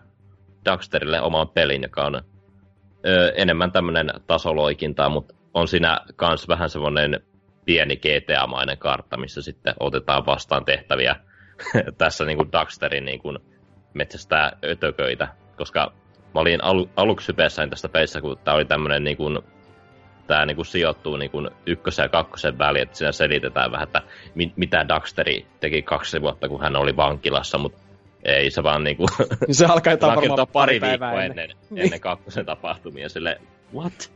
[0.65, 2.15] Daxterille oman pelin, joka on
[3.05, 7.19] ö, enemmän tämmönen tasoloikintaa, mutta on siinä kans vähän semmonen
[7.65, 11.15] pieni GTA-mainen kartta, missä sitten otetaan vastaan tehtäviä
[11.97, 13.39] tässä niin kuin Daxterin niin kuin
[13.93, 15.27] metsästää ötököitä,
[15.57, 15.93] koska
[16.33, 19.39] mä olin alu, aluksi hypeessäni tästä pelissä, kun tää oli tämmönen niin kuin,
[20.27, 24.01] tää niin kuin sijoittuu niin kuin ykkösen ja kakkosen väliin, että siinä selitetään vähän, että
[24.35, 27.77] mi, mitä Daxteri teki kaksi vuotta, kun hän oli vankilassa, mutta
[28.23, 29.05] ei se vaan niinku...
[29.51, 31.57] Se alkaa jotain varmaan pari pari viikkoa ennen, ennen.
[31.69, 33.41] ennen, ennen kakkosen tapahtumia, sille
[33.73, 34.11] what?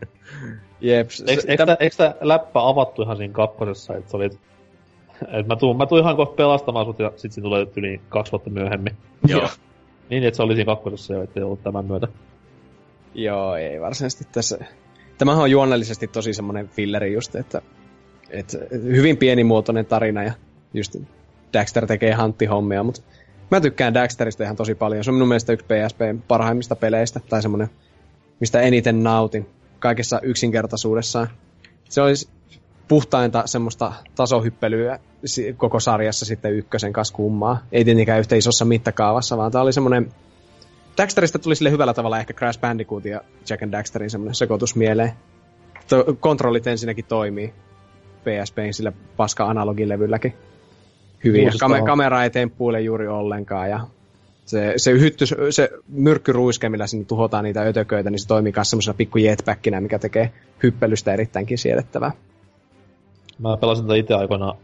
[0.80, 1.10] Jep.
[1.10, 4.40] se- Eikö, eikö, eikö läppä avattu ihan siinä kakkosessa, että sä olit...
[5.32, 8.32] Et mä tuun, mä tuun ihan kohta pelastamaan sut ja sit siinä tulee yli kaksi
[8.32, 8.96] vuotta myöhemmin.
[9.28, 9.48] Joo.
[10.10, 12.08] Niin, että se oli siinä kakkosessa jo, ettei ollut tämän myötä.
[13.14, 14.58] Joo, ei varsinaisesti tässä.
[15.20, 17.62] Tämähän on juonellisesti tosi semmoinen filleri just, että,
[18.30, 20.32] että hyvin pienimuotoinen tarina ja
[20.74, 20.96] just
[21.52, 23.00] Daxter tekee hanttihommia, mutta
[23.50, 25.04] mä tykkään Daxterista ihan tosi paljon.
[25.04, 27.70] Se on minun mielestä yksi PSPn parhaimmista peleistä, tai semmoinen,
[28.40, 29.46] mistä eniten nautin
[29.78, 31.28] kaikessa yksinkertaisuudessaan.
[31.88, 32.28] Se olisi
[32.88, 34.98] puhtainta semmoista tasohyppelyä
[35.56, 37.58] koko sarjassa sitten ykkösen kanssa kummaa.
[37.72, 40.12] Ei tietenkään yhtä isossa mittakaavassa, vaan tämä oli semmoinen
[41.00, 43.20] Daxterista tuli sille hyvällä tavalla ehkä Crash Bandicoot ja
[43.50, 45.12] Jack and Daxterin semmoinen sekoitus mieleen.
[45.88, 47.54] To- kontrollit ensinnäkin toimii
[48.24, 50.34] PSPin sillä paska analogilevylläkin
[51.24, 51.44] hyvin.
[51.44, 51.50] Ja.
[51.50, 53.80] Kam- kamera ei temppuile juuri ollenkaan ja
[54.44, 58.94] se, se, hytty, se myrkkyruiske, millä sinne tuhotaan niitä ötököitä, niin se toimii myös semmoisena
[58.94, 60.32] pikku jetpackinä, mikä tekee
[60.62, 62.12] hyppelystä erittäinkin siedettävää.
[63.38, 64.58] Mä pelasin tätä itse aikoinaan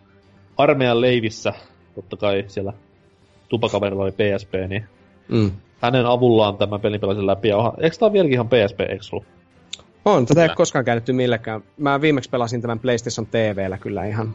[0.56, 1.52] armeijan leivissä.
[1.94, 2.72] Totta kai siellä
[3.48, 4.84] tupakaverilla oli PSP, niin
[5.28, 5.50] Mm.
[5.80, 7.48] Hänen avullaan tämän pelin pelasin läpi.
[7.48, 9.24] Ja onhan, eikö tää ole vieläkin ihan PSP Exclu?
[10.04, 11.62] On, tätä ei ole koskaan käännetty millekään.
[11.76, 14.34] Mä viimeksi pelasin tämän PlayStation TVllä kyllä ihan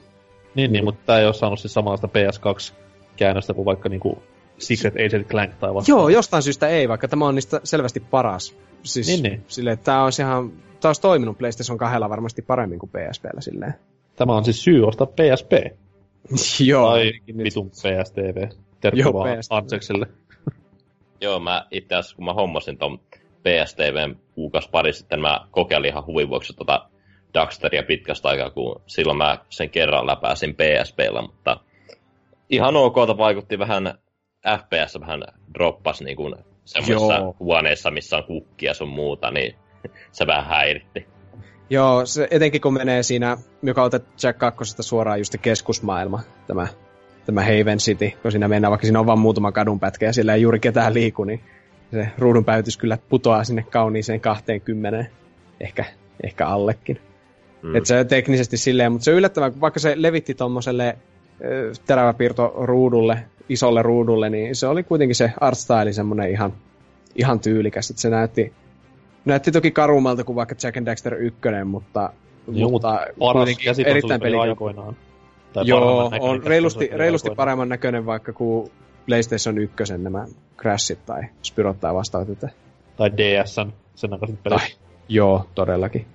[0.56, 4.24] Niin, niin, mutta tää ei oo saanut siis samanlaista PS2-käännöstä kuin vaikka niinku
[4.58, 5.92] Secret Agent Clank tai vasta.
[5.92, 8.56] Joo, jostain syystä ei, vaikka tämä on niistä selvästi paras.
[8.84, 9.44] Siis Niin, niin.
[9.48, 13.74] Silleen, että tää olisi ihan, tää olisi toiminut PlayStation 2 varmasti paremmin kuin PSPllä silleen.
[14.16, 15.52] Tämä on siis syy ostaa PSP.
[16.70, 16.90] Joo.
[16.90, 18.48] tai vitun PSTV.
[18.82, 19.40] PSTV.
[19.50, 20.08] Antsekselle.
[21.22, 23.00] Joo, mä itse asiassa kun mä hommasin ton
[23.44, 26.90] PSTVn kuukaus pari sitten, mä kokeilin ihan huvin vuoksi tota
[27.34, 31.60] Daxteria pitkästä aikaa, kun silloin mä sen kerran läpäisin PSPllä, mutta
[32.50, 33.94] ihan okolta vaikutti vähän,
[34.58, 35.24] FPS vähän
[35.54, 36.36] droppas niin kuin
[36.66, 37.36] semmoisissa Joo.
[37.40, 39.56] huoneissa, missä on kukkia sun muuta, niin
[40.12, 41.08] se vähän häiritti.
[41.70, 46.68] Joo, se, etenkin kun menee siinä, joka otet Jack 2 suoraan just keskusmaailma, tämä,
[47.26, 50.42] tämä Haven City, kun siinä mennään, vaikka siinä on vain muutama kadunpätkä ja siellä ei
[50.42, 51.42] juuri ketään liiku, niin
[51.92, 55.06] se ruudun päytys kyllä putoaa sinne kauniiseen 20,
[55.60, 55.86] ehkä,
[56.24, 57.00] ehkä allekin.
[57.62, 57.76] Mm.
[57.76, 60.98] Et se on teknisesti silleen, mutta se on yllättävän, kun vaikka se levitti tommoselle
[61.46, 63.18] ö, teräväpiirto ruudulle,
[63.50, 66.54] isolle ruudulle, niin se oli kuitenkin se art style semmonen ihan,
[67.16, 67.90] ihan tyylikäs.
[67.90, 68.54] Et se näytti,
[69.26, 72.14] näytti toki karummalta kuin vaikka Jack and Daxter 1, mutta,
[72.48, 73.50] Joo, mutta paras
[73.86, 74.38] erittäin peli.
[74.38, 74.96] aikoinaan.
[75.54, 78.72] Tai Joo, näköinen on reilusti, reilusti paremman näköinen vaikka kuin
[79.06, 80.26] PlayStation 1 nämä
[80.58, 82.30] Crashit tai Spyrot tai vastaavat.
[82.30, 82.50] Että...
[82.98, 84.62] Tai DSn, sen aikaiset pelit.
[84.62, 84.68] Ai,
[85.10, 86.06] joo, todellakin.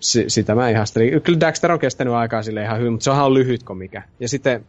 [0.00, 1.22] Si- sitä mä ihastelin.
[1.22, 4.02] Kyllä Daxter on kestänyt aikaa sille ihan hyvin, mutta se onhan lyhyt kuin mikä.
[4.20, 4.64] Ja sitten,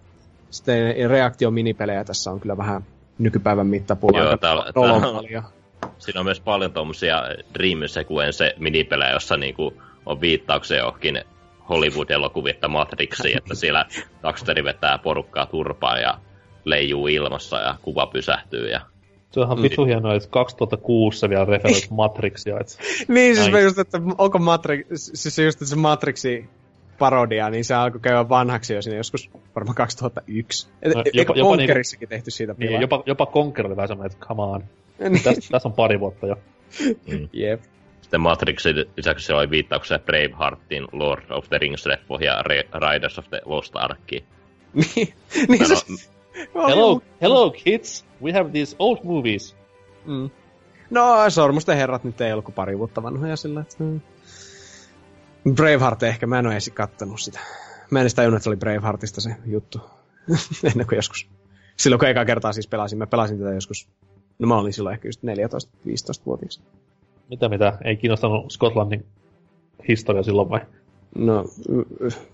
[0.50, 2.82] sitten reaktio minipelejä tässä on kyllä vähän
[3.20, 4.20] nykypäivän mittapuulla.
[4.20, 5.44] Joo, täällä- täällä on- paljon.
[5.98, 7.24] Siinä on myös paljon tuommoisia
[7.54, 9.74] Dream Sequence minipelejä, jossa niinku
[10.06, 11.22] on viittauksia johonkin
[11.70, 13.86] Hollywood-elokuvia että Matrixiin, että siellä
[14.24, 16.18] Daxteri vetää porukkaa turpaan ja
[16.66, 18.70] leijuu ilmassa ja kuva pysähtyy.
[18.70, 18.82] Ja...
[19.32, 19.64] Se on ihan Mm.
[19.64, 22.60] vittu hienoa, että 2006 se vielä referoit Matrixia.
[22.60, 22.68] Et...
[23.08, 26.46] Niin, siis mä just, että onko Matrix, siis just, että se Matrixi
[27.00, 30.68] parodia, niin se alkoi käydä vanhaksi jo siinä joskus varmaan 2001.
[30.82, 32.82] Et, No, jopa- eikö jopa Conkerissakin tehty siitä Niin, pilaa?
[32.82, 34.64] jopa, jopa Conker oli vähän semmoinen, että come on.
[35.10, 35.24] Niin.
[35.24, 36.36] Tässä täs on pari vuotta jo.
[37.34, 37.62] Jep.
[38.04, 42.44] Sitten Matrixin lisäksi siellä oli viittauksia Braveheartin, Lord of the Rings-leffoihin ja
[42.80, 44.26] Riders of the Lost Arkiin.
[44.96, 45.14] niin,
[45.48, 45.76] niin se...
[46.54, 48.06] no- Hello, hello kids!
[48.24, 49.56] We have these old movies.
[50.06, 50.30] Mm.
[50.90, 53.84] No, Sormusten herrat nyt ei ollut kuin pari vuotta vanhoja sillä, että...
[53.84, 54.02] mm.
[55.56, 57.40] Braveheart ehkä, mä en ole edes kattonut sitä.
[57.92, 59.82] Mä en edes tajunnut, että se oli Braveheartista se juttu.
[60.72, 61.28] Ennen kuin joskus.
[61.78, 63.88] Silloin kun eka kertaa siis pelasin, mä pelasin tätä joskus.
[64.40, 66.62] No mä olin silloin ehkä just 14-15-vuotias.
[67.30, 67.78] Mitä mitä?
[67.84, 69.06] Ei kiinnostanut Skotlannin
[69.88, 70.60] historia silloin vai?
[71.16, 71.46] No,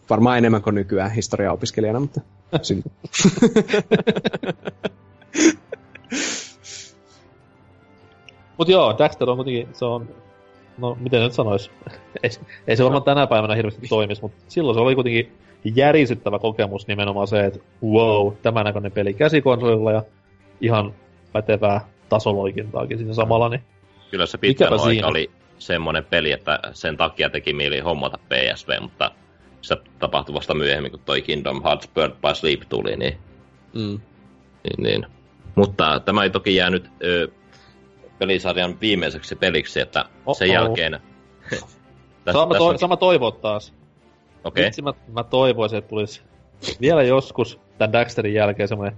[0.10, 2.22] varmaan enemmän kuin nykyään historiaopiskelijana, mutta
[2.62, 2.92] silti.
[8.58, 10.10] Mut joo, Daxter on kuitenkin, se on,
[10.78, 11.72] no miten nyt sanois,
[12.24, 12.30] ei,
[12.68, 15.32] ei se varmaan tänä päivänä hirveästi toimisi, mutta silloin se oli kuitenkin
[15.76, 20.04] järisyttävä kokemus nimenomaan se, että wow, tämän näköinen peli käsikonsolilla ja
[20.62, 20.94] ihan
[21.34, 23.62] pätevää tasoloikintaakin siinä samalla, niin
[24.12, 25.08] Kyllä se pitkän Mikäpä aika siinä?
[25.08, 29.12] oli semmoinen peli, että sen takia teki mieli hommata PSV, mutta
[29.62, 33.18] se tapahtui vasta myöhemmin, kun toi Kingdom Hearts Bird by Sleep tuli, niin,
[33.74, 34.00] Mm.
[34.64, 35.06] niin, niin.
[35.56, 37.28] Mutta tämä ei toki jäänyt ö,
[38.20, 40.38] pelisarjan viimeiseksi peliksi, että Oh-oh.
[40.38, 41.00] sen jälkeen...
[41.50, 41.60] Täs-
[42.34, 43.74] sama, tässä to, onkin- sama toivot taas.
[44.44, 46.22] Okei, Vitsi, mä, mä toivoisin, että tulisi
[46.82, 48.98] vielä joskus tämän Daxterin jälkeen semmoinen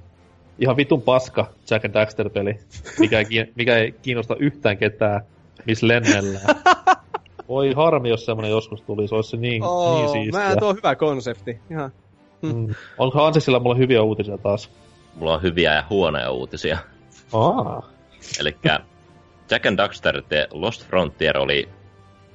[0.62, 2.60] ihan vitun paska Jack and Daxter-peli,
[3.00, 5.22] mikä ei, mikä ei kiinnosta yhtään ketään,
[5.66, 6.56] missä lennellään.
[7.50, 10.40] Voi harmi, jos semmoinen joskus tulisi, olisi se niin, Oh, niin siistiä.
[10.50, 11.60] mä tuo on hyvä konsepti.
[11.72, 11.92] Ihan.
[12.42, 12.76] Mm.
[12.98, 14.70] Onko Hansesilla mulle hyviä uutisia taas?
[15.16, 16.78] mulla on hyviä ja huonoja uutisia.
[17.34, 17.90] Aa.
[18.40, 18.56] Eli
[19.52, 21.70] Jack and Daxter The Lost Frontier oli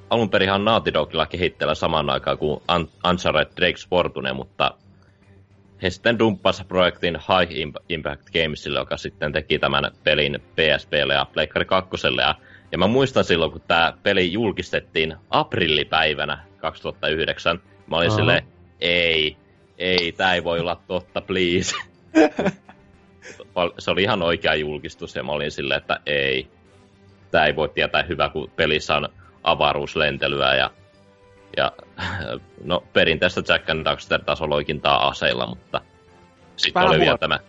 [0.09, 4.71] alun perin ihan Naughty Dogilla kehitteellä samaan aikaan kuin Un- Uncharted Drake's Fortune, mutta
[5.81, 11.25] he sitten dumppasivat projektin High Imp- Impact Gamesille, joka sitten teki tämän pelin PSPlle ja
[11.33, 11.89] Pleikkari 2.
[12.21, 12.35] Ja,
[12.71, 18.17] ja mä muistan silloin, kun tämä peli julkistettiin aprillipäivänä 2009, mä olin Aha.
[18.17, 18.43] silleen,
[18.81, 19.37] ei,
[19.77, 21.75] ei, tää ei voi olla totta, please.
[23.79, 26.47] se oli ihan oikea julkistus ja mä olin silleen, että ei,
[27.31, 29.09] tää ei voi tietää hyvä, kun pelissä on
[29.43, 30.71] avaruuslentelyä ja,
[31.57, 31.71] ja
[32.63, 35.81] no perinteistä Jack and Daxter tasoloikintaa aseilla, mutta
[36.55, 37.17] sitten oli vielä huono.
[37.17, 37.39] tämä,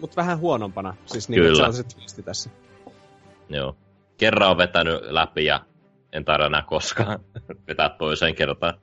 [0.00, 0.96] Mutta vähän huonompana.
[1.06, 1.66] Siis niin, Kyllä.
[1.66, 2.50] että se on se twisti tässä.
[3.48, 3.76] joo,
[4.18, 5.60] kerran on vetänyt läpi ja
[6.12, 7.20] en taida enää koskaan
[7.68, 8.74] vetää toiseen kertaan.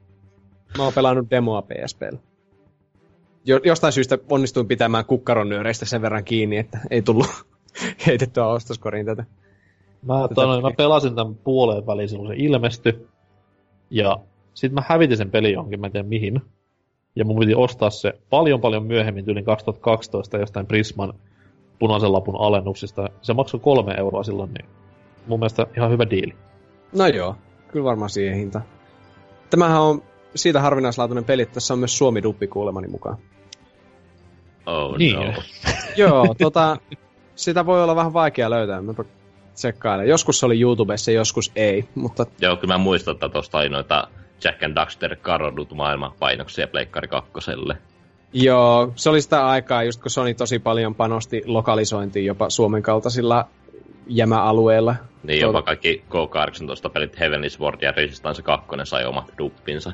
[0.78, 2.20] Mä oon pelannut demoa PSPllä.
[3.46, 7.28] Jo, jostain syystä onnistuin pitämään kukkaron nyöreistä sen verran kiinni, että ei tullut
[8.08, 9.24] heitettyä ostoskoriin tätä.
[10.02, 13.08] Mä, tota, noin, mä pelasin tämän puoleen väliin silloin se ilmestyi.
[13.90, 14.18] Ja
[14.54, 16.42] Sitten mä hävitin sen pelin johonkin, mä en tiedä mihin.
[17.16, 21.14] Ja mun piti ostaa se paljon paljon myöhemmin, yli 2012 jostain Prisman
[21.80, 23.10] punaisen lapun alennuksista.
[23.22, 24.66] Se maksoi kolme euroa silloin, niin
[25.28, 26.34] mun mielestä ihan hyvä diili.
[26.98, 27.36] No joo,
[27.68, 28.62] kyllä varmaan siihen hinta.
[29.50, 30.02] Tämähän on
[30.36, 33.18] siitä harvinaislaatuinen peli, että tässä on myös Suomi-duppi kuulemani mukaan.
[34.66, 35.16] Oh Niin.
[35.16, 35.34] no.
[35.98, 36.78] Joo, tota,
[37.36, 38.94] sitä voi olla vähän vaikea löytää, mä
[39.58, 40.08] tsekkailen.
[40.08, 44.08] Joskus se oli YouTubessa, joskus ei, mutta Joo, kyllä mä muistan, että tuosta oli noita
[44.44, 47.78] Jack and Daxter Karodut maailman painoksia Pleikkari kakkoselle.
[48.34, 53.48] joo, se oli sitä aikaa, just kun Sony tosi paljon panosti lokalisointiin jopa Suomen kaltaisilla
[54.08, 54.96] jämäalueilla.
[55.24, 59.92] Niin jopa kaikki K18 pelit Heavenly Sword ja Resistance 2 sai omat duppinsa.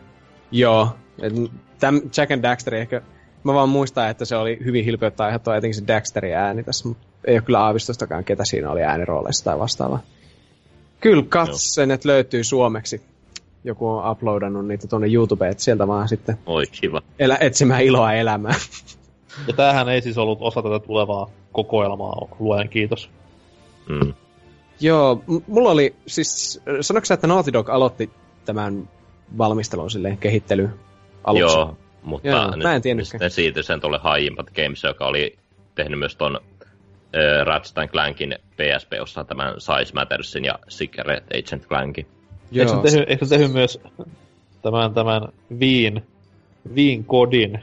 [0.52, 0.90] Joo,
[1.22, 1.34] et
[1.80, 3.02] täm Jack and Daxter ehkä,
[3.44, 7.07] mä vaan muistan, että se oli hyvin hilpeyttä aiheuttava etenkin se Daxterin ääni tässä, mutta
[7.26, 9.99] ei ole kyllä aavistustakaan, ketä siinä oli äänirooleissa tai vastaava.
[10.99, 13.02] Kyllä katsen, että löytyy suomeksi.
[13.64, 17.02] Joku on uploadannut niitä tuonne YouTubeen, että sieltä vaan sitten Oi kiva.
[17.20, 18.56] elä, etsimään iloa elämään.
[19.48, 23.10] Ja tämähän ei siis ollut osa tätä tulevaa kokoelmaa, luojan kiitos.
[23.90, 24.14] Mm.
[24.80, 28.10] Joo, m- mulla oli siis, sanoiko sä, että Naughty Dog aloitti
[28.45, 28.90] tämän
[29.38, 30.70] valmistelun silleen kehittely
[31.24, 31.57] aluksi?
[31.57, 33.09] Joo, mutta Joo, nyt mä en tiennytkään.
[33.09, 35.35] sitten siirtyi sen tuolle High Games, joka oli
[35.75, 42.07] tehnyt myös ton äh, Ratchet Clankin PSP-osan tämän Size Mattersin ja Secret Agent Clankin.
[42.55, 43.80] Eikö se, tehnyt, eikö se tehnyt myös
[44.61, 45.21] tämän, tämän
[45.59, 46.03] Viin,
[46.75, 47.59] Viin kodin,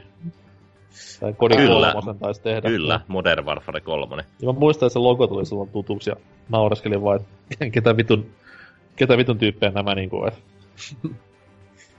[1.19, 1.91] tai kodin Kyllä.
[1.93, 2.69] kolmosen taisi tehdä.
[2.69, 4.23] Kyllä, Modern Warfare 3.
[4.41, 6.15] Ja mä muistan, että se logo tuli silloin tutuksi ja
[6.49, 7.19] naureskelin vaan,
[7.51, 8.25] että ketä vitun,
[8.95, 10.17] ketä vitun tyyppejä nämä niinku.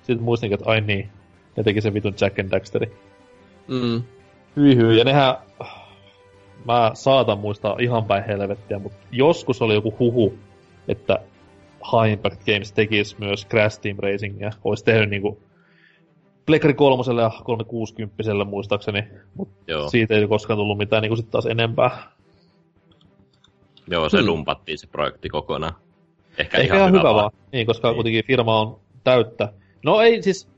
[0.03, 1.09] Sitten muistin, että ai niin,
[1.57, 2.93] ne teki sen vitun Jack and Daxteri.
[3.69, 4.03] Mm.
[4.57, 5.37] Hyi hyi, ja nehän,
[6.65, 10.39] mä saatan muistaa ihan päin helvettiä, mutta joskus oli joku huhu,
[10.89, 11.19] että
[11.93, 15.39] High Impact Games tekisi myös Crash Team Racingia, olisi tehnyt niinku
[16.47, 19.05] Plekkari kolmoselle ja 360 muistaakseni,
[19.35, 22.13] mutta Joo, siitä ei koskaan tullut mitään niinku sit taas enempää.
[23.91, 24.27] Joo se Hmm.
[24.27, 25.75] dumpattiin se projekti kokonaan.
[26.39, 27.31] Ehkä, Ehkä ihan hyvä vaan.
[27.53, 27.95] Niin, koska Niin.
[27.95, 29.53] kuitenkin firma on täyttä.
[29.85, 30.49] No ei siis,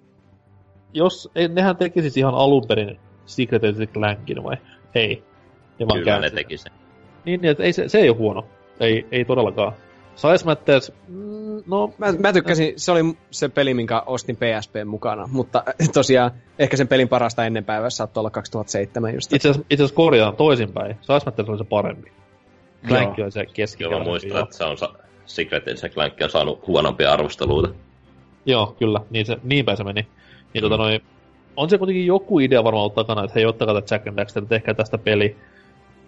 [0.95, 4.57] jos, nehän teki siis ihan alun perin Secret Agent Clankin vai?
[4.95, 5.25] Ei.
[5.79, 6.73] Ne vaan Kyllä ne teki sen.
[7.25, 8.47] Niin, niin että ei, se, se ei ole huono.
[8.81, 9.73] Ei, ei todellakaan.
[10.17, 13.01] Size Matters, mm, no, Mä, mä tykkäsin, se oli
[13.31, 15.65] se peli, minkä ostin PSP mukana, mutta
[15.95, 19.33] tosiaan ehkä sen pelin parasta ennen päivää saattoi olla 2007 just.
[19.33, 20.97] itse asiassa, korjaan toisinpäin.
[21.01, 22.13] Size Matters oli se parempi.
[22.89, 23.47] Clank on se
[23.79, 24.95] Joo, mä muistan, että se on sa-
[25.27, 27.75] Secret Agent Clank on saanut huonompia arvosteluita.
[28.47, 29.01] Joo, kyllä.
[29.11, 30.07] Niin, se, niin päin se meni.
[30.55, 31.01] Niin tota noin,
[31.57, 34.47] on se kuitenkin joku idea varmaan ollut takana, että hei, ottakaa tätä Jack and Daxter,
[34.47, 35.37] tehkää tästä peli.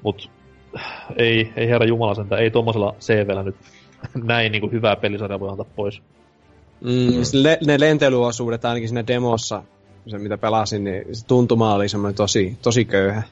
[0.03, 0.31] Mut
[1.17, 3.57] ei, ei herra jumala sentään, ei tuommoisella CVllä nyt
[4.25, 6.03] näin niin kuin hyvää pelisarjaa voi antaa pois.
[6.81, 9.63] Mm, siis le, ne lentelyosuudet ainakin siinä demossa,
[10.07, 13.23] se mitä pelasin, niin se tuntuma oli semmoinen tosi, tosi köyhä.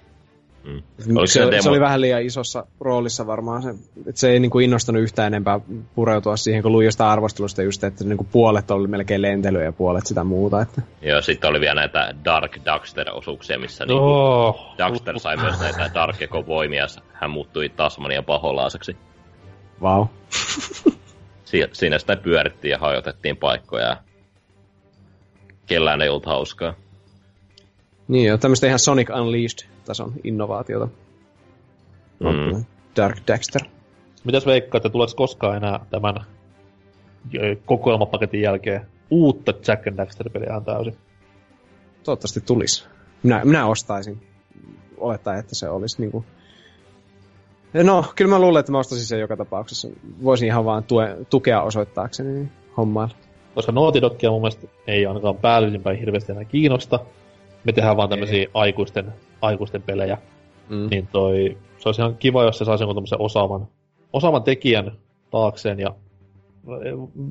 [0.65, 0.83] Mm.
[1.11, 1.71] Oliko Se, se, se, demo?
[1.71, 3.63] oli vähän liian isossa roolissa varmaan.
[3.63, 3.71] Se,
[4.07, 5.61] että se ei niinku innostanut yhtään enempää
[5.95, 10.07] pureutua siihen, kun luin jostain arvostelusta just, että niinku puolet oli melkein lentelyä ja puolet
[10.07, 10.61] sitä muuta.
[10.61, 10.83] Että.
[11.03, 16.17] Joo, sitten oli vielä näitä Dark Daxter-osuuksia, missä niinku Oh, Daxter sai myös näitä Dark
[16.47, 18.97] voimia, hän muuttui Tasmanian paholaiseksi.
[19.83, 20.07] Wow.
[21.45, 23.87] Si- siinä sitä pyörittiin ja hajotettiin paikkoja.
[23.87, 23.97] ja
[25.67, 26.75] Kellään ei ollut hauskaa.
[28.09, 29.11] Niin joo, tämmöistä ihan Sonic
[29.85, 30.89] Unleashed-tason innovaatiota.
[32.21, 32.65] Mm.
[32.97, 33.63] Dark Dexter.
[34.25, 36.15] Mitäs veikkaatte, tuleeko koskaan enää tämän
[37.65, 40.97] kokoelmapaketin jälkeen uutta Jack and Daxter-peliä ihan täysin?
[42.05, 42.89] Toivottavasti tulisi.
[43.23, 44.27] Minä, minä ostaisin.
[44.99, 46.25] Olettaa, että se olisi niinku...
[47.85, 49.89] No, kyllä mä luulen, että mä ostaisin sen joka tapauksessa.
[50.25, 53.15] Voisin ihan vaan tue, tukea osoittaakseni niin hommailla.
[53.55, 57.01] Koska Naughty Dogia mun mielestä ei ainakaan päällisinpäin hirveästi enää kiinnosta.
[57.65, 59.13] Me tehdään vaan tämmöisiä aikuisten,
[59.45, 60.19] aikuisten pelejä.
[60.69, 60.89] Mm.
[60.91, 63.69] Niin toi, se olisi ihan kiva, jos se saisi jonkun osaavan,
[64.13, 64.93] osaavan tekijän
[65.31, 65.95] taakseen ja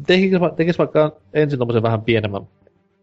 [0.08, 2.48] tekisi, tekisi vaikka ensin tommosen vähän pienemmän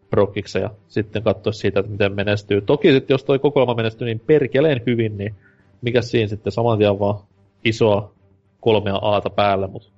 [0.09, 2.61] prokkiksen ja sitten katsoisi siitä, että miten menestyy.
[2.61, 5.35] Toki sitten jos toi kokoelma menestyy niin perkeleen hyvin, niin
[5.81, 7.19] mikä siinä sitten saman tien vaan
[7.65, 8.13] isoa
[8.61, 9.89] kolmea aata päälle, mutta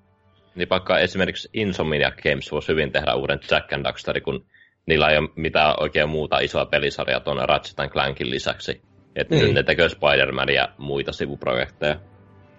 [0.55, 4.45] Niin vaikka esimerkiksi Insomniac Games voisi hyvin tehdä uuden Jack and Daxter, kun
[4.85, 8.81] niillä ei ole mitään oikein muuta isoa pelisarjaa tuonne Ratchet Clankin lisäksi.
[9.15, 9.45] Että Niin.
[9.45, 11.95] nyt ne tekee Spider-Man ja muita sivuprojekteja.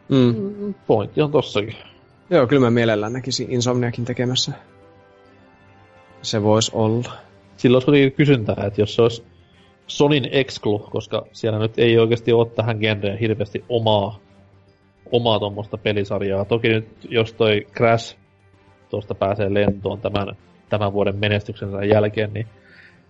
[0.08, 0.74] Mm.
[0.86, 1.76] pointti on tossakin.
[2.30, 4.52] Joo, kyllä mä mielellään näkisin Insomniakin tekemässä.
[6.22, 7.12] Se voisi olla.
[7.56, 9.24] Sillä olisi kuitenkin kysyntää, että jos se olisi
[9.86, 14.18] Sonin exclu, koska siellä nyt ei oikeasti ole tähän genreen hirveästi omaa,
[15.12, 16.44] omaa tuommoista pelisarjaa.
[16.44, 18.16] Toki nyt, jos toi Crash
[18.90, 20.36] tuosta pääsee lentoon tämän
[20.68, 22.46] tämän vuoden menestyksensä jälkeen, niin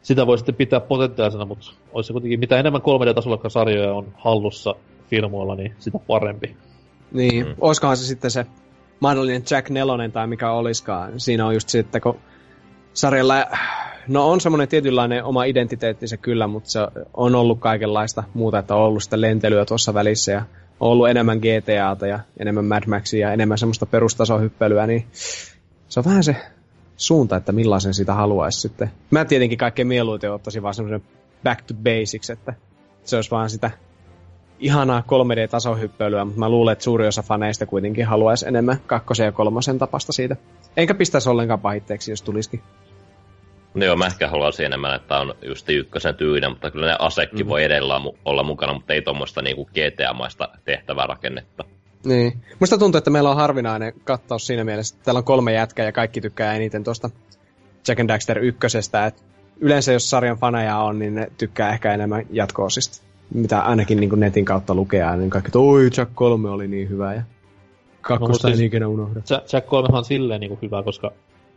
[0.05, 4.75] sitä voi sitten pitää potentiaalisena, mutta olisi se kuitenkin, mitä enemmän 3D-tasolla sarjoja on hallussa
[5.11, 6.57] firmoilla, niin sitä parempi.
[7.13, 7.55] Niin, mm.
[7.61, 8.47] olisikohan se sitten se
[9.01, 11.21] mahdollinen Jack Nelonen tai mikä olisikaan.
[11.21, 12.19] Siinä on just sitten, kun
[12.93, 13.47] sarjalla,
[14.09, 16.81] no on semmoinen tietynlainen oma identiteetti se kyllä, mutta se
[17.15, 20.43] on ollut kaikenlaista muuta, että on ollut sitä lentelyä tuossa välissä ja
[20.81, 25.07] on ollut enemmän GTAta ja enemmän Mad Maxia ja enemmän semmoista perustasohyppelyä, niin
[25.89, 26.37] se on vähän se
[26.97, 28.91] suunta, että millaisen sitä haluaisi sitten.
[29.11, 31.03] Mä tietenkin kaikkein mieluiten ottaisin vaan semmoisen
[31.45, 32.55] back to basics, että
[33.05, 33.71] se olisi vaan sitä
[34.59, 39.79] ihanaa 3D-tasohyppelyä, mutta mä luulen, että suuri osa faneista kuitenkin haluaisi enemmän kakkosen ja kolmosen
[39.79, 40.37] tapasta siitä.
[40.77, 42.63] Enkä pistäisi ollenkaan pahitteeksi, jos tulisikin.
[43.75, 47.45] No joo, mä ehkä haluaisin enemmän, että on just ykkösen tyynä, mutta kyllä ne asekki
[47.45, 47.49] mm.
[47.49, 51.65] voi edellä olla mukana, mutta ei tuommoista niinku GTA-maista tehtävää rakennetta.
[52.05, 52.41] Niin.
[52.61, 55.93] Musta tuntuu, että meillä on harvinainen kattaus siinä mielessä, että täällä on kolme jätkää ja
[55.93, 57.11] kaikki tykkää eniten tuosta
[57.89, 59.07] Jack and Daxter ykkösestä.
[59.07, 59.23] Et
[59.61, 63.05] yleensä jos sarjan faneja on, niin ne tykkää ehkä enemmän jatko-osista.
[63.35, 67.15] Mitä ainakin niin netin kautta lukea, niin kaikki, että oi Jack 3 oli niin hyvä
[67.15, 67.23] ja
[68.01, 69.21] kakkosta no, siis, ikinä unohda.
[69.53, 71.13] Jack 3 on silleen niin kuin hyvä, koska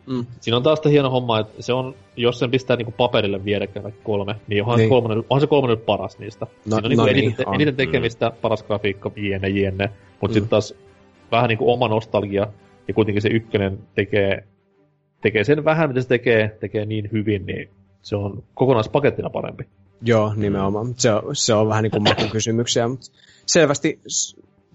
[0.08, 0.26] Mm.
[0.40, 3.84] Siinä on taas sitä hieno homma, että se on, jos sen pistää niinku paperille vierekkäin
[3.84, 4.88] kaikki kolme, niin onhan, niin.
[4.88, 6.46] Se, kolmonen, onhan se kolmonen paras niistä.
[6.46, 8.36] No, Siinä on niinku no eniten, niin, eniten tekemistä, mm.
[8.42, 9.90] paras grafiikka, jne, jne.
[10.22, 10.34] Mutta mm.
[10.34, 10.74] sitten taas
[11.32, 12.48] vähän niinku oma nostalgia,
[12.88, 14.44] ja kuitenkin se ykkönen tekee,
[15.22, 17.70] tekee sen vähän, mitä se tekee, tekee niin hyvin, niin
[18.02, 19.64] se on kokonaispakettina parempi.
[20.02, 20.94] Joo, nimenomaan.
[20.98, 23.06] Se on, se on vähän niin kuin makukysymyksiä, mutta
[23.46, 24.00] selvästi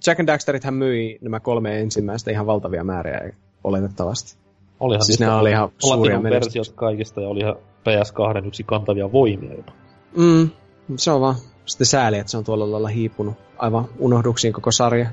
[0.07, 3.33] Jack and Daxterit myi nämä kolme ensimmäistä ihan valtavia määriä
[3.65, 4.42] oletettavasti.
[4.83, 9.55] Olihan siis ne oli ihan suuria versiot kaikista ja oli ihan PS2 yksi kantavia voimia
[9.55, 9.73] jopa.
[10.17, 10.51] Mm,
[10.97, 11.35] se on vaan
[11.67, 15.11] sitten sääli, että se on tuolla lailla hiipunut aivan unohduksiin koko sarja.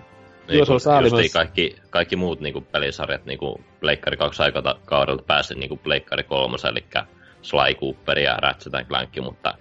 [0.47, 1.33] Niin, Joo, se on sääli myös.
[1.33, 6.83] kaikki, kaikki muut niinku pelisarjat niinku Pleikkari 2 aikakaudelta pääsi niinku Pleikkari 3, eli
[7.41, 9.53] Sly Cooper ja Ratchet Clank, mutta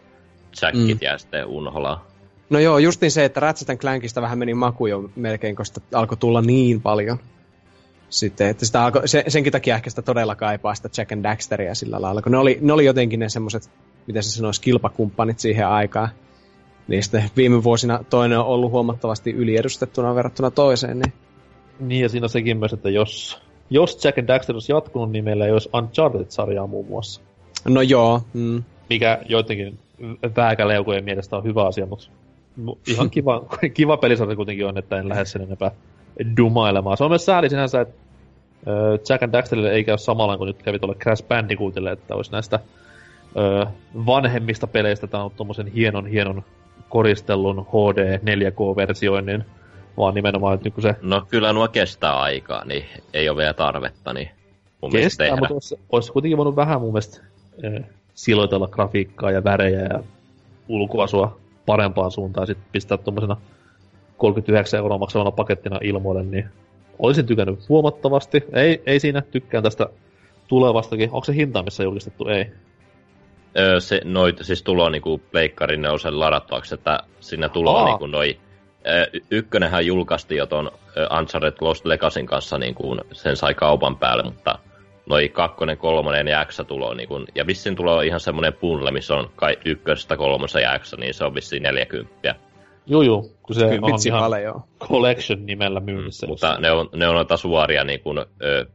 [0.63, 0.99] Jackit mm.
[1.01, 2.01] jää sitten unholaan.
[2.51, 6.43] No joo, justiin se, että Ratchet Clankista vähän meni maku jo melkein, koska alkoi tulla
[6.43, 7.19] niin paljon
[8.11, 11.75] sitten, että sitä alko, se, senkin takia ehkä sitä todella kaipaa sitä Jack and Daxteria
[11.75, 13.71] sillä lailla, kun ne oli, ne oli jotenkin ne semmoiset,
[14.07, 16.09] miten se sanoisi, kilpakumppanit siihen aikaan.
[16.89, 20.99] Niin sitten viime vuosina toinen on ollut huomattavasti yliedustettuna verrattuna toiseen.
[20.99, 21.13] Niin,
[21.81, 25.25] niin ja siinä on sekin myös, että jos, jos Jack and Daxter olisi jatkunut, niin
[25.25, 27.21] meillä ei olisi Uncharted-sarjaa muun muassa.
[27.65, 28.23] No joo.
[28.33, 28.63] Mm.
[28.91, 29.79] Mikä joidenkin
[30.37, 32.09] vääkäleukojen mielestä on hyvä asia, mutta
[32.87, 35.71] ihan kiva, kiva pelisarja kuitenkin on, että en lähde sen enempää
[36.37, 36.97] dumailemaan.
[36.97, 37.95] Se on myös sääli sinänsä, että
[39.09, 42.61] Jack and Daxterille ei käy samalla kuin nyt kävi tuolle Crash Bandicootille, että olisi näistä
[44.07, 46.45] vanhemmista peleistä tämä on tuommoisen hienon, hienon
[46.89, 49.45] koristellun HD 4K-versioinnin,
[49.97, 50.97] vaan nimenomaan, että niin se...
[51.03, 52.85] No kyllä nuo kestää aikaa, niin
[53.15, 54.31] ei ole vielä tarvetta, niin
[54.83, 55.41] mun kestää, tehdä.
[55.41, 57.23] mutta olisi, olisi kuitenkin voinut vähän mun mielestä
[58.15, 60.03] siloitella grafiikkaa ja värejä ja
[60.69, 63.37] ulkoasua parempaan suuntaan sitten pistää tuommoisena
[64.19, 66.49] 39 euroa maksavana pakettina ilmoille, niin
[66.99, 68.45] olisin tykännyt huomattavasti.
[68.53, 69.89] Ei, ei siinä, tykkään tästä
[70.49, 71.11] tulevastakin.
[71.13, 72.29] Onko se hinta, missä julkistettu?
[72.29, 72.47] Ei.
[73.59, 78.39] Öö, se noit, siis tulo niinku pleikkarin neusen ladattavaksi, että siinä tulo niinku noi...
[78.87, 80.71] Öö, ykkönenhän julkaistiin jo ton
[81.19, 84.59] Uncharted Lost Legacyn kanssa, niinku, sen sai kaupan päälle, mutta
[85.07, 89.31] noi kakkonen, kolmonen ja X tulo, niinku, ja vissiin tulo ihan semmonen bundle, missä on
[89.37, 92.35] kai ykkösestä, kolmosen ja X, niin se on vissiin 40.
[92.89, 94.63] Joo, joo, kun se Kyllä, on ihan vale, joo.
[94.81, 96.27] collection nimellä myynnissä.
[96.27, 98.67] Mm, mutta ne on, ne on noita suoria niin kuin, ö,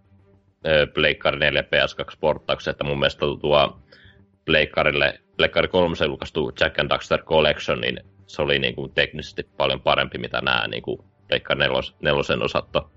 [0.67, 3.79] ö, Pleikkari 4 PS2 porttauksia, että mun mielestä tuo
[4.45, 9.81] Pleikkarille, Pleikkari 3 julkaistu Jack and Daxter Collection, niin se oli niin kuin, teknisesti paljon
[9.81, 12.89] parempi, mitä nämä niin kuin, Pleikkari 4, nelosen osatto.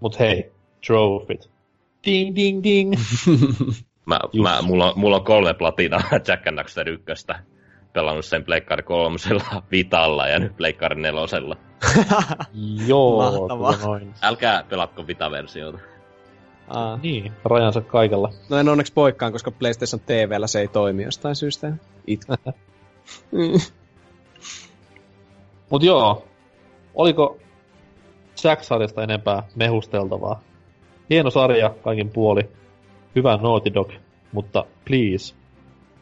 [0.00, 0.52] Mut hei,
[0.86, 1.50] trofit.
[2.06, 2.94] Ding, ding, ding.
[4.06, 7.42] mä, mä, mulla, mulla on kolme platinaa Jack and Daxter ykköstä
[7.92, 11.56] pelannut sen Pleikkari kolmosella Vitalla ja nyt Pleikkari nelosella.
[12.86, 13.48] Joo,
[13.84, 14.14] noin.
[14.22, 15.78] Älkää pelatko Vita-versiota.
[16.68, 17.00] Ah.
[17.02, 18.32] Niin, rajansa kaikella.
[18.48, 21.72] No en onneksi poikkaan, koska PlayStation TVllä se ei toimi jostain syystä.
[22.06, 22.34] Itku.
[25.70, 26.24] Mut joo,
[26.94, 27.38] oliko
[28.44, 30.40] Jack-sarjasta enempää mehusteltavaa?
[31.10, 32.48] Hieno sarja kaikin puoli.
[33.16, 33.90] Hyvä Naughty Dog,
[34.32, 35.34] mutta please,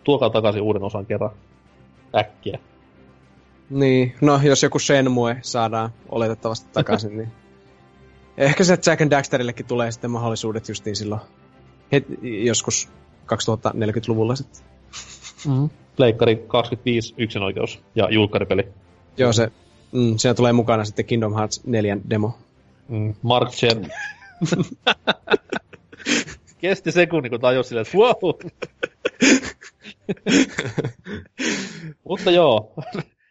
[0.04, 1.30] tuokaa takaisin uuden osan kerran
[2.14, 2.58] äkkiä.
[3.70, 7.28] Niin, no jos joku Shenmue saadaan oletettavasti takaisin, niin
[8.36, 11.20] ehkä se Jack and Daxterillekin tulee sitten mahdollisuudet justiin silloin
[11.92, 12.04] het,
[12.44, 12.88] joskus
[13.34, 14.62] 2040-luvulla sitten.
[15.46, 15.70] Mm-hmm.
[15.96, 18.68] Pleikkari 25 yksinoikeus ja julkkaripeli.
[19.16, 19.52] Joo, se,
[19.92, 22.38] mm, siellä tulee mukana sitten Kingdom Hearts 4 demo.
[22.88, 23.92] Mm, Mark Chen.
[26.58, 28.34] kesti sekunnin, kun tajus silleen, että wow.
[32.08, 32.74] Mutta joo,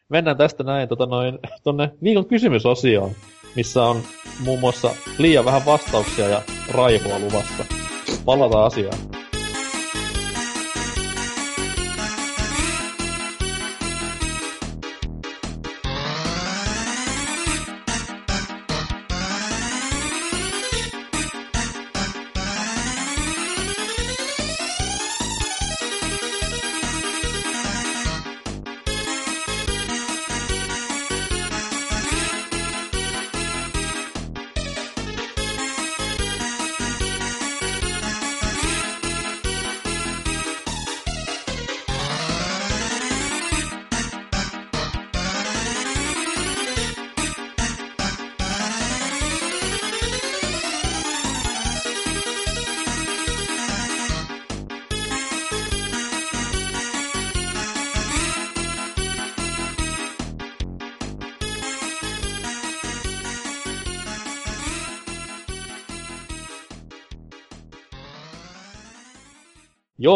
[0.10, 3.12] mennään tästä näin tota noin, tonne viikon kysymysosioon,
[3.56, 4.02] missä on
[4.44, 6.42] muun muassa liian vähän vastauksia ja
[6.72, 7.66] raivoa luvassa.
[8.26, 9.15] Palataan asiaan.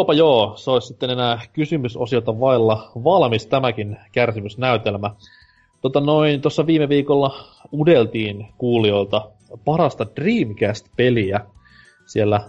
[0.00, 5.10] Joopa joo, se olisi sitten enää kysymysosiota vailla valmis tämäkin kärsimysnäytelmä.
[5.82, 9.30] Tota noin, tuossa viime viikolla udeltiin kuulijoilta
[9.64, 11.40] parasta Dreamcast-peliä.
[12.06, 12.40] Siellä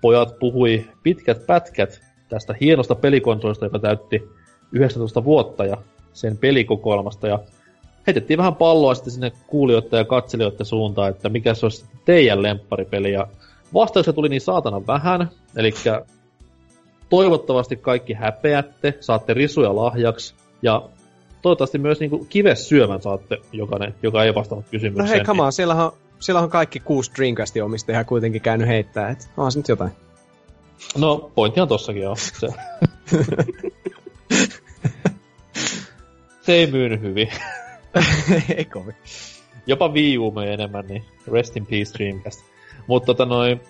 [0.00, 4.22] pojat puhui pitkät pätkät tästä hienosta pelikonsolista, joka täytti
[4.72, 5.76] 19 vuotta ja
[6.12, 7.28] sen pelikokoelmasta.
[7.28, 7.38] Ja
[8.06, 13.12] heitettiin vähän palloa sitten sinne kuulijoiden ja katselijoiden suuntaan, että mikä se olisi teidän lempparipeli.
[13.12, 13.26] Ja
[13.74, 15.72] vastauksia tuli niin saatana vähän, eli
[17.10, 20.88] toivottavasti kaikki häpeätte, saatte risuja lahjaksi, ja
[21.42, 25.08] toivottavasti myös niinku kives syömän saatte jokainen, joka ei vastannut kysymykseen.
[25.08, 29.10] No hei, come on, siellä on, siellä on kaikki kuusi Dreamcastin omistajaa kuitenkin käynyt heittää,
[29.10, 29.92] että onhan se nyt jotain.
[30.98, 32.16] No, pointti on tossakin joo.
[32.16, 32.48] Se,
[36.42, 37.28] se ei myynyt hyvin.
[38.56, 38.94] ei kovin.
[39.66, 42.40] Jopa Wii U enemmän, niin rest in peace Dreamcast.
[42.86, 43.60] Mutta tota noin,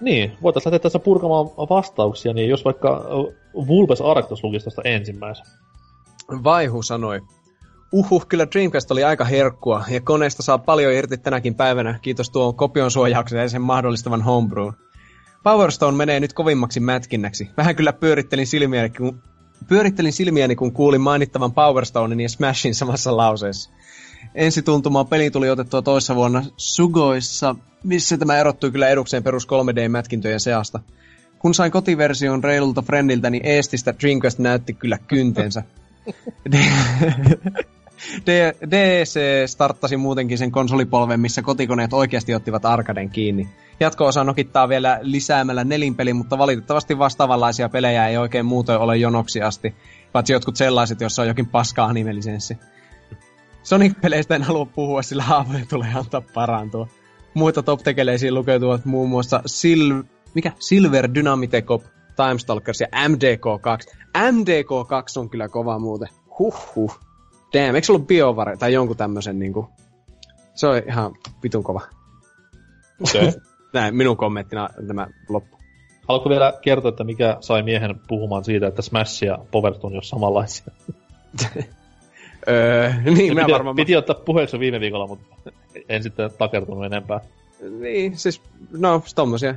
[0.00, 3.04] niin, voitaisiin lähteä tässä purkamaan vastauksia, niin jos vaikka
[3.54, 5.46] Vulpes Arctos lukisi tuosta ensimmäisen.
[6.44, 7.20] Vaihu sanoi,
[7.92, 12.54] Uhuh, kyllä Dreamcast oli aika herkkua, ja koneesta saa paljon irti tänäkin päivänä, kiitos tuon
[12.54, 14.68] kopion suojauksen ja sen mahdollistavan homebrew.
[15.42, 17.50] Power Stone menee nyt kovimmaksi mätkinnäksi.
[17.56, 19.22] Vähän kyllä pyörittelin silmiäni, kun,
[19.68, 23.70] pyörittelin silmiäni, kun kuulin mainittavan Power Stonein ja Smashin samassa lauseessa.
[24.34, 27.54] Ensituntuma peli tuli otettua toissa vuonna Sugoissa,
[27.84, 30.80] missä tämä erottui kyllä edukseen perus 3D-mätkintöjen seasta.
[31.38, 35.62] Kun sain kotiversion reilulta friendiltä, niin Eestistä Dreamcast näytti kyllä kyntensä.
[38.70, 43.48] DC starttasi muutenkin sen konsolipolven, missä kotikoneet oikeasti ottivat arkaden kiinni.
[43.80, 49.74] Jatko-osa nokittaa vielä lisäämällä nelinpeli, mutta valitettavasti vastaavanlaisia pelejä ei oikein muuten ole jonoksi asti,
[50.12, 52.58] paitsi jotkut sellaiset, joissa on jokin paska animelisenssi.
[53.68, 56.88] Sonic-peleistä en halua puhua, sillä haavoja tulee antaa parantua.
[57.34, 59.84] Muita top-tekeleisiin lukeutuvat muun muassa Sil...
[60.34, 60.52] Mikä?
[60.58, 61.82] Silver Dynamite Cop,
[62.16, 63.98] Timestalkers ja MDK2.
[64.16, 66.08] MDK2 on kyllä kova muuten.
[66.38, 67.00] Huhhuh.
[67.52, 69.70] Damn, eikö se ollut BioVare tai jonkun tämmösen niinku...
[70.54, 71.80] Se on ihan vitun kova.
[73.00, 73.32] Okay.
[73.74, 75.58] Näin, minun kommenttina tämä loppu.
[76.08, 80.66] Haluatko vielä kertoa, että mikä sai miehen puhumaan siitä, että Smash ja Powerstone on samanlaisia?
[82.48, 83.76] öö, niin, piti, varmaan...
[83.76, 85.50] Piti ottaa puheeksi viime viikolla, mutta
[85.88, 87.20] en sitten takertunut enempää.
[87.80, 88.42] Niin, siis,
[88.78, 89.54] no, tommosia.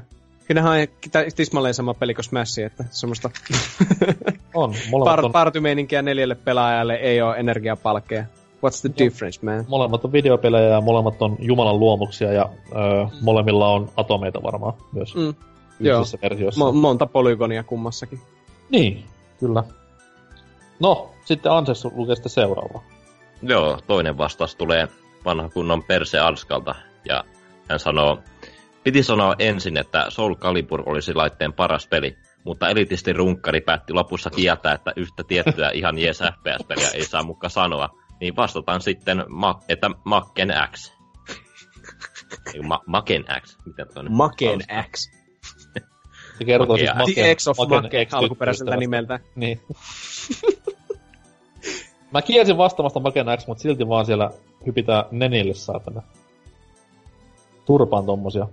[0.47, 0.87] Kyllähän on
[1.35, 3.29] tismalleen sama peli kuin Smash, että semmoista...
[4.53, 5.31] on, molemmat Par- on...
[5.31, 8.25] Partymeininkiä neljälle pelaajalle ei ole energiapalkkeja.
[8.65, 9.65] What's the difference, man?
[9.67, 15.15] Molemmat on videopelejä ja molemmat on Jumalan luomuksia ja öö, molemmilla on atomeita varmaan myös.
[15.15, 15.33] Mm.
[15.79, 18.19] Joo, Mo- monta polygonia kummassakin.
[18.69, 19.05] Niin,
[19.39, 19.63] kyllä.
[20.79, 22.83] No, sitten Anses lukee sitten seuraava.
[23.41, 24.87] Joo, toinen vastaus tulee
[25.25, 26.75] vanha kunnon Perse Anskalta.
[27.05, 27.23] Ja
[27.69, 28.23] hän sanoo,
[28.83, 34.29] piti sanoa ensin, että Soul Calibur olisi laitteen paras peli, mutta elitisti runkkari päätti lopussa
[34.29, 37.89] kieltää, että yhtä tiettyä ihan jees FPS-peliä ei saa mukaan sanoa.
[38.19, 40.93] Niin vastataan sitten, ma- että Macken X.
[42.63, 43.57] Ma- Maken X.
[43.65, 44.59] Miten Maken
[44.91, 45.09] X.
[46.37, 49.19] Se kertoo siis Maken, The X of Maken alkuperäiseltä nimeltä.
[49.35, 49.61] Niin.
[52.11, 54.31] Mä kielsin vastaamasta Maken X, mutta silti vaan siellä
[54.65, 56.01] hypitään nenille saatana.
[57.65, 58.47] Turpaan tommosia.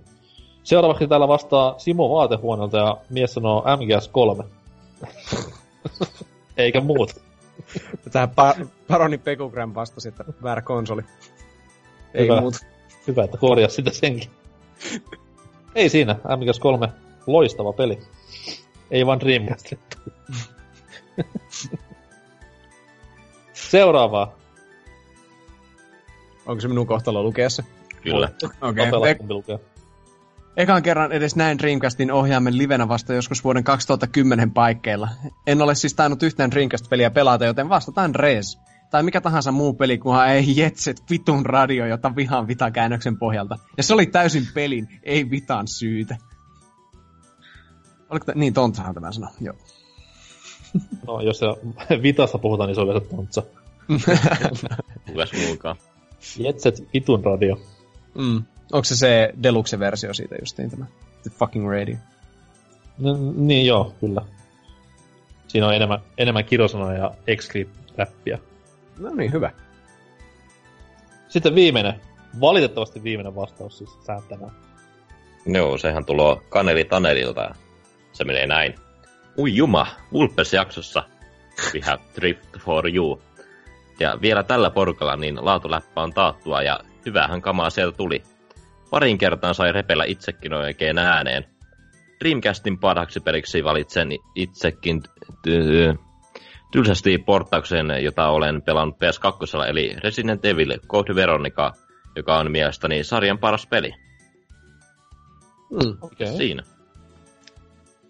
[0.63, 4.45] Seuraavaksi täällä vastaa Simo Vaatehuoneelta ja mies sanoo MGS3.
[6.57, 7.11] Eikä muut.
[8.13, 11.03] Tähän pa- Paroni Pekugram vastasi, että väärä konsoli.
[12.15, 12.41] Ei Hyvä.
[12.41, 12.55] muut.
[13.07, 14.31] Hyvä, että korjaa sitä senkin.
[15.75, 16.89] Ei siinä, MGS3
[17.27, 17.99] loistava peli.
[18.91, 19.83] Ei vaan Dreamcastille.
[23.70, 24.35] Seuraavaa.
[26.47, 27.65] Onko se minun kohtalo lukea se?
[28.03, 28.28] Kyllä.
[28.61, 28.86] Okei.
[29.07, 29.59] E- kumpi lukee.
[30.57, 35.09] ekan kerran edes näin Dreamcastin ohjaamen livenä vasta joskus vuoden 2010 paikkeilla.
[35.47, 38.59] En ole siis tainnut yhtään Dreamcast-peliä pelata, joten vastataan Res.
[38.90, 43.59] Tai mikä tahansa muu peli, kunhan ei Jetset vitun radio, jota vihaan vitan käännöksen pohjalta.
[43.77, 46.16] Ja se oli täysin pelin, ei vitan syytä.
[48.11, 49.31] Oliko t- niin, Tontsahan tämä sanoi.
[49.40, 49.55] Joo.
[51.07, 51.47] No, jos se
[52.03, 53.43] vitasta puhutaan, niin se on yleensä tontsa.
[55.06, 55.77] Kukas muukaan.
[56.39, 57.60] Jetset vitun radio.
[58.15, 58.44] mm.
[58.73, 60.85] Onko se se deluxe-versio siitä justiin tämä?
[61.23, 61.97] The fucking radio.
[62.98, 64.23] N- niin joo, kyllä.
[65.48, 68.39] Siinä on enemmän, enemmän kirosanoja ja exclip-räppiä.
[68.98, 69.51] No niin, hyvä.
[71.28, 72.01] Sitten viimeinen,
[72.40, 74.52] valitettavasti viimeinen vastaus siis säättämään.
[75.47, 77.40] Joo, sehän tulo Kaneli Tanelilta.
[77.40, 77.55] ja
[78.12, 78.74] Se menee näin.
[79.39, 81.02] Ui juma, Vulpes-jaksossa.
[81.74, 83.23] We have drift for you.
[84.01, 88.23] Ja vielä tällä porukalla niin laatuläppä on taattua ja hyvähän kamaa sieltä tuli.
[88.91, 91.45] Parin kertaan sai repellä itsekin oikein ääneen.
[92.20, 95.03] Dreamcastin parhaaksi peliksi valitsen itsekin
[95.47, 95.99] ty-
[96.73, 101.73] tylsästi portauksen, jota olen pelannut PS2, eli Resident Evil Code Veronica,
[102.16, 103.95] joka on mielestäni sarjan paras peli.
[105.70, 105.97] Mm.
[106.01, 106.27] Okei.
[106.27, 106.37] Okay.
[106.37, 106.62] Siinä.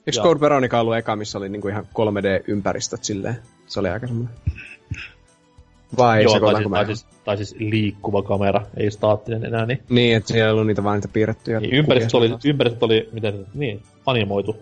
[0.07, 0.21] Eikö.
[0.23, 3.37] Code Veronica ollut eka, missä oli niinku ihan 3D-ympäristöt silleen?
[3.67, 4.35] Se oli aika semmoinen.
[5.97, 10.17] Vai Joo, tai siis, tai, siis, tai siis liikkuva kamera, ei staattinen enää, niin, Niin,
[10.17, 11.61] että siellä ei ollut niitä vaan niitä piirrettyjä.
[11.61, 14.57] niin ympäristöt, oli, ympäristöt oli, miten niin, animoitu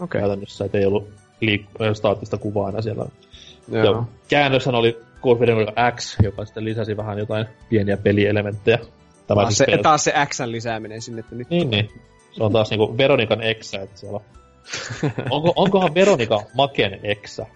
[0.00, 0.20] okay.
[0.20, 1.08] käytännössä, et ei ollut
[1.44, 3.06] liik- äh, staattista kuvaa enää siellä.
[3.68, 3.84] joo.
[3.84, 5.46] Ja käännöshän oli Code
[5.96, 8.78] X, joka sitten lisäsi vähän jotain pieniä pelielementtejä.
[9.26, 11.50] Tämä Taas siis se, taas se Xn lisääminen sinne, että nyt...
[11.50, 11.88] Niin, niin.
[12.32, 14.22] Se on taas niinku Veronikan eksä, että siellä on.
[15.30, 17.46] Onko, onkohan Veronika Maken eksä?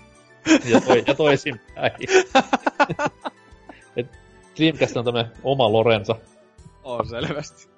[0.70, 1.92] Ja, toi, ja toisinpäin.
[3.96, 4.06] Et
[4.56, 6.16] Dreamcast on tämmönen oma Lorenza.
[6.84, 7.70] On selvästi.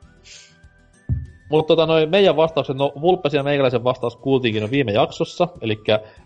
[1.51, 5.79] Mutta tota, noin meidän vastaukset, no Vulpes ja meikäläisen vastaus kuultiinkin jo viime jaksossa, eli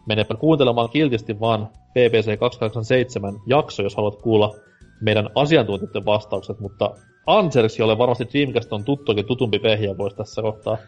[0.06, 4.54] menepä kuuntelemaan kiltisti vaan BBC 287 jakso, jos haluat kuulla
[5.00, 6.90] meidän asiantuntijoiden vastaukset, mutta
[7.26, 10.78] Anserks, jolle varmasti Dreamcast on tuttuakin tutumpi pehjä, voisi tässä kohtaa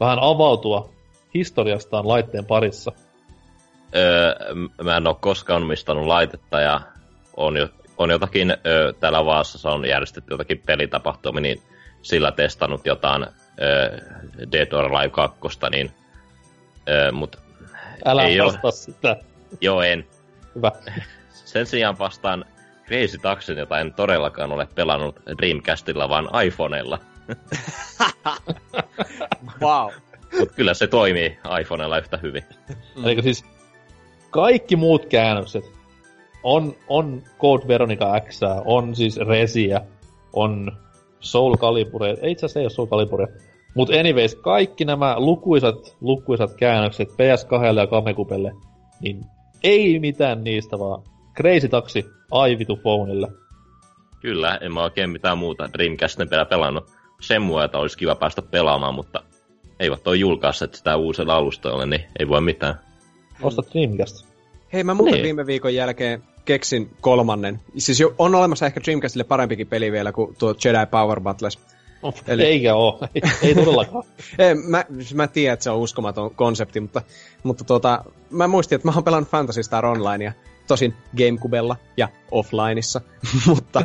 [0.00, 0.90] vähän avautua
[1.34, 2.92] historiastaan laitteen parissa.
[3.96, 4.34] Öö,
[4.82, 6.80] mä en oo koskaan omistanut laitetta ja
[7.36, 7.68] on, jo,
[7.98, 11.62] on jotakin, öö, täällä Vaasassa on järjestetty jotakin pelitapahtumia, niin
[12.02, 13.26] sillä testannut jotain
[13.62, 13.98] öö,
[14.52, 15.38] Dead or Alive 2,
[15.70, 15.90] niin
[16.88, 17.44] öö, mut
[18.04, 18.46] Älä Ei oo.
[18.46, 19.16] vastaa sitä.
[19.60, 20.06] joo en.
[20.54, 20.72] Hyvä.
[21.44, 22.44] Sen sijaan vastaan
[22.86, 26.98] Crazy Taxin, jota en todellakaan ole pelannut Dreamcastilla, vaan iPhoneella.
[29.62, 29.90] Wow.
[30.38, 32.44] Mut kyllä se toimii iPhoneella yhtä hyvin.
[32.96, 33.04] Mm.
[33.04, 33.44] Eli siis
[34.34, 35.64] kaikki muut käännökset
[36.42, 39.80] on, on Code Veronica X, on siis Resiä,
[40.32, 40.72] on
[41.20, 43.26] Soul Calibure, ei itse asiassa ei ole Soul Calibure,
[43.74, 48.52] mutta anyways, kaikki nämä lukuisat, lukuisat käännökset PS2 ja Kamekupelle,
[49.00, 49.24] niin
[49.62, 51.02] ei mitään niistä, vaan
[51.36, 53.28] Crazy Taxi Aivitu Phoneille.
[54.20, 56.90] Kyllä, en mä oikein mitään muuta Dreamcastin vielä pelannut.
[57.20, 59.22] Sen myötä olisi kiva päästä pelaamaan, mutta
[59.80, 62.93] eivät ole julkaisseet sitä uusilla alustoilla, niin ei voi mitään.
[63.42, 64.26] Osta Dreamcast.
[64.72, 65.22] Hei, mä muuten Niin.
[65.22, 67.60] viime viikon jälkeen keksin kolmannen.
[67.78, 71.58] Siis jo, on olemassa ehkä Dreamcastille parempikin peli vielä kuin tuo Jedi Power Battles.
[72.02, 74.04] Oh, Eli- Eikä oo, ei, ei todellakaan.
[74.38, 77.02] Ei, mä, siis mä tiedän, että se on uskomaton konsepti, mutta,
[77.42, 80.32] mutta tuota, mä muistin, että mä oon pelannut Fantasy Star Onlinea,
[80.66, 83.00] tosin Gamecubella ja offlineissa,
[83.46, 83.82] mutta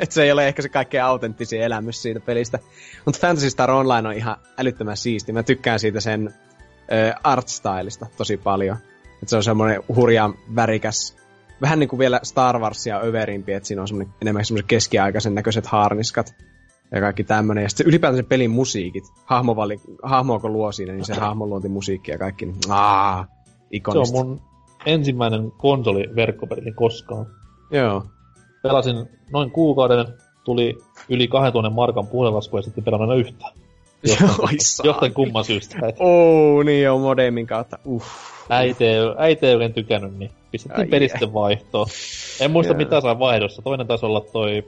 [0.00, 2.58] et se ei ole ehkä se kaikkein autenttisin elämys siitä pelistä.
[3.04, 5.32] Mutta Fantasy Star Online on ihan älyttömän siisti.
[5.32, 6.34] Mä tykkään siitä sen
[7.24, 8.76] artstylista tosi paljon.
[9.22, 11.16] Et se on semmoinen hurjan värikäs,
[11.60, 15.66] vähän niin kuin vielä Star Warsia överimpi, että siinä on semmoinen, enemmän semmoiset keskiaikaisen näköiset
[15.66, 16.34] haarniskat
[16.92, 17.62] ja kaikki tämmönen.
[17.62, 19.04] Ja sitten ylipäätään se pelin musiikit.
[19.24, 22.46] Hahmo, vali, hahmo kun luo siinä, niin se hahmon luontimusiikki ja kaikki.
[22.46, 24.24] Niin, aa, Se on ikonista.
[24.24, 24.40] mun
[24.86, 27.26] ensimmäinen konsoliverkkopeli koskaan.
[27.70, 28.04] Joo.
[28.62, 30.06] Pelasin noin kuukauden,
[30.44, 33.52] tuli yli 2000 markan puhelasku ja sitten pelannut yhtään.
[34.06, 35.76] Jostain, jostain kumman syystä.
[35.98, 37.78] Oo, niin joo, modemin kautta.
[37.84, 38.02] Uh.
[38.50, 38.84] äiti,
[39.18, 41.08] äiti ei oikein tykännyt, niin pistettiin Ai peli jee.
[41.08, 41.86] sitten vaihtoon.
[42.40, 42.78] En muista Joo.
[42.78, 43.62] mitä sai vaihdossa.
[43.62, 44.64] Toinen taisi olla toi...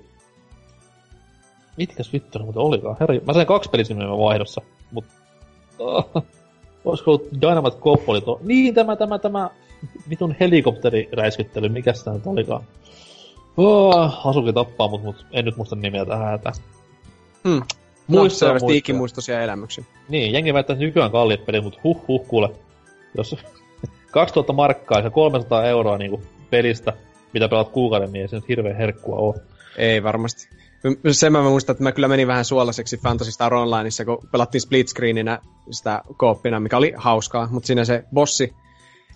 [1.77, 2.97] Mitkäs vittu ne muuten olikaan?
[3.01, 4.61] Herra, mä sain kaksi pelisimeä vaihdossa,
[4.93, 5.05] mut...
[5.79, 6.11] Oh,
[6.85, 8.41] olisiko ollut Dynamite Cop oli tuo...
[8.43, 9.51] Niin, tämä, tämä, tämä...
[10.11, 12.65] Vitun helikopteriräiskyttely, mikä sitä nyt olikaan?
[13.57, 16.41] Oh, Asuki tappaa mut, mut en nyt muista nimeä tähän.
[17.45, 17.63] Hmm.
[18.09, 18.57] Muistaa.
[18.73, 19.85] ikimuistoisia elämyksiä.
[20.09, 22.51] Niin, jengi väittää, että nykyään kalliit pelit, mutta huh huh kuule.
[23.17, 23.37] Jos
[24.11, 26.93] 2000 markkaa ja 300 euroa niinku pelistä,
[27.33, 29.37] mitä pelaat kuukauden, niin ei se nyt hirveän herkkua oo.
[29.77, 30.49] Ei varmasti.
[31.11, 34.89] Sen mä muistan, että mä kyllä menin vähän suolaiseksi Fantasy Star Onlineissa, kun pelattiin split
[34.89, 35.39] screeninä
[35.71, 38.55] sitä kooppina, mikä oli hauskaa, mutta siinä se bossi,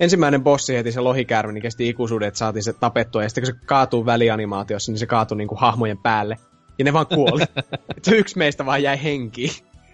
[0.01, 3.55] ensimmäinen bossi heti se lohikäärme, niin kesti ikuisuuden, että saatiin se tapettua, ja sitten kun
[3.55, 6.37] se kaatuu välianimaatiossa, niin se kaatui niinku hahmojen päälle.
[6.79, 7.43] Ja ne vaan kuoli.
[8.19, 9.51] Yksi meistä vaan jäi henkiin,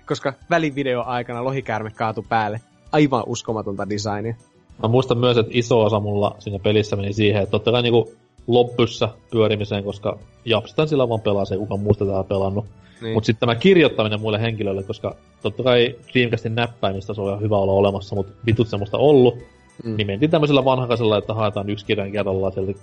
[0.07, 2.61] koska välivideo aikana lohikäärme kaatui päälle.
[2.93, 4.35] Aivan uskomatonta designia.
[4.83, 8.13] Mä muistan myös, että iso osa mulla siinä pelissä meni siihen, että totta kai niinku
[8.47, 12.67] loppyssä pyörimiseen, koska japstan sillä vaan pelaa se, kuka muusta täällä pelannut.
[13.01, 13.15] Niin.
[13.15, 17.57] Mutta sitten tämä kirjoittaminen muille henkilöille, koska totta kai Dreamcastin näppäimistä se on ihan hyvä
[17.57, 19.35] olla olemassa, mutta vitut semmoista ollut.
[19.35, 19.91] Mm.
[19.91, 19.97] Mm.
[19.97, 22.81] Niin mentiin tämmöisellä vanhakaisella, että haetaan yksi kirjan kerrallaan sieltä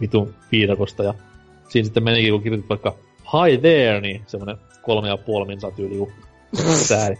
[0.00, 1.02] vitun viidakosta.
[1.02, 1.14] Ja
[1.68, 2.94] siinä sitten menikin, kun kirjoitit vaikka
[3.24, 6.12] Hi there, niin semmoinen kolme ja puoli minsaa tyyli
[6.88, 7.16] sääri.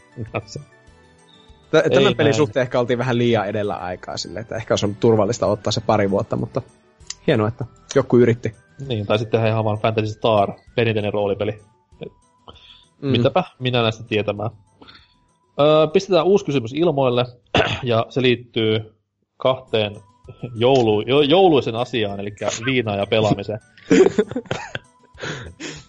[1.71, 2.35] Tämän Ei pelin näin.
[2.35, 5.81] suhteen ehkä oltiin vähän liian edellä aikaa sille, että ehkä olisi ollut turvallista ottaa se
[5.81, 6.63] pari vuotta, mutta
[7.27, 7.65] hienoa, että
[7.95, 8.55] joku yritti.
[8.89, 11.61] Niin, tai sitten ihan vaan Fantasy Star, perinteinen roolipeli.
[13.03, 13.09] Mm.
[13.09, 14.51] Mitäpä minä näistä tietämään.
[15.61, 17.25] Öö, pistetään uusi kysymys ilmoille,
[17.83, 18.95] ja se liittyy
[19.37, 19.97] kahteen
[20.55, 22.31] joulu, jo, jouluisen asiaan, eli
[22.65, 23.61] viinaan ja pelaamiseen.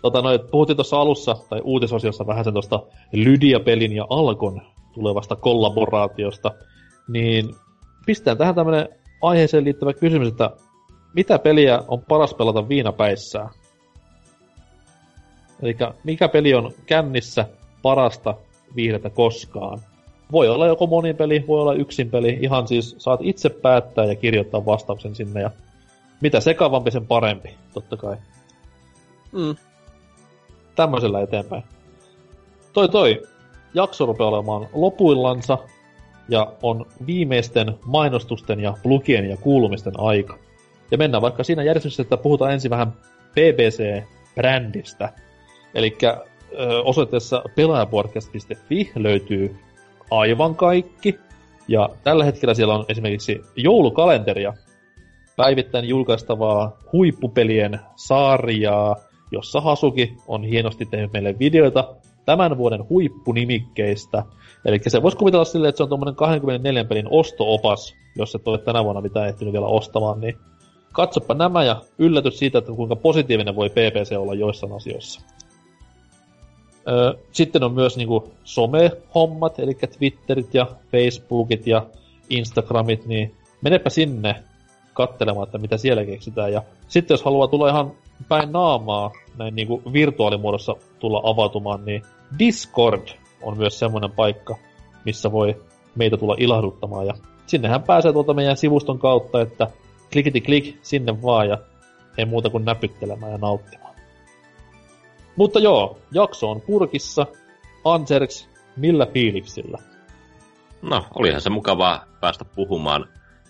[0.03, 2.79] tota, noin, puhuttiin tuossa alussa, tai uutisosiossa vähän sen tuosta
[3.13, 4.61] Lydia-pelin ja Alkon
[4.93, 6.51] tulevasta kollaboraatiosta,
[7.07, 7.55] niin
[8.05, 8.89] pistetään tähän tämmönen
[9.21, 10.51] aiheeseen liittyvä kysymys, että
[11.15, 13.49] mitä peliä on paras pelata viinapäissään?
[15.61, 17.45] Eli mikä peli on kännissä
[17.81, 18.35] parasta
[18.75, 19.79] viihdettä koskaan?
[20.31, 22.37] Voi olla joko monin peli, voi olla yksin peli.
[22.41, 25.41] Ihan siis saat itse päättää ja kirjoittaa vastauksen sinne.
[25.41, 25.51] Ja
[26.21, 28.15] mitä sekavampi, sen parempi, totta kai.
[29.31, 29.55] Mm.
[30.75, 31.63] Tämmöisellä eteenpäin.
[32.73, 33.21] Toi toi,
[33.73, 35.57] jakso rupeaa olemaan lopuillansa
[36.29, 40.37] ja on viimeisten mainostusten ja plugien ja kuulumisten aika.
[40.91, 42.93] Ja mennään vaikka siinä järjestyksessä, että puhutaan ensin vähän
[43.31, 45.09] BBC-brändistä.
[45.75, 45.97] Eli
[46.83, 49.55] osoitteessa pelaajapodcast.fi löytyy
[50.11, 51.19] aivan kaikki.
[51.67, 54.53] Ja tällä hetkellä siellä on esimerkiksi joulukalenteria,
[55.35, 58.95] päivittäin julkaistavaa huippupelien sarjaa,
[59.33, 61.95] jossa Hasuki on hienosti tehnyt meille videoita
[62.25, 64.23] tämän vuoden huippunimikkeistä.
[64.65, 68.57] Eli se voisi kuvitella silleen, että se on tuommoinen 24 pelin ostoopas, jos et ole
[68.57, 70.37] tänä vuonna mitään ehtinyt vielä ostamaan, niin
[70.93, 75.21] katsoppa nämä ja yllätys siitä, että kuinka positiivinen voi PPC olla joissain asioissa.
[76.87, 81.85] Öö, sitten on myös niinku some-hommat, eli Twitterit ja Facebookit ja
[82.29, 84.43] Instagramit, niin menepä sinne
[84.93, 86.53] katselemaan, että mitä siellä keksitään.
[86.53, 87.91] Ja sitten jos haluaa tulla ihan
[88.29, 92.03] päin naamaa, näin niinku virtuaalimuodossa tulla avautumaan, niin
[92.39, 93.07] Discord
[93.41, 94.55] on myös semmoinen paikka,
[95.05, 95.61] missä voi
[95.95, 97.07] meitä tulla ilahduttamaan.
[97.07, 97.13] Ja
[97.47, 99.67] sinnehän pääsee tuolta meidän sivuston kautta, että
[100.13, 101.57] klikiti klik sinne vaan ja
[102.17, 103.95] ei muuta kuin näpyttelemään ja nauttimaan.
[105.35, 107.25] Mutta joo, jakso on purkissa.
[107.85, 109.77] Anserks, millä fiiliksillä?
[110.81, 113.05] No, olihan se mukavaa päästä puhumaan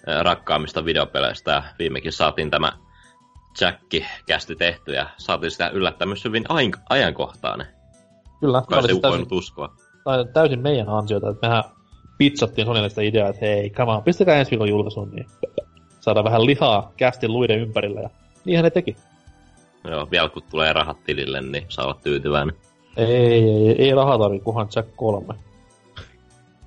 [0.07, 2.71] äh, rakkaammista videopeleistä viimekin saatiin tämä
[3.61, 7.67] Jacki kästi tehty ja saatiin sitä yllättäen myös hyvin ain- ajankohtainen.
[8.39, 9.75] Kyllä, Kuka olisi täysin, voinut uskoa.
[10.03, 11.63] tai täysin meidän ansiota, että mehän
[12.17, 15.25] pizzattiin Sonylle sitä ideaa, että hei, come on, pistäkää ensi viikon julkaisuun, niin
[15.99, 18.09] saadaan vähän lihaa kästin luiden ympärillä, ja
[18.45, 18.95] niinhän ne teki.
[19.83, 22.55] Joo, vielä kun tulee rahat tilille, niin saa olla tyytyväinen.
[22.97, 25.33] Ei, ei, ei, ei rahaa tarvii, kunhan Jack 3.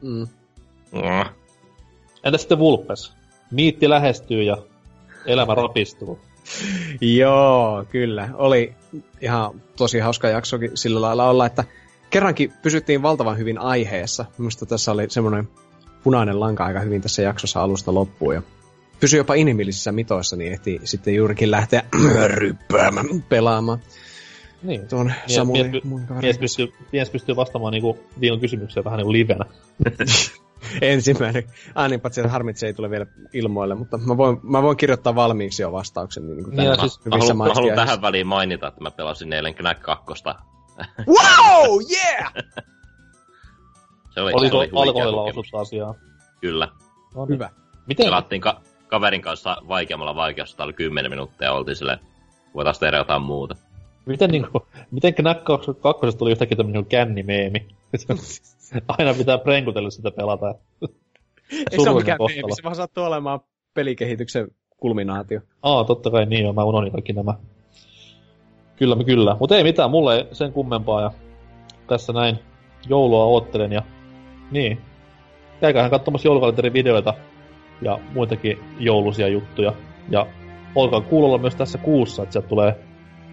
[0.02, 0.26] Mm.
[0.92, 1.24] Mm.
[2.24, 3.12] Entä sitten Vulpes?
[3.50, 4.56] Niitti lähestyy ja
[5.26, 6.18] elämä rapistuu.
[7.18, 8.28] Joo, kyllä.
[8.34, 8.74] Oli
[9.20, 11.64] ihan tosi hauska jaksokin sillä lailla olla, että
[12.10, 14.24] kerrankin pysyttiin valtavan hyvin aiheessa.
[14.38, 15.48] Minusta tässä oli semmoinen
[16.04, 18.34] punainen lanka aika hyvin tässä jaksossa alusta loppuun.
[18.34, 18.42] Ja
[19.00, 21.82] pysyi jopa inhimillisissä mitoissa, niin ehti sitten juurikin lähteä
[22.34, 23.78] ryppäämään pelaamaan
[24.62, 24.88] Niin.
[24.88, 25.84] tuon Samuli mies,
[26.22, 29.44] mies, pystyy, mies pystyy vastaamaan niinku viikon kysymykseen vähän niinku livenä.
[30.82, 31.44] Ensimmäinen.
[31.74, 35.14] Ah niin, paitsi että harmitse ei tule vielä ilmoille, mutta mä voin, mä voin kirjoittaa
[35.14, 36.26] valmiiksi jo vastauksen.
[36.26, 38.80] Niin kuin Niin, ja tänään siis Mä hyvissä haluan, mä haluan tähän väliin mainita, että
[38.80, 40.04] mä pelasin eilen Knack 2.
[41.06, 42.32] Wow, yeah!
[44.14, 45.94] Se oli, Oliko se oli huikea alkoholilla osuutta asiaa?
[46.40, 46.68] Kyllä.
[47.14, 47.34] No niin.
[47.34, 47.50] Hyvä.
[47.86, 48.06] Miten?
[48.06, 51.98] Pelattiin ka- kaverin kanssa vaikeammalla vaikeudella, oli 10 minuuttia ja oltiin silleen,
[52.54, 53.56] voitaisiin tehdä jotain muuta.
[54.06, 57.66] Miten, niinku, miten Knack 2 tuli yhtäkkiä tämmönen niinku kännimeemi?
[58.98, 60.54] Aina pitää prenkutella sitä pelata.
[61.72, 63.40] Ei se ole mikään meemi, se vaan sattuu olemaan
[63.74, 65.40] pelikehityksen kulminaatio.
[65.62, 67.34] Aa, totta kai niin on, mä unohdin kaikki nämä.
[68.76, 69.36] Kyllä, kyllä.
[69.40, 71.02] Mutta ei mitään, mulle ei sen kummempaa.
[71.02, 71.10] Ja
[71.86, 72.38] tässä näin
[72.88, 73.82] joulua oottelen ja
[74.50, 74.80] niin.
[75.60, 77.14] Käykäähän katsomassa joulukalenterin videoita
[77.82, 79.72] ja muitakin joulusia juttuja.
[80.10, 80.26] Ja
[80.74, 82.78] olkaa kuulolla myös tässä kuussa, että sieltä tulee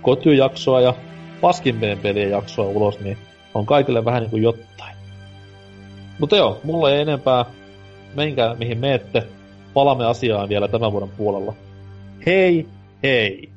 [0.02, 0.94] kotyjaksoa ja
[1.42, 3.18] paskimpien pelien jaksoa ulos, niin
[3.54, 4.93] on kaikille vähän niin kuin jotain.
[6.20, 7.46] Mutta joo, mulla ei enempää.
[8.16, 9.28] Menkää mihin meette.
[9.74, 11.54] Palaamme asiaan vielä tämän vuoden puolella.
[12.26, 12.68] Hei,
[13.04, 13.53] hei!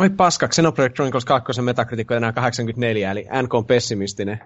[0.00, 4.40] Oi paska, Xenoblade Chronicles 2 Metacritic on enää 84, eli NK on pessimistinen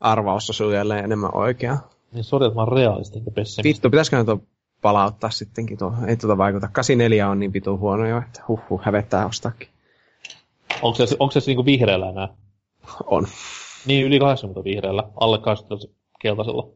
[0.00, 1.78] arvaus osuu jälleen enemmän oikea.
[2.12, 3.68] Niin sori, että mä oon realisti enkä pessimisti.
[3.68, 4.40] Vittu, pitäisikö tuo
[4.82, 5.92] palauttaa sittenkin tuo?
[6.06, 6.68] Ei tuota vaikuta.
[6.72, 9.68] 84 on niin vitu huono jo, että huh, huh hävettää ostaakin.
[10.82, 12.28] Onko se, onko se niinku vihreällä enää?
[13.06, 13.26] On.
[13.86, 16.68] Niin, yli 80 vihreällä, alle 80 keltaisella.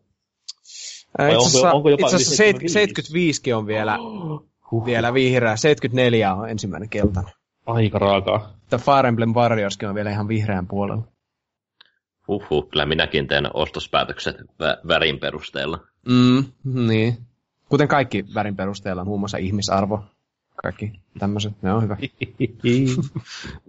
[1.19, 2.73] Ää, Itse asiassa, onko jopa itse asiassa yli 75?
[2.73, 3.53] 75?
[3.53, 3.99] on vielä,
[4.87, 5.57] vielä vihreä.
[5.57, 7.38] 74 on ensimmäinen keltainen.
[7.69, 8.53] Aika raakaa.
[8.71, 11.03] Tämä Fire Emblem Warriorskin on vielä ihan vihreän puolella.
[12.29, 15.79] Huhhuh, kyllä minäkin teen ostospäätökset vä- värin perusteella.
[16.09, 16.45] Mm,
[16.87, 17.19] niin.
[17.69, 20.05] Kuten kaikki värin perusteella, muun muassa ihmisarvo.
[20.63, 21.97] Kaikki tämmöiset, ne on hyvä.